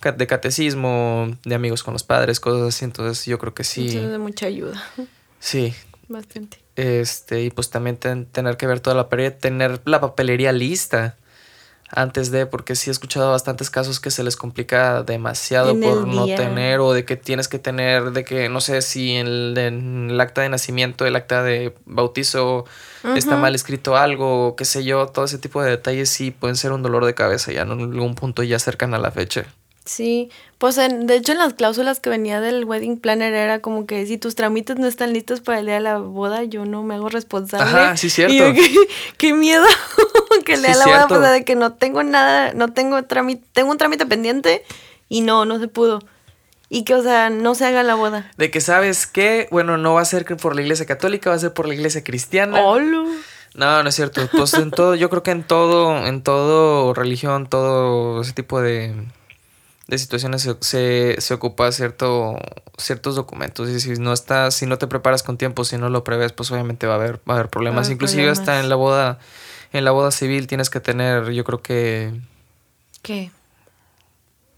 de 0.02 0.26
catecismo, 0.26 1.36
de 1.44 1.54
amigos 1.54 1.82
con 1.82 1.92
los 1.92 2.02
padres, 2.02 2.40
cosas 2.40 2.74
así. 2.74 2.84
Entonces 2.84 3.24
yo 3.26 3.38
creo 3.38 3.54
que 3.54 3.64
sí. 3.64 3.88
Eso 3.88 4.04
es 4.04 4.10
de 4.10 4.18
mucha 4.18 4.46
ayuda. 4.46 4.82
Sí. 5.40 5.74
Bastante. 6.08 6.58
Este, 6.76 7.42
y 7.42 7.50
pues 7.50 7.70
también 7.70 7.96
tener 7.96 8.56
que 8.56 8.66
ver 8.66 8.80
toda 8.80 8.96
la 8.96 9.08
pared, 9.08 9.32
tener 9.32 9.80
la 9.84 10.00
papelería 10.00 10.52
lista 10.52 11.16
antes 11.90 12.30
de, 12.30 12.46
porque 12.46 12.76
sí 12.76 12.90
he 12.90 12.92
escuchado 12.92 13.30
bastantes 13.30 13.70
casos 13.70 13.98
que 13.98 14.10
se 14.10 14.22
les 14.22 14.36
complica 14.36 15.02
demasiado 15.02 15.78
por 15.80 16.06
no 16.06 16.26
tener 16.26 16.80
o 16.80 16.92
de 16.92 17.04
que 17.04 17.16
tienes 17.16 17.48
que 17.48 17.58
tener, 17.58 18.12
de 18.12 18.24
que 18.24 18.48
no 18.48 18.60
sé 18.60 18.82
si 18.82 19.12
en 19.12 19.56
el, 19.56 20.20
acta 20.20 20.42
de 20.42 20.50
nacimiento, 20.50 21.06
el 21.06 21.16
acta 21.16 21.42
de 21.42 21.74
bautizo 21.86 22.66
está 23.16 23.36
mal 23.36 23.54
escrito 23.54 23.96
algo, 23.96 24.54
qué 24.56 24.64
sé 24.64 24.84
yo, 24.84 25.06
todo 25.06 25.24
ese 25.24 25.38
tipo 25.38 25.62
de 25.62 25.70
detalles 25.70 26.10
sí 26.10 26.30
pueden 26.30 26.56
ser 26.56 26.72
un 26.72 26.82
dolor 26.82 27.06
de 27.06 27.14
cabeza 27.14 27.52
ya 27.52 27.62
en 27.62 27.70
algún 27.70 28.14
punto 28.14 28.42
ya 28.42 28.58
cercan 28.58 28.92
a 28.92 28.98
la 28.98 29.10
fecha. 29.10 29.46
Sí, 29.88 30.30
pues 30.58 30.76
en, 30.76 31.06
de 31.06 31.16
hecho 31.16 31.32
en 31.32 31.38
las 31.38 31.54
cláusulas 31.54 31.98
que 31.98 32.10
venía 32.10 32.42
del 32.42 32.66
wedding 32.66 32.98
planner 32.98 33.32
era 33.32 33.60
como 33.60 33.86
que 33.86 34.04
si 34.04 34.18
tus 34.18 34.34
trámites 34.34 34.78
no 34.78 34.86
están 34.86 35.14
listos 35.14 35.40
para 35.40 35.60
el 35.60 35.64
día 35.64 35.76
de 35.76 35.80
la 35.80 35.96
boda, 35.96 36.44
yo 36.44 36.66
no 36.66 36.82
me 36.82 36.96
hago 36.96 37.08
responsable. 37.08 37.64
Ajá, 37.64 37.96
sí, 37.96 38.10
cierto. 38.10 38.60
qué, 39.16 39.32
miedo 39.32 39.64
que 40.44 40.54
el 40.54 40.62
día 40.62 40.72
de 40.72 40.76
la 40.76 40.84
boda, 40.84 41.08
pues 41.08 41.32
de 41.32 41.42
que 41.42 41.54
no 41.54 41.72
tengo 41.72 42.02
nada, 42.02 42.52
no 42.52 42.70
tengo 42.74 43.02
trámite, 43.04 43.42
tengo 43.54 43.70
un 43.70 43.78
trámite 43.78 44.04
pendiente 44.04 44.62
y 45.08 45.22
no, 45.22 45.46
no 45.46 45.58
se 45.58 45.68
pudo. 45.68 46.00
Y 46.68 46.84
que, 46.84 46.94
o 46.94 47.02
sea, 47.02 47.30
no 47.30 47.54
se 47.54 47.64
haga 47.64 47.82
la 47.82 47.94
boda. 47.94 48.30
De 48.36 48.50
que 48.50 48.60
sabes 48.60 49.06
que, 49.06 49.48
bueno, 49.50 49.78
no 49.78 49.94
va 49.94 50.02
a 50.02 50.04
ser 50.04 50.26
por 50.36 50.54
la 50.54 50.60
iglesia 50.60 50.84
católica, 50.84 51.30
va 51.30 51.36
a 51.36 51.38
ser 51.38 51.54
por 51.54 51.66
la 51.66 51.72
iglesia 51.72 52.04
cristiana. 52.04 52.60
No, 52.60 53.82
no 53.82 53.88
es 53.88 53.94
cierto. 53.94 54.28
Pues 54.30 54.52
en 54.52 54.70
todo, 54.70 54.94
yo 54.94 55.08
creo 55.08 55.22
que 55.22 55.30
en 55.30 55.44
todo, 55.44 56.06
en 56.06 56.22
todo 56.22 56.92
religión, 56.92 57.48
todo 57.48 58.20
ese 58.20 58.34
tipo 58.34 58.60
de 58.60 58.94
de 59.88 59.96
situaciones 59.96 60.46
se, 60.60 61.16
se, 61.18 61.34
ocupa 61.34 61.72
cierto, 61.72 62.36
ciertos 62.76 63.16
documentos 63.16 63.70
y 63.70 63.80
si 63.80 63.92
no 63.92 64.12
estás, 64.12 64.54
si 64.54 64.66
no 64.66 64.76
te 64.76 64.86
preparas 64.86 65.22
con 65.22 65.38
tiempo, 65.38 65.64
si 65.64 65.78
no 65.78 65.88
lo 65.88 66.04
prevés, 66.04 66.32
pues 66.32 66.50
obviamente 66.50 66.86
va 66.86 66.94
a 66.94 66.96
haber, 66.96 67.16
va 67.28 67.34
a 67.34 67.38
haber 67.38 67.48
problemas. 67.48 67.88
Inclusive 67.88 68.28
hasta 68.28 68.60
en 68.60 68.68
la 68.68 68.76
boda, 68.76 69.18
en 69.72 69.86
la 69.86 69.90
boda 69.90 70.10
civil 70.10 70.46
tienes 70.46 70.68
que 70.68 70.80
tener, 70.80 71.30
yo 71.30 71.42
creo 71.42 71.62
que... 71.62 72.12
¿Qué? 73.00 73.30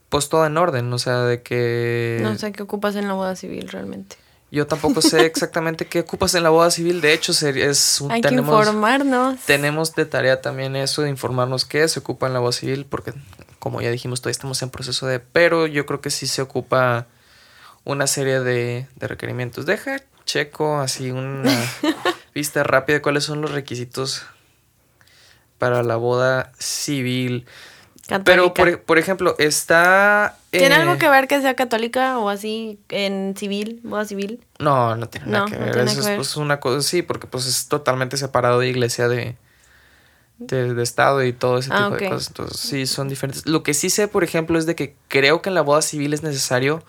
Pues 0.08 0.28
todo 0.28 0.44
en 0.46 0.56
orden, 0.56 0.92
o 0.92 0.98
sea, 0.98 1.20
de 1.20 1.42
que... 1.42 2.18
No 2.22 2.36
sé 2.36 2.50
qué 2.50 2.64
ocupas 2.64 2.96
en 2.96 3.06
la 3.06 3.14
boda 3.14 3.36
civil 3.36 3.68
realmente. 3.68 4.16
Yo 4.50 4.66
tampoco 4.66 5.00
sé 5.00 5.26
exactamente 5.26 5.86
qué 5.86 6.00
ocupas 6.00 6.34
en 6.34 6.42
la 6.42 6.50
boda 6.50 6.72
civil. 6.72 7.00
De 7.00 7.12
hecho, 7.12 7.30
es 7.30 8.00
un, 8.00 8.10
Hay 8.10 8.20
que 8.20 8.34
informarnos. 8.34 9.38
Tenemos 9.46 9.94
de 9.94 10.06
tarea 10.06 10.40
también 10.40 10.74
eso 10.74 11.02
de 11.02 11.08
informarnos 11.08 11.64
qué 11.64 11.86
se 11.86 12.00
ocupa 12.00 12.26
en 12.26 12.32
la 12.32 12.40
boda 12.40 12.50
civil, 12.50 12.84
porque 12.84 13.12
como 13.60 13.80
ya 13.82 13.90
dijimos, 13.90 14.20
todavía 14.20 14.32
estamos 14.32 14.60
en 14.62 14.70
proceso 14.70 15.06
de, 15.06 15.20
pero 15.20 15.68
yo 15.68 15.86
creo 15.86 16.00
que 16.00 16.10
sí 16.10 16.26
se 16.26 16.42
ocupa 16.42 17.06
una 17.84 18.06
serie 18.08 18.40
de, 18.40 18.88
requerimientos. 18.98 19.66
Deja, 19.66 20.02
checo 20.24 20.80
así 20.80 21.10
una 21.10 21.52
vista 22.34 22.64
rápida 22.64 22.96
de 22.96 23.02
cuáles 23.02 23.22
son 23.22 23.42
los 23.42 23.52
requisitos 23.52 24.24
para 25.58 25.82
la 25.82 25.96
boda 25.96 26.52
civil. 26.58 27.46
Pero, 28.24 28.54
por, 28.54 28.98
ejemplo, 28.98 29.36
está... 29.38 30.36
¿Tiene 30.50 30.74
algo 30.74 30.98
que 30.98 31.08
ver 31.08 31.28
que 31.28 31.40
sea 31.40 31.54
católica 31.54 32.18
o 32.18 32.28
así 32.28 32.80
en 32.88 33.36
civil, 33.36 33.78
boda 33.84 34.04
civil? 34.04 34.44
No, 34.58 34.96
no 34.96 35.06
tiene 35.08 35.26
nada 35.26 35.46
que 35.46 35.56
ver. 35.56 35.78
Eso 35.78 36.00
es 36.00 36.16
pues, 36.16 36.36
una 36.36 36.58
cosa, 36.58 36.80
sí, 36.80 37.02
porque 37.02 37.28
pues 37.28 37.46
es 37.46 37.68
totalmente 37.68 38.16
separado 38.16 38.58
de 38.58 38.68
iglesia 38.68 39.06
de, 39.06 39.36
de, 40.40 40.82
estado 40.82 41.22
y 41.24 41.32
todo 41.32 41.58
ese 41.58 41.70
ah, 41.72 41.84
tipo 41.84 41.96
de 41.96 42.08
cosas. 42.08 42.28
Entonces, 42.28 42.60
sí, 42.60 42.86
son 42.86 43.08
diferentes. 43.08 43.46
Lo 43.46 43.62
que 43.62 43.74
sí 43.74 43.90
sé, 43.90 44.08
por 44.08 44.24
ejemplo, 44.24 44.58
es 44.58 44.66
de 44.66 44.74
que 44.74 44.94
creo 45.08 45.42
que 45.42 45.50
en 45.50 45.54
la 45.54 45.62
boda 45.62 45.82
civil 45.82 46.12
es 46.14 46.22
necesario 46.22 46.82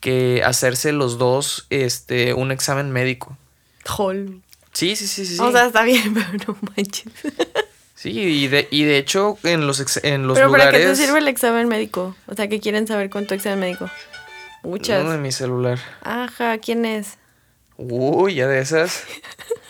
que 0.00 0.42
hacerse 0.44 0.92
los 0.92 1.18
dos 1.18 1.66
este, 1.70 2.34
un 2.34 2.52
examen 2.52 2.92
médico. 2.92 3.36
Jol. 3.84 4.42
Sí, 4.72 4.96
sí, 4.96 5.06
sí, 5.06 5.26
sí. 5.26 5.38
O 5.40 5.50
sea, 5.50 5.66
está 5.66 5.82
bien, 5.82 6.14
pero 6.14 6.28
no 6.46 6.58
manches. 6.76 7.12
Sí, 7.94 8.10
y 8.10 8.46
de, 8.46 8.68
y 8.70 8.84
de 8.84 8.96
hecho 8.96 9.38
en 9.42 9.66
los, 9.66 9.80
en 10.04 10.28
los 10.28 10.38
¿Pero 10.38 10.52
para 10.52 10.70
qué 10.70 10.78
te 10.78 10.94
sirve 10.94 11.18
el 11.18 11.26
examen 11.26 11.66
médico? 11.66 12.14
O 12.26 12.34
sea, 12.34 12.46
¿qué 12.46 12.60
quieren 12.60 12.86
saber 12.86 13.10
con 13.10 13.26
tu 13.26 13.34
examen 13.34 13.58
médico? 13.58 13.90
Muchas. 14.62 15.02
Uno 15.02 15.12
de 15.12 15.18
mi 15.18 15.32
celular. 15.32 15.80
Ajá, 16.02 16.58
¿quién 16.58 16.84
es? 16.84 17.18
Uy, 17.76 18.36
ya 18.36 18.46
de 18.46 18.60
esas. 18.60 19.02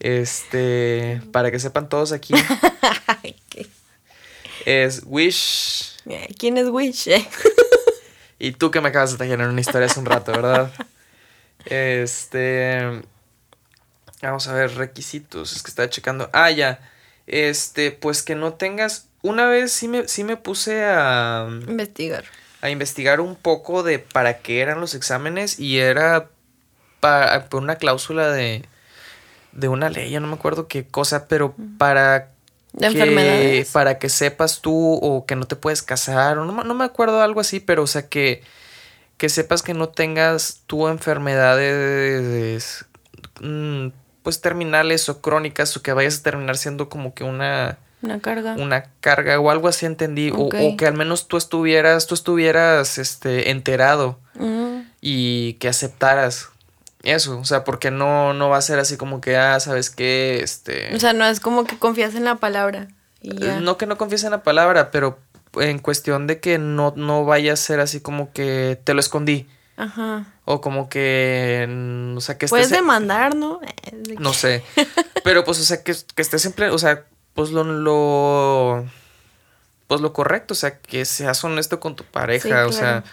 Este, 0.00 1.20
para 1.32 1.50
que 1.50 1.58
sepan 1.58 1.88
todos 1.88 2.12
aquí. 2.12 2.34
es 4.64 5.02
Wish. 5.06 5.96
¿Quién 6.38 6.58
es 6.58 6.68
Wish? 6.68 7.08
y 8.38 8.52
tú 8.52 8.70
que 8.70 8.80
me 8.80 8.88
acabas 8.88 9.12
de 9.12 9.16
traer 9.16 9.40
en 9.40 9.48
una 9.48 9.60
historia 9.60 9.86
hace 9.86 10.00
un 10.00 10.06
rato, 10.06 10.32
¿verdad? 10.32 10.72
Este. 11.64 13.02
Vamos 14.22 14.48
a 14.48 14.52
ver, 14.52 14.74
requisitos. 14.76 15.54
Es 15.54 15.62
que 15.62 15.70
estaba 15.70 15.90
checando. 15.90 16.30
Ah, 16.32 16.50
ya. 16.50 16.80
Este, 17.26 17.90
pues 17.90 18.22
que 18.22 18.34
no 18.34 18.54
tengas. 18.54 19.08
Una 19.22 19.46
vez 19.46 19.72
sí 19.72 19.88
me, 19.88 20.08
sí 20.08 20.24
me 20.24 20.36
puse 20.36 20.84
a. 20.84 21.46
Investigar. 21.48 22.24
A 22.60 22.70
investigar 22.70 23.20
un 23.20 23.36
poco 23.36 23.82
de 23.82 23.98
para 23.98 24.38
qué 24.38 24.60
eran 24.60 24.80
los 24.80 24.94
exámenes. 24.94 25.58
Y 25.58 25.78
era 25.78 26.30
para, 27.00 27.48
por 27.48 27.62
una 27.62 27.76
cláusula 27.76 28.30
de 28.30 28.64
de 29.58 29.68
una 29.68 29.90
ley, 29.90 30.10
ya 30.10 30.20
no 30.20 30.28
me 30.28 30.34
acuerdo 30.34 30.68
qué 30.68 30.86
cosa, 30.86 31.26
pero 31.26 31.54
para 31.78 32.30
que, 32.78 33.66
para 33.72 33.98
que 33.98 34.08
sepas 34.08 34.60
tú 34.60 34.94
o 34.94 35.26
que 35.26 35.36
no 35.36 35.46
te 35.46 35.56
puedes 35.56 35.82
casar, 35.82 36.38
o 36.38 36.44
no, 36.44 36.64
no 36.64 36.74
me 36.74 36.84
acuerdo 36.84 37.20
algo 37.20 37.40
así, 37.40 37.58
pero 37.60 37.82
o 37.82 37.86
sea 37.86 38.08
que, 38.08 38.42
que 39.16 39.28
sepas 39.28 39.62
que 39.62 39.74
no 39.74 39.88
tengas 39.88 40.62
tu 40.66 40.86
enfermedades 40.88 42.84
mm, 43.40 43.88
pues 44.22 44.40
terminales 44.40 45.08
o 45.08 45.20
crónicas 45.20 45.76
o 45.76 45.82
que 45.82 45.92
vayas 45.92 46.20
a 46.20 46.22
terminar 46.22 46.56
siendo 46.56 46.88
como 46.88 47.14
que 47.14 47.24
una 47.24 47.78
una 48.00 48.20
carga. 48.20 48.54
una 48.54 48.84
carga 49.00 49.40
o 49.40 49.50
algo 49.50 49.66
así 49.66 49.84
entendí 49.84 50.30
o, 50.32 50.48
que 50.76 50.86
al 50.86 50.94
menos 50.94 51.26
tú 51.26 51.36
estuvieras 51.36 52.06
tú 52.06 52.14
estuvieras 52.14 52.98
este 52.98 53.50
enterado 53.50 54.20
y 55.00 55.54
que 55.54 55.68
aceptaras 55.68 56.50
eso, 57.02 57.38
o 57.38 57.44
sea, 57.44 57.64
porque 57.64 57.90
no, 57.90 58.34
no 58.34 58.48
va 58.48 58.58
a 58.58 58.62
ser 58.62 58.78
así 58.78 58.96
como 58.96 59.20
que, 59.20 59.36
ah, 59.36 59.60
¿sabes 59.60 59.90
qué? 59.90 60.40
Este... 60.42 60.94
O 60.94 61.00
sea, 61.00 61.12
no 61.12 61.24
es 61.24 61.40
como 61.40 61.64
que 61.64 61.78
confías 61.78 62.14
en 62.14 62.24
la 62.24 62.36
palabra. 62.36 62.88
No 63.22 63.78
que 63.78 63.86
no 63.86 63.98
confíes 63.98 64.24
en 64.24 64.30
la 64.30 64.42
palabra, 64.42 64.90
pero 64.90 65.18
en 65.56 65.78
cuestión 65.78 66.26
de 66.26 66.40
que 66.40 66.58
no, 66.58 66.92
no 66.96 67.24
vaya 67.24 67.52
a 67.52 67.56
ser 67.56 67.80
así 67.80 68.00
como 68.00 68.32
que 68.32 68.80
te 68.84 68.94
lo 68.94 69.00
escondí. 69.00 69.48
Ajá. 69.76 70.26
O 70.44 70.60
como 70.60 70.88
que, 70.88 72.14
o 72.16 72.20
sea, 72.20 72.36
que 72.36 72.48
Puedes 72.48 72.70
demandar, 72.70 73.36
¿no? 73.36 73.60
No 74.18 74.32
sé. 74.32 74.64
Pero 75.24 75.44
pues, 75.44 75.60
o 75.60 75.64
sea, 75.64 75.84
que, 75.84 75.94
que 76.14 76.22
estés 76.22 76.42
siempre, 76.42 76.70
o 76.70 76.78
sea, 76.78 77.04
pues 77.34 77.50
lo, 77.50 77.62
lo, 77.62 78.84
pues 79.86 80.00
lo 80.00 80.12
correcto, 80.12 80.54
o 80.54 80.56
sea, 80.56 80.78
que 80.78 81.04
seas 81.04 81.42
honesto 81.44 81.78
con 81.78 81.94
tu 81.94 82.02
pareja, 82.02 82.66
o 82.66 82.72
sea, 82.72 83.04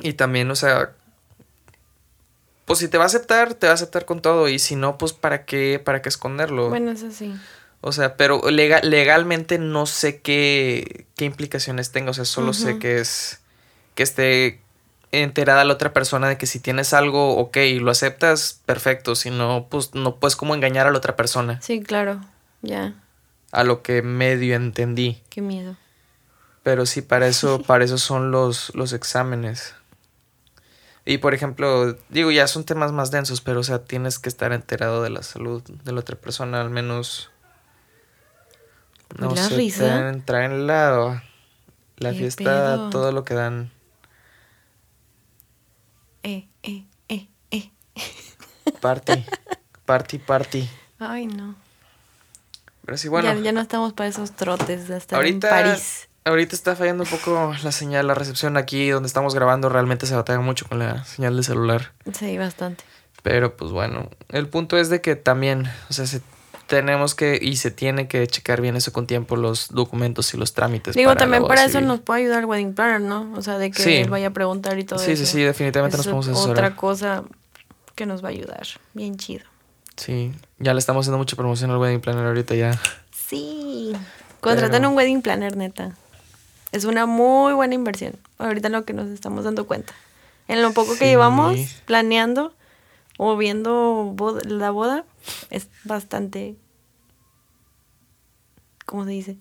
y 0.00 0.14
también, 0.14 0.50
o 0.50 0.56
sea, 0.56 0.90
pues 2.64 2.78
si 2.78 2.88
te 2.88 2.98
va 2.98 3.04
a 3.04 3.06
aceptar, 3.06 3.54
te 3.54 3.66
va 3.66 3.72
a 3.72 3.74
aceptar 3.74 4.04
con 4.04 4.22
todo. 4.22 4.48
Y 4.48 4.58
si 4.58 4.76
no, 4.76 4.98
pues 4.98 5.12
para 5.12 5.44
qué, 5.44 5.80
para 5.84 6.02
qué 6.02 6.08
esconderlo. 6.08 6.68
Bueno, 6.68 6.90
eso 6.90 7.10
sí. 7.10 7.34
O 7.80 7.92
sea, 7.92 8.16
pero 8.16 8.40
legalmente 8.50 9.58
no 9.58 9.84
sé 9.84 10.20
qué, 10.20 11.06
qué 11.16 11.26
implicaciones 11.26 11.92
tenga. 11.92 12.10
O 12.10 12.14
sea, 12.14 12.24
solo 12.24 12.54
sé 12.54 12.78
que 12.78 12.98
es 12.98 13.40
que 13.94 14.02
esté 14.02 14.60
enterada 15.12 15.64
la 15.64 15.74
otra 15.74 15.92
persona 15.92 16.28
de 16.28 16.38
que 16.38 16.46
si 16.46 16.60
tienes 16.60 16.92
algo, 16.92 17.36
ok, 17.36 17.58
lo 17.80 17.90
aceptas, 17.90 18.60
perfecto. 18.64 19.14
Si 19.14 19.30
no, 19.30 19.66
pues 19.70 19.94
no 19.94 20.16
puedes 20.16 20.36
como 20.36 20.54
engañar 20.54 20.86
a 20.86 20.90
la 20.90 20.98
otra 20.98 21.16
persona. 21.16 21.60
Sí, 21.60 21.82
claro, 21.82 22.20
ya. 22.62 22.94
A 23.52 23.64
lo 23.64 23.82
que 23.82 24.02
medio 24.02 24.56
entendí. 24.56 25.22
Qué 25.28 25.40
miedo. 25.40 25.76
Pero 26.62 26.86
sí, 26.86 27.02
para 27.02 27.26
eso, 27.26 27.62
para 27.66 27.84
eso 27.84 27.98
son 27.98 28.30
los, 28.30 28.74
los 28.74 28.92
exámenes. 28.92 29.74
Y 31.06 31.18
por 31.18 31.34
ejemplo, 31.34 31.96
digo, 32.08 32.30
ya 32.30 32.46
son 32.46 32.64
temas 32.64 32.92
más 32.92 33.10
densos, 33.10 33.40
pero 33.42 33.60
o 33.60 33.62
sea, 33.62 33.84
tienes 33.84 34.18
que 34.18 34.28
estar 34.28 34.52
enterado 34.52 35.02
de 35.02 35.10
la 35.10 35.22
salud 35.22 35.62
de 35.62 35.92
la 35.92 36.00
otra 36.00 36.16
persona, 36.16 36.60
al 36.60 36.70
menos. 36.70 37.30
No 39.18 39.34
la 39.34 39.48
sé, 39.48 39.56
risa? 39.56 40.08
entrar 40.08 40.50
en 40.50 40.66
la, 40.66 41.22
la 41.98 42.12
fiesta, 42.14 42.88
todo 42.90 43.12
lo 43.12 43.24
que 43.24 43.34
dan. 43.34 43.70
Eh, 46.22 46.48
eh, 46.62 46.84
eh, 47.08 47.28
eh. 47.50 47.70
Party, 48.80 49.24
party, 49.84 50.18
party. 50.18 50.68
Ay, 50.98 51.26
no. 51.26 51.54
Pero 52.86 52.96
sí, 52.96 53.08
bueno. 53.08 53.32
Ya, 53.40 53.52
no 53.52 53.60
estamos 53.60 53.92
para 53.92 54.08
esos 54.08 54.32
trotes 54.32 54.88
de 54.88 54.96
estar 54.96 55.24
en 55.24 55.38
París. 55.38 56.08
Ahorita 56.24 56.54
está 56.54 56.76
fallando 56.76 57.04
un 57.04 57.10
poco 57.10 57.54
la 57.62 57.72
señal, 57.72 58.06
la 58.06 58.14
recepción 58.14 58.56
aquí 58.56 58.88
donde 58.90 59.06
estamos 59.06 59.34
grabando. 59.34 59.68
Realmente 59.68 60.06
se 60.06 60.14
batalla 60.14 60.40
mucho 60.40 60.66
con 60.66 60.78
la 60.78 61.04
señal 61.04 61.36
de 61.36 61.42
celular. 61.42 61.92
Sí, 62.12 62.36
bastante. 62.38 62.84
Pero 63.22 63.56
pues 63.56 63.70
bueno, 63.72 64.10
el 64.28 64.48
punto 64.48 64.76
es 64.76 64.90
de 64.90 65.00
que 65.00 65.16
también, 65.16 65.70
o 65.88 65.92
sea, 65.92 66.06
se, 66.06 66.20
tenemos 66.66 67.14
que 67.14 67.38
y 67.40 67.56
se 67.56 67.70
tiene 67.70 68.06
que 68.06 68.26
checar 68.26 68.60
bien 68.60 68.76
eso 68.76 68.92
con 68.92 69.06
tiempo, 69.06 69.36
los 69.36 69.68
documentos 69.68 70.32
y 70.34 70.36
los 70.36 70.52
trámites. 70.52 70.94
Digo, 70.94 71.16
también 71.16 71.46
para 71.46 71.64
eso 71.64 71.80
nos 71.80 72.00
puede 72.00 72.22
ayudar 72.22 72.40
el 72.40 72.46
wedding 72.46 72.74
planner, 72.74 73.00
¿no? 73.00 73.32
O 73.34 73.42
sea, 73.42 73.58
de 73.58 73.70
que 73.70 74.02
él 74.02 74.10
vaya 74.10 74.28
a 74.28 74.30
preguntar 74.30 74.78
y 74.78 74.84
todo 74.84 74.98
sí, 74.98 75.12
eso. 75.12 75.24
Sí, 75.24 75.32
sí, 75.32 75.42
definitivamente 75.42 75.96
nos 75.96 76.06
podemos 76.06 76.28
asesorar. 76.28 76.50
Otra 76.52 76.76
cosa 76.76 77.24
que 77.94 78.06
nos 78.06 78.22
va 78.22 78.28
a 78.28 78.32
ayudar. 78.32 78.66
Bien 78.92 79.16
chido. 79.16 79.44
Sí, 79.96 80.32
ya 80.58 80.74
le 80.74 80.80
estamos 80.80 81.04
haciendo 81.04 81.18
mucha 81.18 81.36
promoción 81.36 81.70
al 81.70 81.78
wedding 81.78 82.00
planner 82.00 82.26
ahorita 82.26 82.54
ya. 82.54 82.78
Sí. 83.28 83.92
Contraten 84.40 84.84
un 84.84 84.94
wedding 84.96 85.22
planner, 85.22 85.56
neta. 85.56 85.96
Es 86.74 86.84
una 86.84 87.06
muy 87.06 87.52
buena 87.52 87.72
inversión. 87.76 88.16
Ahorita 88.36 88.68
lo 88.68 88.84
que 88.84 88.94
nos 88.94 89.08
estamos 89.08 89.44
dando 89.44 89.64
cuenta. 89.64 89.94
En 90.48 90.60
lo 90.60 90.72
poco 90.72 90.98
que 90.98 91.06
llevamos 91.06 91.56
planeando 91.84 92.52
o 93.16 93.36
viendo 93.36 94.12
la 94.44 94.72
boda, 94.72 95.04
es 95.50 95.68
bastante. 95.84 96.56
¿Cómo 98.86 99.04
se 99.04 99.12
dice? 99.12 99.36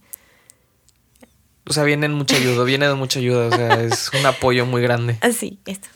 O 1.67 1.73
sea, 1.73 1.83
viene 1.83 2.07
mucha 2.07 2.35
ayuda, 2.35 2.63
viene 2.65 2.87
de 2.87 2.93
mucha 2.93 3.17
ayuda, 3.17 3.47
o 3.47 3.51
sea, 3.51 3.81
es 3.81 4.11
un 4.13 4.23
apoyo 4.27 4.67
muy 4.67 4.83
grande. 4.83 5.17
Así, 5.21 5.57
ah, 5.65 5.71
esto. 5.71 5.87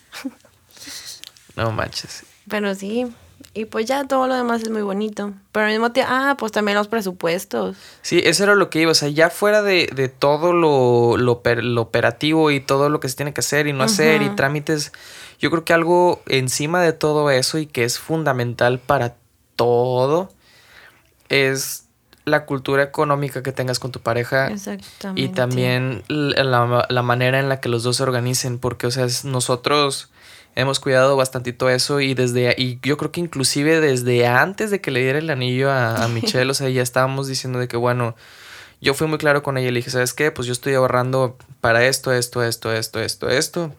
No 1.54 1.70
manches. 1.70 2.24
Pero 2.48 2.74
sí, 2.74 3.06
y 3.54 3.64
pues 3.64 3.86
ya 3.86 4.04
todo 4.06 4.26
lo 4.26 4.34
demás 4.34 4.62
es 4.62 4.70
muy 4.70 4.82
bonito. 4.82 5.32
Pero 5.52 5.66
al 5.66 5.72
mismo 5.72 5.90
tiempo, 5.92 6.12
ah, 6.12 6.36
pues 6.38 6.52
también 6.52 6.76
los 6.76 6.88
presupuestos. 6.88 7.76
Sí, 8.02 8.20
eso 8.24 8.44
era 8.44 8.54
lo 8.54 8.70
que 8.70 8.82
iba. 8.82 8.92
O 8.92 8.94
sea, 8.94 9.08
ya 9.08 9.30
fuera 9.30 9.62
de, 9.62 9.88
de 9.94 10.08
todo 10.08 10.52
lo, 10.52 11.16
lo, 11.16 11.82
operativo 11.82 12.50
y 12.50 12.60
todo 12.60 12.88
lo 12.88 13.00
que 13.00 13.08
se 13.08 13.16
tiene 13.16 13.32
que 13.32 13.40
hacer 13.40 13.66
y 13.66 13.72
no 13.72 13.84
hacer 13.84 14.22
y 14.22 14.30
trámites, 14.30 14.92
yo 15.40 15.50
creo 15.50 15.64
que 15.64 15.72
algo 15.72 16.22
encima 16.26 16.82
de 16.82 16.92
todo 16.92 17.30
eso 17.30 17.58
y 17.58 17.66
que 17.66 17.84
es 17.84 17.98
fundamental 17.98 18.78
para 18.78 19.16
todo 19.56 20.30
es 21.28 21.84
la 22.26 22.44
cultura 22.44 22.82
económica 22.82 23.42
que 23.42 23.52
tengas 23.52 23.78
con 23.78 23.90
tu 23.90 24.00
pareja. 24.00 24.48
Exactamente. 24.48 25.22
Y 25.22 25.28
también 25.28 26.04
la, 26.08 26.86
la 26.88 27.02
manera 27.02 27.40
en 27.40 27.48
la 27.48 27.60
que 27.60 27.70
los 27.70 27.82
dos 27.82 27.96
se 27.96 28.02
organicen. 28.02 28.58
Porque, 28.58 28.86
o 28.86 28.90
sea, 28.90 29.06
nosotros 29.24 30.10
hemos 30.54 30.80
cuidado 30.80 31.16
bastantito 31.16 31.70
eso 31.70 32.00
y 32.00 32.14
desde 32.14 32.54
y 32.58 32.80
yo 32.82 32.96
creo 32.96 33.12
que 33.12 33.20
inclusive 33.20 33.80
desde 33.80 34.26
antes 34.26 34.72
de 34.72 34.80
que 34.80 34.90
le 34.90 35.00
diera 35.00 35.18
el 35.18 35.30
anillo 35.30 35.70
a, 35.70 36.08
Michelle, 36.12 36.50
o 36.50 36.54
sea, 36.54 36.68
ya 36.68 36.82
estábamos 36.82 37.28
diciendo 37.28 37.58
de 37.58 37.68
que 37.68 37.76
bueno, 37.76 38.16
yo 38.80 38.94
fui 38.94 39.06
muy 39.06 39.18
claro 39.18 39.42
con 39.42 39.56
ella 39.56 39.68
y 39.68 39.72
le 39.72 39.78
dije, 39.78 39.90
¿sabes 39.90 40.14
qué? 40.14 40.30
Pues 40.30 40.46
yo 40.46 40.52
estoy 40.52 40.74
ahorrando 40.74 41.36
para 41.60 41.84
esto, 41.86 42.12
esto, 42.12 42.42
esto, 42.42 42.72
esto, 42.72 43.00
esto, 43.00 43.28
esto. 43.28 43.72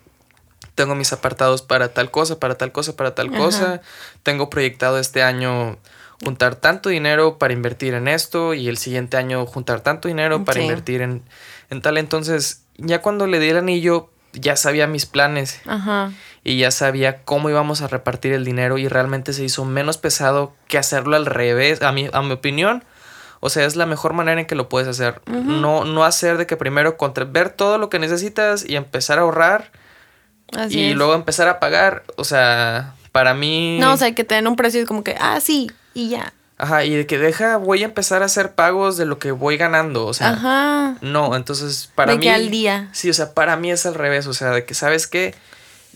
Tengo 0.75 0.95
mis 0.95 1.11
apartados 1.11 1.61
para 1.61 1.93
tal 1.93 2.11
cosa, 2.11 2.39
para 2.39 2.55
tal 2.55 2.71
cosa, 2.71 2.95
para 2.95 3.13
tal 3.13 3.29
cosa. 3.31 3.81
Tengo 4.23 4.49
proyectado 4.49 4.99
este 4.99 5.23
año 5.23 5.77
juntar 6.23 6.55
tanto 6.55 6.89
dinero 6.89 7.37
para 7.37 7.53
invertir 7.53 7.93
en 7.93 8.07
esto 8.07 8.53
y 8.53 8.67
el 8.67 8.77
siguiente 8.77 9.17
año 9.17 9.45
juntar 9.45 9.81
tanto 9.81 10.07
dinero 10.07 10.45
para 10.45 10.61
invertir 10.61 11.01
en, 11.01 11.23
en 11.69 11.81
tal. 11.81 11.97
Entonces, 11.97 12.63
ya 12.77 13.01
cuando 13.01 13.27
le 13.27 13.39
di 13.39 13.49
el 13.49 13.57
anillo, 13.57 14.09
ya 14.33 14.55
sabía 14.55 14.87
mis 14.87 15.05
planes. 15.05 15.59
Ajá 15.65 16.11
y 16.43 16.57
ya 16.57 16.71
sabía 16.71 17.23
cómo 17.23 17.49
íbamos 17.49 17.81
a 17.81 17.87
repartir 17.87 18.33
el 18.33 18.45
dinero 18.45 18.77
y 18.77 18.87
realmente 18.87 19.33
se 19.33 19.43
hizo 19.43 19.65
menos 19.65 19.97
pesado 19.97 20.53
que 20.67 20.77
hacerlo 20.77 21.15
al 21.15 21.25
revés, 21.25 21.81
a 21.81 21.91
mi, 21.91 22.09
a 22.11 22.21
mi 22.21 22.31
opinión. 22.31 22.83
O 23.41 23.49
sea, 23.49 23.65
es 23.65 23.75
la 23.75 23.85
mejor 23.85 24.13
manera 24.13 24.41
en 24.41 24.47
que 24.47 24.55
lo 24.55 24.67
puedes 24.67 24.87
hacer. 24.87 25.21
no, 25.25 25.85
no 25.85 26.03
hacer 26.03 26.37
de 26.37 26.45
que 26.45 26.57
primero 26.57 26.97
contra 26.97 27.25
ver 27.25 27.49
todo 27.49 27.77
lo 27.77 27.89
que 27.89 27.99
necesitas 27.99 28.67
y 28.67 28.75
empezar 28.75 29.17
a 29.17 29.21
ahorrar 29.21 29.71
y 30.69 30.93
luego 30.93 31.13
empezar 31.13 31.47
a 31.47 31.59
pagar. 31.59 32.03
O 32.17 32.23
sea, 32.23 32.95
para 33.11 33.33
mí... 33.33 33.77
No, 33.79 33.93
o 33.93 33.97
sea, 33.97 34.13
que 34.13 34.23
te 34.23 34.35
den 34.35 34.47
un 34.47 34.55
precio 34.55 34.85
como 34.85 35.03
que, 35.03 35.15
ah, 35.19 35.39
sí, 35.39 35.71
y 35.93 36.09
ya. 36.09 36.33
Ajá, 36.57 36.83
y 36.83 36.93
de 36.93 37.07
que 37.07 37.17
deja, 37.17 37.55
voy 37.55 37.83
a 37.83 37.85
empezar 37.85 38.21
a 38.21 38.25
hacer 38.25 38.53
pagos 38.53 38.97
de 38.97 39.05
lo 39.05 39.17
que 39.17 39.31
voy 39.31 39.55
ganando, 39.55 40.05
o 40.05 40.13
sea, 40.13 40.31
Ajá. 40.31 40.95
no, 40.99 41.37
entonces 41.37 41.89
para 41.95 42.11
mí... 42.11 42.17
De 42.17 42.23
que 42.23 42.31
al 42.31 42.49
día. 42.49 42.89
Sí, 42.91 43.09
o 43.09 43.13
sea, 43.13 43.33
para 43.33 43.55
mí 43.55 43.71
es 43.71 43.85
al 43.85 43.95
revés, 43.95 44.27
o 44.27 44.33
sea, 44.33 44.49
de 44.51 44.65
que, 44.65 44.73
¿sabes 44.73 45.07
qué? 45.07 45.35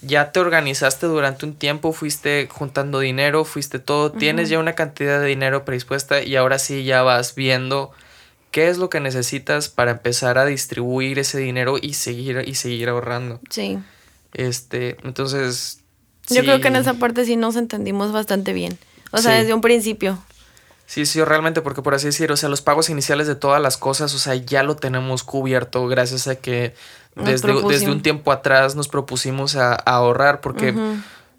Ya 0.06 0.32
te 0.32 0.40
organizaste 0.40 1.06
durante 1.08 1.46
un 1.46 1.56
tiempo, 1.56 1.94
fuiste 1.94 2.48
juntando 2.52 3.00
dinero, 3.00 3.46
fuiste 3.46 3.80
todo, 3.80 4.12
tienes 4.12 4.50
ya 4.50 4.60
una 4.60 4.74
cantidad 4.74 5.20
de 5.20 5.28
dinero 5.28 5.66
predispuesta 5.66 6.22
y 6.22 6.36
ahora 6.36 6.60
sí 6.60 6.84
ya 6.84 7.04
vas 7.04 7.36
viendo 7.36 7.92
qué 8.52 8.70
es 8.70 8.78
lo 8.78 8.90
que 8.90 9.00
necesitas 9.00 9.70
para 9.70 9.92
empezar 9.92 10.38
a 10.38 10.46
distribuir 10.46 11.20
ese 11.20 11.40
dinero 11.40 11.78
y 11.82 11.94
seguir 11.94 12.44
y 12.46 12.56
seguir 12.56 12.90
ahorrando. 12.90 13.40
Sí. 13.50 13.80
Este, 14.34 14.98
entonces 15.04 15.80
Yo 16.30 16.42
creo 16.42 16.62
que 16.62 16.68
en 16.68 16.76
esa 16.76 16.94
parte 16.96 17.26
sí 17.26 17.36
nos 17.36 17.56
entendimos 17.56 18.12
bastante 18.12 18.54
bien. 18.54 18.78
O 19.12 19.20
sea, 19.20 19.34
desde 19.34 19.54
un 19.54 19.62
principio. 19.62 20.24
Sí, 20.86 21.06
sí, 21.06 21.24
realmente, 21.24 21.62
porque 21.62 21.82
por 21.82 21.96
así 21.96 22.08
decir, 22.08 22.32
o 22.32 22.38
sea, 22.38 22.50
los 22.50 22.62
pagos 22.62 22.90
iniciales 22.90 23.26
de 23.26 23.36
todas 23.36 23.62
las 23.62 23.78
cosas, 23.78 24.14
o 24.14 24.20
sea, 24.20 24.36
ya 24.36 24.64
lo 24.64 24.76
tenemos 24.76 25.24
cubierto 25.24 25.88
gracias 25.88 26.28
a 26.28 26.36
que 26.36 26.76
desde, 27.16 27.54
desde, 27.68 27.92
un 27.92 28.02
tiempo 28.02 28.32
atrás 28.32 28.76
nos 28.76 28.88
propusimos 28.88 29.56
a, 29.56 29.74
ahorrar, 29.74 30.42
porque, 30.42 30.74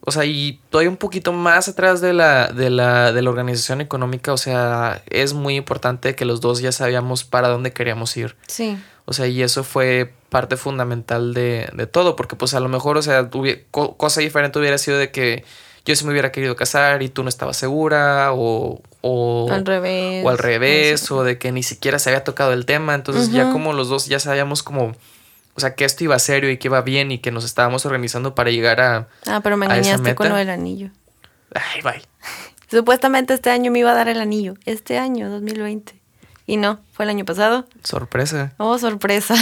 o 0.00 0.12
sea, 0.12 0.24
y 0.24 0.60
todavía 0.70 0.90
un 0.90 0.96
poquito 0.96 1.32
más 1.32 1.68
atrás 1.68 2.00
de 2.00 2.12
la, 2.12 2.48
de, 2.48 2.70
la, 2.70 3.12
de 3.12 3.22
la 3.22 3.30
organización 3.30 3.80
económica, 3.80 4.32
o 4.32 4.36
sea, 4.36 5.02
es 5.10 5.32
muy 5.32 5.56
importante 5.56 6.14
que 6.14 6.24
los 6.24 6.40
dos 6.40 6.60
ya 6.60 6.72
sabíamos 6.72 7.24
para 7.24 7.48
dónde 7.48 7.72
queríamos 7.72 8.16
ir. 8.16 8.36
Sí. 8.46 8.78
O 9.06 9.12
sea, 9.12 9.26
y 9.26 9.42
eso 9.42 9.64
fue 9.64 10.12
parte 10.30 10.56
fundamental 10.56 11.34
de, 11.34 11.68
de 11.74 11.86
todo, 11.86 12.16
porque 12.16 12.36
pues 12.36 12.54
a 12.54 12.60
lo 12.60 12.68
mejor, 12.68 12.96
o 12.96 13.02
sea, 13.02 13.28
cosa 13.70 14.20
diferente 14.20 14.58
hubiera 14.58 14.78
sido 14.78 14.98
de 14.98 15.10
que 15.10 15.44
yo 15.84 15.94
sí 15.94 16.04
me 16.04 16.12
hubiera 16.12 16.32
querido 16.32 16.56
casar 16.56 17.02
y 17.02 17.10
tú 17.10 17.22
no 17.22 17.28
estabas 17.28 17.58
segura 17.58 18.32
o, 18.32 18.80
o 19.02 19.48
al 19.50 19.66
revés 19.66 20.24
o 20.24 20.30
al 20.30 20.38
revés 20.38 21.10
o 21.10 21.24
de 21.24 21.36
que 21.36 21.52
ni 21.52 21.62
siquiera 21.62 21.98
se 21.98 22.08
había 22.08 22.24
tocado 22.24 22.52
el 22.54 22.64
tema. 22.64 22.94
Entonces 22.94 23.30
ya 23.30 23.50
como 23.50 23.74
los 23.74 23.88
dos 23.88 24.06
ya 24.06 24.18
sabíamos 24.18 24.62
como 24.62 24.96
o 25.54 25.60
sea 25.60 25.74
que 25.74 25.84
esto 25.84 26.04
iba 26.04 26.18
serio 26.18 26.50
y 26.50 26.58
que 26.58 26.68
iba 26.68 26.80
bien 26.82 27.10
y 27.12 27.18
que 27.18 27.30
nos 27.30 27.44
estábamos 27.44 27.86
organizando 27.86 28.34
para 28.34 28.50
llegar 28.50 28.80
a 28.80 29.08
ah 29.26 29.40
pero 29.42 29.56
me 29.56 29.66
engañaste 29.66 30.14
con 30.14 30.28
lo 30.28 30.36
del 30.36 30.50
anillo. 30.50 30.90
Ay 31.54 31.82
bye. 31.82 32.02
Supuestamente 32.70 33.34
este 33.34 33.50
año 33.50 33.70
me 33.70 33.80
iba 33.80 33.92
a 33.92 33.94
dar 33.94 34.08
el 34.08 34.20
anillo 34.20 34.54
este 34.64 34.98
año 34.98 35.30
2020 35.30 36.00
y 36.46 36.56
no 36.56 36.80
fue 36.92 37.04
el 37.04 37.10
año 37.10 37.24
pasado. 37.24 37.66
Sorpresa. 37.82 38.52
Oh 38.58 38.78
sorpresa. 38.78 39.34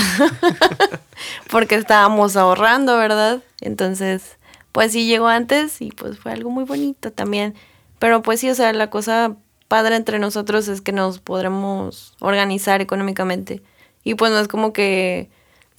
Porque 1.50 1.74
estábamos 1.74 2.36
ahorrando 2.36 2.96
verdad 2.96 3.40
entonces 3.60 4.36
pues 4.72 4.92
sí 4.92 5.06
llegó 5.06 5.28
antes 5.28 5.80
y 5.80 5.90
pues 5.90 6.18
fue 6.18 6.32
algo 6.32 6.50
muy 6.50 6.64
bonito 6.64 7.12
también. 7.12 7.54
Pero 7.98 8.22
pues 8.22 8.40
sí, 8.40 8.50
o 8.50 8.54
sea, 8.54 8.72
la 8.72 8.90
cosa 8.90 9.36
padre 9.68 9.96
entre 9.96 10.18
nosotros 10.18 10.66
es 10.68 10.80
que 10.80 10.92
nos 10.92 11.20
podremos 11.20 12.14
organizar 12.18 12.80
económicamente. 12.80 13.62
Y 14.02 14.16
pues 14.16 14.32
no 14.32 14.40
es 14.40 14.48
como 14.48 14.72
que 14.72 15.30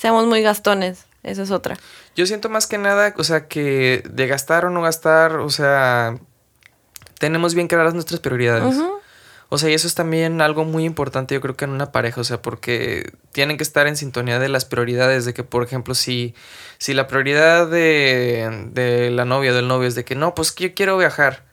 seamos 0.04 0.28
muy 0.28 0.42
gastones, 0.42 1.06
esa 1.24 1.44
es 1.44 1.52
otra. 1.52 1.78
Yo 2.14 2.26
siento 2.26 2.50
más 2.50 2.68
que 2.68 2.78
nada, 2.78 3.14
o 3.18 3.24
sea, 3.24 3.48
que 3.48 4.04
de 4.10 4.28
gastar 4.28 4.66
o 4.66 4.70
no 4.70 4.82
gastar, 4.82 5.38
o 5.38 5.50
sea, 5.50 6.18
tenemos 7.20 7.56
bien 7.56 7.70
claras 7.70 7.94
nuestras 7.94 8.20
prioridades. 8.20 8.76
O 9.48 9.58
sea, 9.58 9.70
y 9.70 9.74
eso 9.74 9.88
es 9.88 9.96
también 9.96 10.42
algo 10.42 10.66
muy 10.66 10.84
importante, 10.84 11.36
yo 11.36 11.40
creo 11.40 11.56
que 11.56 11.64
en 11.64 11.72
una 11.72 11.94
pareja, 11.94 12.20
o 12.20 12.26
sea, 12.26 12.42
porque 12.42 13.14
tienen 13.32 13.56
que 13.56 13.64
estar 13.64 13.88
en 13.88 13.96
sintonía 13.96 14.40
de 14.40 14.50
las 14.50 14.66
prioridades, 14.66 15.24
de 15.24 15.34
que, 15.34 15.46
por 15.46 15.64
ejemplo, 15.64 15.96
si, 15.96 16.36
si 16.80 16.94
la 16.94 17.08
prioridad 17.08 17.68
de, 17.68 18.68
de 18.74 19.10
la 19.10 19.24
novia 19.24 19.52
o 19.52 19.56
del 19.56 19.70
novio 19.70 19.88
es 19.88 19.96
de 19.96 20.04
que 20.04 20.16
no, 20.16 20.36
pues 20.36 20.54
yo 20.54 20.74
quiero 20.74 20.98
viajar, 20.98 21.46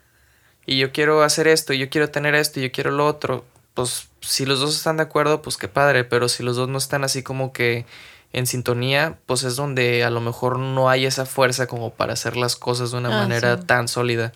y 0.67 0.77
yo 0.77 0.91
quiero 0.91 1.23
hacer 1.23 1.47
esto, 1.47 1.73
y 1.73 1.79
yo 1.79 1.89
quiero 1.89 2.11
tener 2.11 2.35
esto, 2.35 2.59
y 2.59 2.65
yo 2.65 2.73
quiero 2.73 2.91
lo 2.91 3.07
otro, 3.07 3.45
pues 3.75 4.09
si 4.21 4.45
los 4.45 4.59
dos 4.59 4.77
están 4.77 4.97
de 4.97 5.05
acuerdo, 5.05 5.41
pues 5.41 5.57
qué 5.57 5.69
padre, 5.69 6.03
pero 6.03 6.29
si 6.29 6.43
los 6.43 6.57
dos 6.57 6.69
no 6.69 6.79
están 6.79 7.05
así 7.05 7.23
como 7.23 7.53
que 7.53 7.87
en 8.33 8.47
sintonía, 8.47 9.18
pues 9.26 9.43
es 9.43 9.57
donde 9.57 10.05
a 10.05 10.11
lo 10.11 10.20
mejor 10.20 10.59
no 10.59 10.89
hay 10.89 11.05
esa 11.05 11.26
fuerza 11.26 11.66
como 11.66 11.91
para 11.91 12.12
hacer 12.12 12.37
las 12.37 12.57
cosas 12.57 12.93
de 12.93 12.99
una 12.99 13.09
ah, 13.09 13.22
manera 13.22 13.61
tan 13.61 13.89
sólida. 13.89 14.33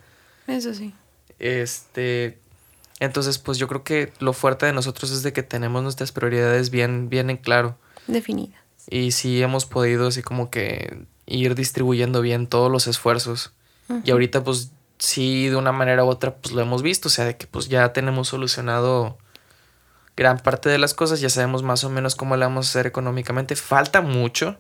Eso 0.47 0.75
sí. 0.75 0.93
Este, 1.39 2.39
entonces, 3.01 3.39
pues 3.39 3.59
yo 3.59 3.69
creo 3.69 3.85
que 3.85 4.13
lo 4.19 4.33
fuerte 4.33 4.67
de 4.67 4.73
nosotros 4.73 5.11
es 5.11 5.23
de 5.23 5.33
que 5.33 5.43
tenemos 5.43 5.83
nuestras 5.83 6.13
prioridades 6.13 6.71
bien, 6.71 7.09
bien 7.09 7.31
en 7.31 7.37
claro. 7.37 7.77
Definidas. 8.07 8.61
Y 8.91 9.13
sí 9.13 9.43
hemos 9.43 9.65
podido 9.67 10.09
así 10.09 10.23
como 10.23 10.51
que 10.51 11.07
ir 11.27 11.55
distribuyendo 11.55 12.21
bien 12.21 12.47
todos 12.47 12.71
los 12.71 12.87
esfuerzos. 12.87 13.53
Y 14.05 14.11
ahorita 14.11 14.43
pues 14.43 14.71
sí 14.99 15.49
de 15.49 15.57
una 15.57 15.73
manera 15.73 16.05
u 16.05 16.09
otra 16.09 16.37
pues 16.37 16.55
lo 16.55 16.63
hemos 16.63 16.83
visto, 16.83 17.09
o 17.09 17.11
sea, 17.11 17.27
de 17.27 17.37
que 17.37 17.47
pues 17.47 17.69
ya 17.69 17.93
tenemos 17.93 18.29
solucionado 18.29 19.19
gran 20.17 20.39
parte 20.39 20.69
de 20.69 20.79
las 20.79 20.95
cosas, 20.95 21.21
ya 21.21 21.29
sabemos 21.29 21.63
más 21.63 21.85
o 21.85 21.91
menos 21.91 22.15
cómo 22.15 22.37
le 22.37 22.45
vamos 22.45 22.67
a 22.67 22.71
hacer 22.71 22.87
económicamente. 22.87 23.57
Falta 23.57 24.01
mucho. 24.01 24.57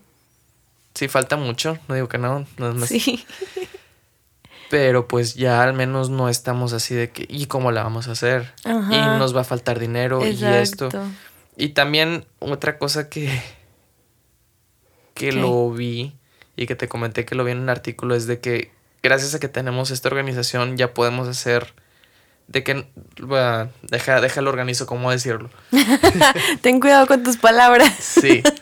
Sí, 0.95 1.09
falta 1.09 1.37
mucho, 1.37 1.79
no 1.89 1.95
digo 1.95 2.09
que 2.09 2.19
no, 2.19 2.47
no, 2.57 2.73
no 2.73 2.87
Sí. 2.87 3.25
Pero 4.71 5.07
pues 5.07 5.35
ya 5.35 5.63
al 5.63 5.75
menos 5.75 6.11
no 6.11 6.29
estamos 6.29 6.73
así 6.73 6.95
de 6.95 7.11
que, 7.11 7.27
¿y 7.29 7.47
cómo 7.47 7.71
la 7.71 7.83
vamos 7.83 8.09
a 8.09 8.13
hacer? 8.13 8.55
Y 8.65 8.97
nos 8.97 9.37
va 9.37 9.43
a 9.43 9.45
faltar 9.45 9.79
dinero 9.79 10.27
y 10.27 10.43
esto. 10.43 10.89
Y 11.57 11.71
también 11.71 12.25
otra 12.41 12.79
cosa 12.79 13.09
que, 13.09 13.27
que 15.15 15.31
¿Qué? 15.31 15.33
lo 15.33 15.71
vi 15.71 16.15
y 16.57 16.67
que 16.67 16.75
te 16.75 16.89
comenté 16.89 17.25
que 17.25 17.35
lo 17.35 17.45
vi 17.45 17.53
en 17.53 17.59
un 17.59 17.69
artículo 17.69 18.15
es 18.15 18.27
de 18.27 18.41
que 18.41 18.73
gracias 19.03 19.35
a 19.35 19.39
que 19.39 19.49
tenemos 19.49 19.91
esta 19.91 20.09
organización 20.09 20.77
ya 20.77 20.95
podemos 20.95 21.29
hacer 21.29 21.75
de 22.49 22.63
que 22.65 22.87
bueno, 23.21 23.71
deja 23.83 24.21
déjalo 24.21 24.51
organizo 24.51 24.87
cómo 24.87 25.11
decirlo. 25.11 25.51
Ten 26.63 26.81
cuidado 26.81 27.07
con 27.07 27.23
tus 27.23 27.37
palabras. 27.37 27.93
Sí. 27.99 28.43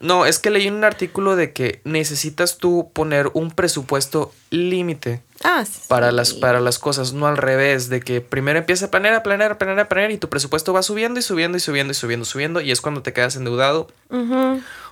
No, 0.00 0.26
es 0.26 0.38
que 0.38 0.50
leí 0.50 0.68
un 0.68 0.84
artículo 0.84 1.34
de 1.34 1.52
que 1.52 1.80
necesitas 1.82 2.58
tú 2.58 2.92
poner 2.94 3.30
un 3.34 3.50
presupuesto 3.50 4.32
límite 4.50 5.22
Ah, 5.42 5.64
sí. 5.64 5.80
para 5.88 6.12
las, 6.12 6.34
para 6.34 6.60
las 6.60 6.78
cosas, 6.78 7.14
no 7.14 7.26
al 7.26 7.36
revés, 7.36 7.88
de 7.88 7.98
que 7.98 8.20
primero 8.20 8.60
empieza 8.60 8.86
a 8.86 8.90
planear, 8.92 9.14
a 9.14 9.24
planear, 9.24 9.50
a 9.50 9.58
planear, 9.58 9.80
a 9.80 9.88
planear 9.88 10.12
y 10.12 10.18
tu 10.18 10.28
presupuesto 10.28 10.72
va 10.72 10.84
subiendo 10.84 11.18
y 11.18 11.22
subiendo 11.24 11.58
y 11.58 11.60
subiendo 11.60 11.90
y 11.90 11.94
subiendo, 11.94 12.24
subiendo 12.24 12.60
y 12.60 12.70
es 12.70 12.80
cuando 12.80 13.02
te 13.02 13.12
quedas 13.12 13.34
endeudado 13.34 13.88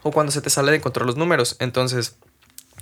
o 0.02 0.10
cuando 0.10 0.32
se 0.32 0.40
te 0.40 0.50
sale 0.50 0.72
de 0.72 0.80
control 0.80 1.06
los 1.06 1.16
números. 1.16 1.54
Entonces, 1.60 2.16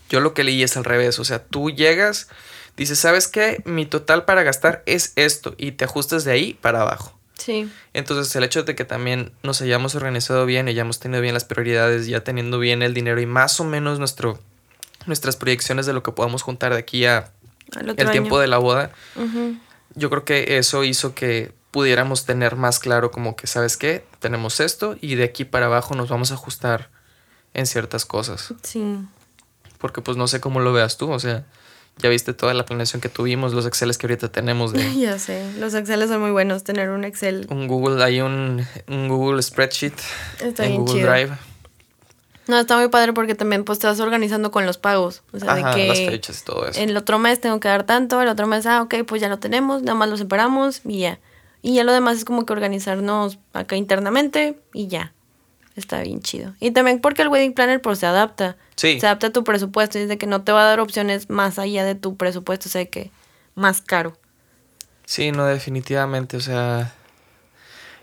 yo 0.08 0.20
lo 0.20 0.32
que 0.32 0.44
leí 0.44 0.62
es 0.62 0.78
al 0.78 0.84
revés, 0.84 1.18
o 1.18 1.24
sea, 1.26 1.44
tú 1.44 1.68
llegas, 1.68 2.28
dices, 2.76 2.98
¿sabes 2.98 3.28
qué? 3.28 3.62
Mi 3.64 3.86
total 3.86 4.24
para 4.24 4.42
gastar 4.42 4.82
es 4.86 5.12
esto 5.16 5.54
y 5.56 5.72
te 5.72 5.84
ajustas 5.84 6.24
de 6.24 6.32
ahí 6.32 6.54
para 6.54 6.82
abajo. 6.82 7.18
Sí. 7.38 7.70
Entonces, 7.92 8.34
el 8.36 8.44
hecho 8.44 8.62
de 8.62 8.74
que 8.74 8.84
también 8.84 9.32
nos 9.42 9.60
hayamos 9.60 9.94
organizado 9.94 10.46
bien 10.46 10.68
y 10.68 10.72
hayamos 10.72 11.00
tenido 11.00 11.20
bien 11.20 11.34
las 11.34 11.44
prioridades, 11.44 12.06
ya 12.06 12.22
teniendo 12.22 12.58
bien 12.58 12.82
el 12.82 12.94
dinero 12.94 13.20
y 13.20 13.26
más 13.26 13.58
o 13.60 13.64
menos 13.64 13.98
nuestro, 13.98 14.38
nuestras 15.06 15.36
proyecciones 15.36 15.86
de 15.86 15.92
lo 15.92 16.02
que 16.02 16.12
podamos 16.12 16.42
juntar 16.42 16.72
de 16.72 16.78
aquí 16.78 17.06
a 17.06 17.32
el 17.76 18.10
tiempo 18.10 18.36
año. 18.36 18.42
de 18.42 18.46
la 18.46 18.58
boda, 18.58 18.90
yo 19.94 20.10
creo 20.10 20.24
que 20.24 20.58
eso 20.58 20.84
hizo 20.84 21.14
que 21.14 21.52
pudiéramos 21.70 22.24
tener 22.24 22.54
más 22.54 22.78
claro 22.78 23.10
como 23.10 23.34
que, 23.34 23.48
¿sabes 23.48 23.76
qué? 23.76 24.04
Tenemos 24.20 24.60
esto 24.60 24.96
y 25.00 25.16
de 25.16 25.24
aquí 25.24 25.44
para 25.44 25.66
abajo 25.66 25.94
nos 25.96 26.08
vamos 26.08 26.30
a 26.30 26.34
ajustar 26.34 26.88
en 27.52 27.66
ciertas 27.66 28.04
cosas. 28.04 28.54
Sí. 28.62 28.98
Porque 29.78 30.00
pues 30.00 30.16
no 30.16 30.28
sé 30.28 30.40
cómo 30.40 30.60
lo 30.60 30.72
veas 30.72 30.98
tú, 30.98 31.10
o 31.10 31.18
sea, 31.18 31.44
ya 31.98 32.08
viste 32.08 32.34
toda 32.34 32.54
la 32.54 32.64
planeación 32.64 33.00
que 33.00 33.08
tuvimos, 33.08 33.52
los 33.54 33.66
Exceles 33.66 33.98
que 33.98 34.06
ahorita 34.06 34.30
tenemos 34.30 34.72
de 34.72 34.94
Ya 34.98 35.18
sé. 35.18 35.44
Los 35.58 35.74
Excel 35.74 36.06
son 36.08 36.20
muy 36.20 36.30
buenos. 36.32 36.64
Tener 36.64 36.90
un 36.90 37.04
Excel 37.04 37.46
un 37.50 37.68
Google, 37.68 38.02
hay 38.02 38.20
un, 38.20 38.66
un 38.88 39.08
Google 39.08 39.42
Spreadsheet 39.42 39.94
está 40.40 40.64
en 40.64 40.70
bien 40.70 40.80
Google 40.84 40.94
chido. 41.00 41.10
Drive. 41.10 41.32
No, 42.46 42.58
está 42.58 42.76
muy 42.76 42.88
padre 42.88 43.14
porque 43.14 43.34
también 43.34 43.64
pues 43.64 43.78
te 43.78 43.86
vas 43.86 44.00
organizando 44.00 44.50
con 44.50 44.66
los 44.66 44.76
pagos. 44.76 45.22
O 45.32 45.38
sea, 45.38 45.52
Ajá, 45.54 45.74
de 45.76 45.88
las 45.88 45.98
que 45.98 46.10
fechas 46.10 46.42
y 46.42 46.44
todo 46.44 46.68
eso. 46.68 46.78
el 46.78 46.94
otro 46.96 47.18
mes 47.18 47.40
tengo 47.40 47.58
que 47.58 47.68
dar 47.68 47.84
tanto, 47.84 48.20
el 48.20 48.28
otro 48.28 48.46
mes, 48.46 48.66
ah, 48.66 48.82
ok, 48.82 48.96
pues 49.06 49.22
ya 49.22 49.28
lo 49.30 49.38
tenemos, 49.38 49.82
nada 49.82 49.94
más 49.94 50.10
lo 50.10 50.16
separamos 50.18 50.82
y 50.84 50.98
ya. 51.00 51.20
Y 51.62 51.74
ya 51.74 51.84
lo 51.84 51.92
demás 51.94 52.18
es 52.18 52.26
como 52.26 52.44
que 52.44 52.52
organizarnos 52.52 53.38
acá 53.54 53.76
internamente 53.76 54.58
y 54.74 54.88
ya. 54.88 55.14
Está 55.76 56.00
bien 56.02 56.20
chido. 56.20 56.54
Y 56.60 56.70
también 56.70 57.00
porque 57.00 57.22
el 57.22 57.28
wedding 57.28 57.52
planner 57.52 57.82
pues 57.82 57.98
se 57.98 58.06
adapta. 58.06 58.56
Sí. 58.76 59.00
Se 59.00 59.06
adapta 59.06 59.28
a 59.28 59.32
tu 59.32 59.42
presupuesto 59.44 59.98
y 59.98 60.02
es 60.02 60.08
de 60.08 60.18
que 60.18 60.26
no 60.26 60.42
te 60.42 60.52
va 60.52 60.62
a 60.62 60.68
dar 60.68 60.80
opciones 60.80 61.30
más 61.30 61.58
allá 61.58 61.84
de 61.84 61.94
tu 61.94 62.16
presupuesto, 62.16 62.68
o 62.68 62.72
sea 62.72 62.84
que 62.86 63.10
más 63.54 63.80
caro. 63.80 64.16
Sí, 65.04 65.32
no, 65.32 65.46
definitivamente, 65.46 66.36
o 66.36 66.40
sea, 66.40 66.94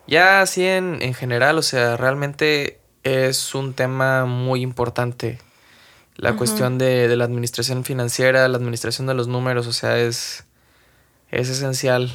ya 0.05 0.41
así 0.41 0.65
en, 0.65 1.01
en 1.01 1.13
general, 1.13 1.57
o 1.57 1.61
sea, 1.63 1.97
realmente 1.97 2.79
es 3.03 3.55
un 3.55 3.73
tema 3.73 4.25
muy 4.25 4.61
importante. 4.61 5.39
La 6.17 6.35
cuestión 6.35 6.77
de, 6.77 7.07
de 7.07 7.15
la 7.15 7.23
administración 7.23 7.83
financiera, 7.83 8.47
la 8.47 8.57
administración 8.57 9.07
de 9.07 9.15
los 9.15 9.27
números, 9.27 9.65
o 9.65 9.73
sea, 9.73 9.97
es, 9.97 10.45
es 11.31 11.49
esencial. 11.49 12.13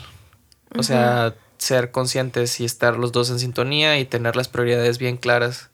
O 0.77 0.85
sea, 0.85 1.35
ser 1.67 1.91
conscientes 1.91 2.61
y 2.61 2.64
estar 2.64 2.97
los 2.97 3.12
dos 3.12 3.31
en 3.31 3.39
sintonía 3.39 3.99
y 3.99 4.05
tener 4.05 4.37
las 4.37 4.49
prioridades 4.49 4.99
bien 4.99 5.17
claras 5.17 5.69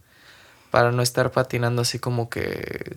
para 0.70 0.90
no 0.90 1.02
estar 1.02 1.30
patinando 1.30 1.82
así 1.82 1.98
como 1.98 2.28
que... 2.28 2.96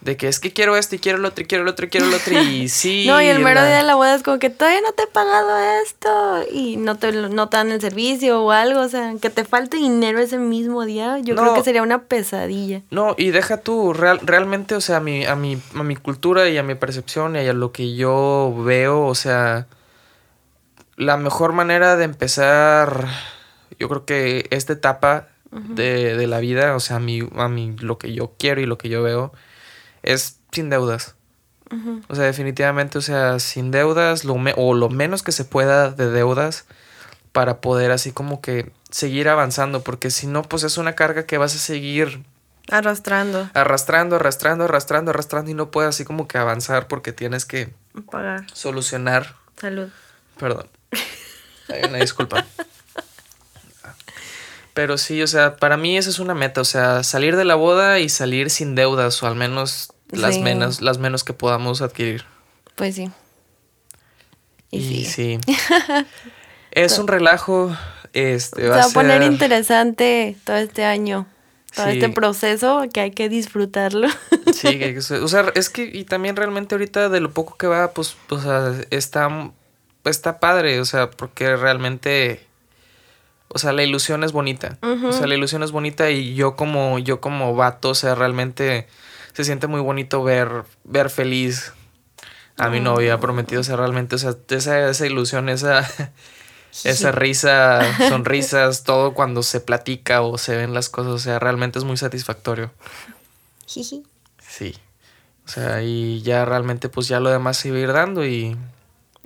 De 0.00 0.16
que 0.16 0.28
es 0.28 0.38
que 0.38 0.52
quiero 0.52 0.76
esto 0.76 0.94
y 0.94 1.00
quiero 1.00 1.18
lo 1.18 1.26
otro 1.26 1.42
y 1.42 1.46
quiero 1.48 1.64
lo 1.64 1.72
otro 1.72 1.86
y 1.86 1.88
quiero 1.88 2.06
lo 2.06 2.16
otro 2.16 2.40
y 2.40 2.68
sí. 2.68 3.04
no, 3.08 3.20
y 3.20 3.26
el 3.26 3.40
mero 3.40 3.64
día 3.64 3.78
de 3.78 3.82
la 3.82 3.96
boda 3.96 4.14
es 4.14 4.22
como 4.22 4.38
que 4.38 4.48
todavía 4.48 4.80
no 4.80 4.92
te 4.92 5.02
he 5.02 5.06
pagado 5.08 5.50
esto 5.84 6.44
y 6.52 6.76
no 6.76 6.96
te, 6.96 7.10
no 7.10 7.48
te 7.48 7.56
dan 7.56 7.72
el 7.72 7.80
servicio 7.80 8.44
o 8.44 8.52
algo, 8.52 8.80
o 8.80 8.88
sea, 8.88 9.14
que 9.20 9.28
te 9.28 9.44
falte 9.44 9.76
dinero 9.76 10.20
ese 10.20 10.38
mismo 10.38 10.84
día, 10.84 11.18
yo 11.18 11.34
creo 11.34 11.52
que 11.52 11.64
sería 11.64 11.82
una 11.82 12.02
pesadilla. 12.02 12.82
No, 12.90 13.16
y 13.18 13.30
deja 13.30 13.56
tú, 13.56 13.92
real, 13.92 14.20
realmente, 14.22 14.76
o 14.76 14.80
sea, 14.80 14.98
a 14.98 15.00
mi, 15.00 15.26
a, 15.26 15.34
mi, 15.34 15.60
a 15.74 15.82
mi 15.82 15.96
cultura 15.96 16.48
y 16.48 16.58
a 16.58 16.62
mi 16.62 16.76
percepción 16.76 17.34
y 17.34 17.40
a 17.40 17.52
lo 17.52 17.72
que 17.72 17.96
yo 17.96 18.54
veo, 18.64 19.04
o 19.04 19.16
sea, 19.16 19.66
la 20.98 21.16
mejor 21.16 21.52
manera 21.52 21.96
de 21.96 22.04
empezar, 22.04 23.06
yo 23.78 23.88
creo 23.88 24.04
que 24.04 24.46
esta 24.50 24.72
etapa 24.74 25.28
de, 25.50 26.14
de 26.16 26.26
la 26.26 26.40
vida, 26.40 26.74
o 26.76 26.80
sea, 26.80 26.96
a 26.96 27.00
mí, 27.00 27.26
a 27.36 27.48
mí 27.48 27.74
lo 27.80 27.96
que 27.96 28.12
yo 28.12 28.34
quiero 28.38 28.60
y 28.60 28.66
lo 28.66 28.76
que 28.76 28.90
yo 28.90 29.02
veo, 29.02 29.32
es 30.02 30.40
sin 30.52 30.68
deudas. 30.68 31.14
O 32.08 32.14
sea, 32.14 32.24
definitivamente, 32.24 32.98
o 32.98 33.02
sea, 33.02 33.38
sin 33.38 33.70
deudas, 33.70 34.24
lo 34.24 34.36
me- 34.36 34.54
o 34.56 34.74
lo 34.74 34.88
menos 34.88 35.22
que 35.22 35.32
se 35.32 35.44
pueda 35.44 35.90
de 35.90 36.10
deudas 36.10 36.64
para 37.32 37.60
poder 37.60 37.90
así 37.92 38.10
como 38.12 38.40
que 38.40 38.72
seguir 38.90 39.28
avanzando, 39.28 39.82
porque 39.82 40.10
si 40.10 40.26
no, 40.26 40.42
pues 40.42 40.62
es 40.64 40.78
una 40.78 40.94
carga 40.94 41.24
que 41.26 41.38
vas 41.38 41.54
a 41.54 41.58
seguir 41.58 42.24
Arrastrando, 42.70 43.48
arrastrando, 43.54 44.16
arrastrando, 44.16 44.64
arrastrando, 44.64 45.10
arrastrando 45.10 45.50
y 45.50 45.54
no 45.54 45.70
puedes 45.70 45.90
así 45.90 46.04
como 46.04 46.26
que 46.28 46.36
avanzar 46.38 46.86
porque 46.88 47.12
tienes 47.12 47.44
que 47.46 47.72
pagar, 48.10 48.44
solucionar. 48.52 49.34
salud. 49.58 49.88
Perdón. 50.38 50.68
Hay 51.68 51.84
una 51.88 51.98
disculpa. 51.98 52.44
Pero 54.74 54.96
sí, 54.96 55.22
o 55.22 55.26
sea, 55.26 55.56
para 55.56 55.76
mí 55.76 55.96
esa 55.98 56.08
es 56.10 56.18
una 56.20 56.34
meta, 56.34 56.60
o 56.60 56.64
sea, 56.64 57.02
salir 57.02 57.34
de 57.36 57.44
la 57.44 57.56
boda 57.56 57.98
y 57.98 58.08
salir 58.08 58.48
sin 58.48 58.74
deudas 58.76 59.22
o 59.22 59.26
al 59.26 59.34
menos 59.34 59.92
las 60.10 60.36
Sí. 60.36 60.42
menos 60.42 60.80
las 60.80 60.98
menos 60.98 61.24
que 61.24 61.32
podamos 61.32 61.82
adquirir. 61.82 62.24
Pues 62.76 62.94
sí. 62.94 63.10
Y, 64.70 64.78
Y, 64.78 65.04
sí. 65.06 65.38
es 66.70 66.98
un 66.98 67.08
relajo 67.08 67.76
este 68.12 68.62
Se 68.62 68.68
va 68.68 68.76
va 68.76 68.84
a 68.84 68.88
poner 68.90 69.22
ser- 69.22 69.32
interesante 69.32 70.36
todo 70.44 70.56
este 70.56 70.84
año, 70.84 71.26
todo 71.74 71.86
Sí. 71.86 71.92
este 71.94 72.08
proceso 72.10 72.82
que 72.92 73.00
hay 73.00 73.10
que 73.10 73.28
disfrutarlo. 73.28 74.08
Sí, 74.54 74.78
que- 74.78 74.98
o 74.98 75.28
sea, 75.28 75.50
es 75.56 75.70
que 75.70 75.84
y 75.92 76.04
también 76.04 76.36
realmente 76.36 76.74
ahorita 76.76 77.08
de 77.08 77.20
lo 77.20 77.32
poco 77.32 77.56
que 77.56 77.66
va, 77.66 77.90
pues, 77.92 78.16
o 78.30 78.40
sea, 78.40 78.74
está, 78.90 79.50
está 80.08 80.40
padre, 80.40 80.80
o 80.80 80.84
sea, 80.84 81.10
porque 81.10 81.56
realmente, 81.56 82.46
o 83.48 83.58
sea, 83.58 83.72
la 83.72 83.82
ilusión 83.82 84.24
es 84.24 84.32
bonita, 84.32 84.78
o 84.82 85.12
sea, 85.12 85.26
la 85.26 85.34
ilusión 85.34 85.62
es 85.62 85.72
bonita 85.72 86.10
y 86.10 86.34
yo 86.34 86.56
como, 86.56 86.98
yo 86.98 87.20
como 87.20 87.54
vato, 87.54 87.90
o 87.90 87.94
sea, 87.94 88.14
realmente 88.14 88.88
se 89.32 89.44
siente 89.44 89.66
muy 89.66 89.80
bonito 89.80 90.22
ver, 90.22 90.64
ver 90.84 91.10
feliz 91.10 91.72
a 92.56 92.68
mi 92.68 92.80
novia 92.80 93.20
prometido, 93.20 93.60
o 93.60 93.64
sea, 93.64 93.76
realmente, 93.76 94.16
o 94.16 94.18
sea, 94.18 94.34
esa, 94.48 94.88
esa 94.90 95.06
ilusión, 95.06 95.48
esa, 95.48 95.88
esa 96.84 97.12
risa, 97.12 98.08
sonrisas, 98.08 98.82
todo 98.84 99.14
cuando 99.14 99.42
se 99.42 99.60
platica 99.60 100.22
o 100.22 100.38
se 100.38 100.56
ven 100.56 100.74
las 100.74 100.88
cosas, 100.88 101.12
o 101.12 101.18
sea, 101.18 101.38
realmente 101.38 101.78
es 101.78 101.84
muy 101.84 101.96
satisfactorio. 101.96 102.72
Sí. 104.40 104.74
O 105.46 105.50
sea, 105.50 105.82
y 105.82 106.20
ya 106.22 106.44
realmente 106.44 106.88
pues 106.88 107.08
ya 107.08 107.20
lo 107.20 107.30
demás 107.30 107.56
se 107.56 107.70
va 107.70 107.78
a 107.78 107.80
ir 107.80 107.92
dando 107.92 108.26
y, 108.26 108.56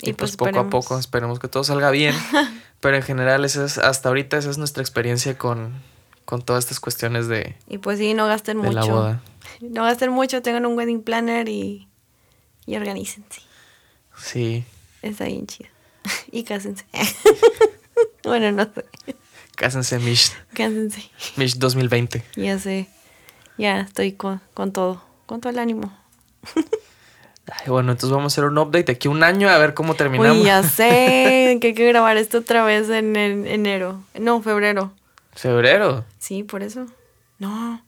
y, 0.03 0.09
Y, 0.09 0.13
pues, 0.13 0.35
pues, 0.35 0.51
poco 0.51 0.59
a 0.59 0.69
poco 0.69 0.99
esperemos 0.99 1.39
que 1.39 1.47
todo 1.47 1.63
salga 1.63 1.89
bien. 1.91 2.13
Pero 2.81 2.97
en 2.97 3.03
general 3.03 3.45
esa 3.45 3.63
es, 3.65 3.77
hasta 3.77 4.09
ahorita 4.09 4.37
esa 4.37 4.49
es 4.49 4.57
nuestra 4.57 4.83
experiencia 4.83 5.37
con, 5.37 5.81
con 6.25 6.41
todas 6.41 6.65
estas 6.65 6.81
cuestiones 6.81 7.27
de, 7.29 7.55
Y 7.69 7.77
pues 7.77 7.97
sí, 7.99 8.13
no 8.13 8.27
gasten 8.27 8.61
de 8.61 8.67
mucho. 8.67 8.79
la 8.79 8.85
boda. 8.85 9.21
No 9.61 9.83
gasten 9.83 10.11
mucho, 10.11 10.41
tengan 10.41 10.65
un 10.65 10.77
wedding 10.77 11.01
planner 11.01 11.47
y, 11.47 11.87
y 12.65 12.75
organícense. 12.75 13.41
Sí. 14.17 14.65
Está 15.01 15.25
bien 15.25 15.47
chido. 15.47 15.69
Y 16.31 16.43
cásense. 16.43 16.85
bueno, 18.23 18.51
no 18.51 18.65
sé. 18.65 19.15
Cásense 19.55 19.99
Mish, 19.99 20.33
Cásense. 20.53 21.09
Mish 21.37 21.57
2020. 21.57 22.23
Ya 22.35 22.59
sé. 22.59 22.87
Ya 23.57 23.79
estoy 23.81 24.13
con, 24.13 24.41
con 24.53 24.73
todo. 24.73 25.01
Con 25.25 25.39
todo 25.39 25.51
el 25.51 25.59
ánimo. 25.59 25.97
Ay, 27.51 27.67
bueno, 27.67 27.91
entonces 27.91 28.15
vamos 28.15 28.31
a 28.31 28.35
hacer 28.35 28.45
un 28.45 28.57
update 28.57 28.85
de 28.85 28.91
aquí 28.93 29.07
un 29.09 29.21
año 29.23 29.49
a 29.49 29.57
ver 29.57 29.73
cómo 29.73 29.95
terminamos. 29.95 30.37
Uy, 30.37 30.43
ya 30.45 30.63
sé 30.63 31.57
que 31.61 31.67
hay 31.67 31.73
que 31.73 31.87
grabar 31.87 32.15
esto 32.17 32.37
otra 32.39 32.63
vez 32.63 32.89
en 32.89 33.15
enero. 33.17 34.01
No, 34.17 34.41
febrero. 34.41 34.93
Febrero. 35.35 36.05
Sí, 36.19 36.43
por 36.43 36.63
eso. 36.63 36.85
No. 37.39 37.83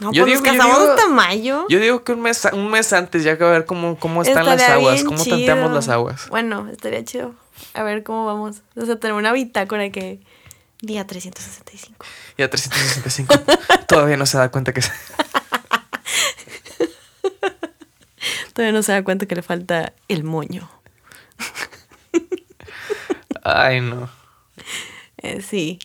No, 0.00 0.12
Yo 0.12 0.24
pues 0.24 0.40
digo- 0.40 0.44
nos 0.46 0.52
yo 0.54 0.58
casamos 0.58 0.78
digo- 0.80 0.92
hasta 0.92 1.08
mayo. 1.08 1.66
Yo 1.68 1.78
digo 1.78 2.02
que 2.04 2.12
un 2.12 2.22
mes, 2.22 2.48
un 2.52 2.70
mes 2.70 2.92
antes 2.94 3.22
ya 3.22 3.36
que 3.36 3.44
a 3.44 3.48
ver 3.48 3.64
cómo, 3.66 3.96
cómo 3.98 4.22
están 4.22 4.46
las 4.46 4.62
aguas, 4.62 5.04
cómo 5.04 5.22
chido. 5.22 5.36
tanteamos 5.36 5.70
las 5.72 5.88
aguas. 5.88 6.28
Bueno, 6.30 6.68
estaría 6.70 7.04
chido. 7.04 7.34
A 7.74 7.82
ver 7.82 8.02
cómo 8.02 8.24
vamos. 8.24 8.62
O 8.76 8.86
sea, 8.86 8.96
tener 8.96 9.14
una 9.14 9.32
bitácora 9.32 9.90
que. 9.90 10.20
Día 10.80 11.06
365. 11.06 12.04
Ya 12.36 12.50
365. 12.50 13.34
Todavía 13.88 14.16
no 14.16 14.26
se 14.26 14.36
da 14.38 14.50
cuenta 14.50 14.72
que... 14.72 14.82
se- 14.82 14.90
Todavía 18.54 18.72
no 18.72 18.82
se 18.82 18.92
da 18.92 19.04
cuenta 19.04 19.26
que 19.26 19.34
le 19.34 19.42
falta 19.42 19.92
el 20.08 20.24
moño. 20.24 20.70
Ay, 23.44 23.80
no. 23.80 24.08
Eh, 25.18 25.40
sí. 25.40 25.78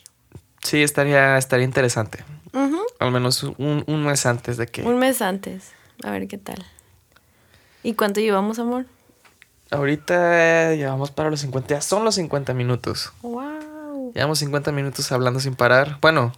Sí, 0.62 0.82
estaría, 0.82 1.38
estaría 1.38 1.64
interesante. 1.64 2.22
Ujú. 2.52 2.78
al 2.98 3.10
menos 3.10 3.42
un, 3.42 3.84
un 3.86 4.04
mes 4.04 4.26
antes 4.26 4.58
de 4.58 4.66
que... 4.66 4.82
Un 4.82 4.98
mes 4.98 5.22
antes. 5.22 5.72
A 6.02 6.10
ver 6.10 6.28
qué 6.28 6.36
tal. 6.36 6.62
¿Y 7.82 7.94
cuánto 7.94 8.20
llevamos, 8.20 8.58
amor? 8.58 8.84
Ahorita 9.70 10.74
llevamos 10.74 11.10
para 11.10 11.30
los 11.30 11.40
50, 11.40 11.74
ya 11.76 11.80
son 11.80 12.04
los 12.04 12.16
50 12.16 12.52
minutos. 12.52 13.12
¡Wow! 13.22 14.12
Llevamos 14.14 14.40
50 14.40 14.72
minutos 14.72 15.10
hablando 15.10 15.40
sin 15.40 15.54
parar. 15.54 15.96
Bueno, 16.02 16.32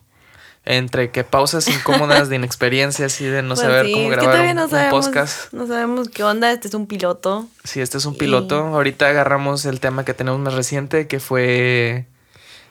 entre 0.64 1.10
que 1.10 1.24
pausas 1.24 1.68
incómodas 1.68 2.28
de 2.28 2.36
inexperiencia, 2.36 3.06
así 3.06 3.24
de 3.24 3.42
no 3.42 3.54
Pues 3.54 3.60
saber 3.60 3.86
sí, 3.86 3.92
cómo 3.92 4.08
grabar 4.08 4.40
un, 4.40 4.56
no 4.56 4.64
un 4.64 4.70
sabemos, 4.70 5.06
podcast. 5.06 5.52
No 5.52 5.66
sabemos 5.66 6.08
qué 6.08 6.22
onda. 6.22 6.52
Este 6.52 6.68
es 6.68 6.74
un 6.74 6.86
piloto. 6.86 7.48
Sí, 7.64 7.80
este 7.80 7.98
es 7.98 8.04
un 8.04 8.16
piloto. 8.16 8.56
Ahorita 8.66 9.08
agarramos 9.08 9.64
el 9.64 9.80
tema 9.80 10.04
que 10.04 10.14
tenemos 10.14 10.40
más 10.40 10.54
reciente, 10.54 11.06
que 11.08 11.20
fue 11.20 12.06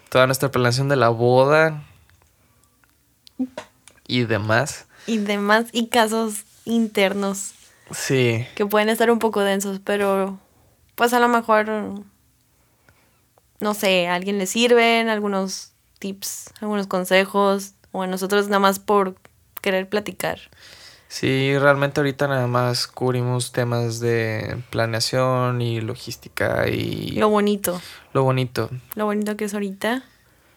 toda 0.09 0.25
nuestra 0.25 0.49
planeación 0.51 0.89
de 0.89 0.95
la 0.95 1.09
boda 1.09 1.83
y 4.07 4.23
demás. 4.23 4.85
Y 5.07 5.17
demás. 5.17 5.65
Y 5.71 5.87
casos 5.87 6.43
internos 6.65 7.53
Sí, 7.91 8.45
que 8.55 8.65
pueden 8.65 8.89
estar 8.89 9.11
un 9.11 9.19
poco 9.19 9.41
densos, 9.41 9.79
pero 9.83 10.39
pues 10.95 11.13
a 11.13 11.19
lo 11.19 11.27
mejor, 11.27 11.67
no 13.59 13.73
sé, 13.73 14.07
a 14.07 14.15
alguien 14.15 14.37
le 14.37 14.45
sirven 14.45 15.09
algunos 15.09 15.73
tips, 15.99 16.53
algunos 16.61 16.87
consejos, 16.87 17.73
o 17.91 18.01
a 18.03 18.07
nosotros 18.07 18.47
nada 18.47 18.59
más 18.59 18.79
por 18.79 19.15
querer 19.61 19.87
platicar. 19.89 20.39
sí, 21.07 21.57
realmente 21.57 21.99
ahorita 21.99 22.27
nada 22.27 22.47
más 22.47 22.87
cubrimos 22.87 23.51
temas 23.51 23.99
de 23.99 24.57
planeación 24.69 25.61
y 25.61 25.81
logística 25.81 26.67
y 26.69 27.11
Lo 27.11 27.29
bonito, 27.29 27.81
lo 28.13 28.23
bonito. 28.23 28.69
lo 28.95 29.05
bonito 29.05 29.35
que 29.37 29.45
es 29.45 29.53
ahorita. 29.53 30.03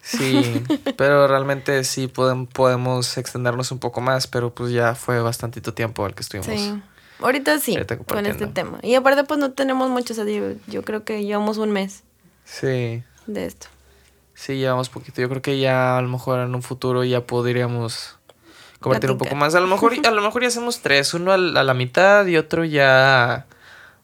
Sí, 0.01 0.43
pero 0.97 1.27
realmente 1.27 1.83
sí 1.85 2.09
podem- 2.09 2.47
podemos 2.47 3.17
extendernos 3.19 3.73
un 3.73 3.79
poco 3.79 4.01
más, 4.01 4.27
pero 4.27 4.55
pues 4.55 4.71
ya 4.73 4.95
fue 4.95 5.21
bastantito 5.21 5.73
tiempo 5.75 6.07
el 6.07 6.15
que 6.15 6.23
estuvimos. 6.23 6.47
Sí. 6.61 6.83
Ahorita 7.21 7.59
sí, 7.59 7.73
Ahorita 7.75 7.97
con 7.99 8.27
este 8.27 8.47
tema. 8.49 8.79
Y 8.83 8.97
aparte 8.97 9.25
pues 9.25 9.39
no 9.41 9.53
tenemos 9.53 9.89
mucho, 9.89 10.13
o 10.13 10.17
sea, 10.17 10.25
yo, 10.25 10.53
yo 10.67 10.83
creo 10.83 11.05
que 11.05 11.25
llevamos 11.25 11.57
un 11.59 11.71
mes 11.71 12.03
Sí, 12.45 13.03
de 13.27 13.47
esto. 13.47 13.69
Sí, 14.35 14.57
llevamos 14.59 14.89
poquito. 14.89 15.21
Yo 15.21 15.29
creo 15.29 15.43
que 15.43 15.59
ya 15.59 15.97
a 15.99 16.03
lo 16.03 16.09
mejor 16.09 16.41
en 16.41 16.55
un 16.55 16.63
futuro 16.63 17.05
ya 17.05 17.23
podríamos 17.27 18.17
convertir 18.81 19.11
un 19.11 19.19
poco 19.19 19.35
más. 19.35 19.55
A 19.55 19.61
lo 19.61 19.67
mejor, 19.67 19.95
a 20.07 20.11
lo 20.11 20.23
mejor 20.23 20.43
ya 20.43 20.49
hacemos 20.49 20.81
tres, 20.81 21.15
uno 21.15 21.33
al- 21.33 21.57
a, 21.57 21.63
la 21.65 21.75
mitad 21.75 22.27
y 22.27 22.37
otro 22.37 22.65
ya 22.65 23.47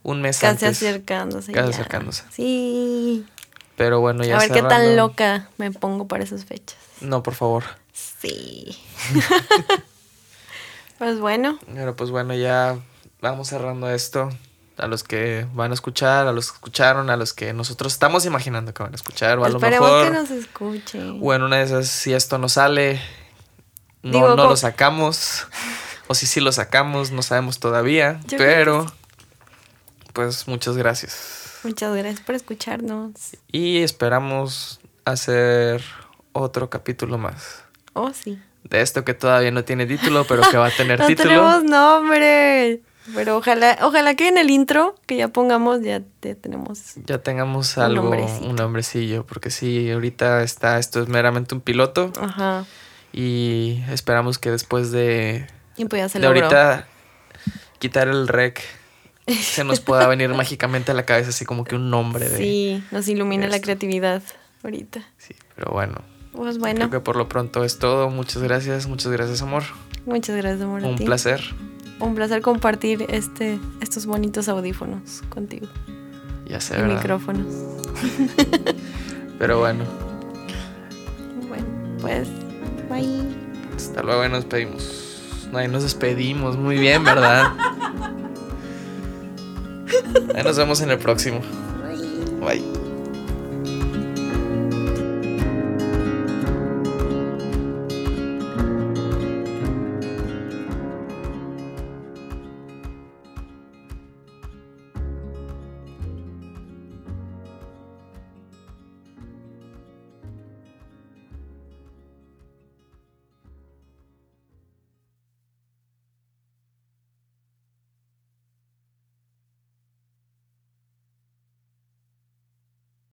un 0.03 0.23
mes 0.23 0.39
Casi 0.39 0.65
antes. 0.65 0.83
acercándose. 0.83 1.53
Casi 1.53 1.69
ya. 1.69 1.75
acercándose. 1.75 2.25
Sí. 2.31 3.27
Pero 3.77 4.01
bueno, 4.01 4.25
ya 4.25 4.37
a 4.37 4.41
ver 4.41 4.51
qué 4.51 4.63
tan 4.63 4.97
loca 4.97 5.49
me 5.59 5.71
pongo 5.71 6.07
para 6.09 6.25
esas 6.25 6.45
fechas. 6.45 6.79
No, 7.01 7.23
por 7.23 7.35
favor. 7.35 7.65
Sí. 7.93 8.79
pues 10.99 11.19
bueno, 11.19 11.59
Pero 11.75 11.97
pues 11.97 12.11
bueno, 12.11 12.35
ya 12.35 12.79
vamos 13.21 13.49
cerrando 13.49 13.91
esto. 13.91 14.31
A 14.81 14.87
los 14.87 15.05
que 15.05 15.47
van 15.53 15.71
a 15.71 15.75
escuchar, 15.75 16.27
a 16.27 16.33
los 16.33 16.51
que 16.51 16.57
escucharon, 16.57 17.11
a 17.11 17.17
los 17.17 17.33
que 17.33 17.53
nosotros 17.53 17.93
estamos 17.93 18.25
imaginando 18.25 18.73
que 18.73 18.83
van 18.83 18.93
a 18.93 18.97
escuchar, 18.97 19.39
o 19.39 19.45
a 19.45 19.49
lo 19.49 19.61
mejor, 19.61 20.07
que 20.07 20.11
nos 20.11 20.31
escuchen. 20.31 21.19
o 21.23 21.35
en 21.35 21.43
una 21.43 21.57
de 21.57 21.65
esas, 21.65 21.89
si 21.89 22.13
esto 22.15 22.39
no 22.39 22.49
sale, 22.49 23.01
no, 24.03 24.13
Digo, 24.13 24.37
no 24.37 24.49
lo 24.49 24.57
sacamos, 24.57 25.47
o 26.07 26.15
si 26.15 26.27
sí 26.27 26.41
lo 26.41 26.53
sacamos, 26.53 27.11
no 27.11 27.23
sabemos 27.23 27.61
todavía, 27.61 28.21
Yo 28.27 28.39
pero 28.39 28.87
pues 30.13 30.49
muchas 30.49 30.77
gracias. 30.77 31.59
Muchas 31.63 31.95
gracias 31.95 32.21
por 32.21 32.35
escucharnos. 32.35 33.13
Y 33.53 33.83
esperamos 33.83 34.81
hacer 35.05 35.83
otro 36.33 36.71
capítulo 36.71 37.19
más. 37.19 37.65
Oh, 37.93 38.13
sí. 38.13 38.41
De 38.65 38.81
esto 38.81 39.05
que 39.05 39.15
todavía 39.15 39.51
no 39.51 39.65
tiene 39.65 39.87
título, 39.87 40.25
pero 40.27 40.43
que 40.51 40.57
va 40.57 40.67
a 40.69 40.71
tener 40.71 40.99
no 41.01 41.07
título. 41.07 41.29
tenemos 41.29 41.65
nombre. 41.65 42.81
Pero 43.15 43.37
ojalá, 43.39 43.79
ojalá 43.83 44.15
que 44.15 44.29
en 44.29 44.39
el 44.39 44.51
intro 44.51 44.95
que 45.07 45.17
ya 45.17 45.29
pongamos 45.29 45.81
ya, 45.83 46.03
ya 46.23 46.35
tenemos. 46.35 46.95
ya 47.07 47.19
tengamos 47.19 47.77
algo, 47.79 48.03
nombrecito. 48.05 48.47
un 48.47 48.57
nombrecillo, 48.57 49.27
porque 49.27 49.51
sí, 49.51 49.91
ahorita 49.91 50.43
está, 50.43 50.79
esto 50.79 51.03
es 51.03 51.09
meramente 51.09 51.55
un 51.55 51.61
piloto 51.61 52.13
Ajá. 52.21 52.67
y 53.13 53.83
esperamos 53.91 54.39
que 54.39 54.51
después 54.51 54.93
de, 54.93 55.47
Y 55.77 55.87
pues 55.87 56.03
ya 56.03 56.09
se 56.09 56.19
de 56.21 56.27
logró. 56.27 56.45
ahorita 56.45 56.87
quitar 57.79 58.07
el 58.09 58.29
rec 58.29 58.61
se 59.27 59.65
nos 59.65 59.81
pueda 59.81 60.07
venir 60.07 60.29
mágicamente 60.35 60.93
a 60.93 60.95
la 60.95 61.05
cabeza 61.07 61.31
así 61.31 61.45
como 61.45 61.65
que 61.65 61.75
un 61.77 61.91
nombre 61.91 62.29
de... 62.29 62.37
Sí, 62.37 62.85
nos 62.91 63.09
ilumina 63.09 63.49
la 63.49 63.61
creatividad 63.61 64.23
ahorita. 64.63 65.01
Sí, 65.19 65.35
pero 65.57 65.73
bueno, 65.73 65.95
Pues 66.33 66.59
bueno, 66.59 66.79
creo 66.81 66.91
que 66.91 67.01
por 67.01 67.17
lo 67.17 67.29
pronto 67.29 67.65
es 67.65 67.79
todo. 67.79 68.11
Muchas 68.11 68.43
gracias, 68.43 68.87
muchas 68.87 69.11
gracias 69.11 69.41
amor. 69.43 69.63
muchas 70.05 70.37
gracias, 70.37 70.63
amor. 70.63 70.85
a 70.85 70.89
Un 70.89 70.97
ti. 70.97 71.05
placer. 71.07 71.41
Un 72.01 72.15
placer 72.15 72.41
compartir 72.43 73.05
este, 73.09 73.59
estos 73.81 74.07
bonitos 74.07 74.49
audífonos 74.49 75.23
contigo. 75.29 75.67
Ya 76.47 76.61
sé, 76.61 76.75
Y 76.79 76.81
¿verdad? 76.83 76.97
micrófonos. 76.97 77.47
Pero 79.39 79.59
bueno, 79.61 79.85
Bueno, 81.49 81.65
pues, 82.01 82.29
bye. 82.91 83.23
hasta 83.77 84.03
luego 84.03 84.25
y 84.25 84.29
nos 84.29 84.41
despedimos. 84.45 85.07
Ahí 85.55 85.69
nos 85.69 85.83
despedimos, 85.83 86.57
muy 86.57 86.79
bien, 86.79 87.05
¿verdad? 87.05 87.53
Ahí 90.35 90.43
nos 90.45 90.57
vemos 90.57 90.81
en 90.81 90.91
el 90.91 90.99
próximo. 90.99 91.41
Bye. 92.41 92.90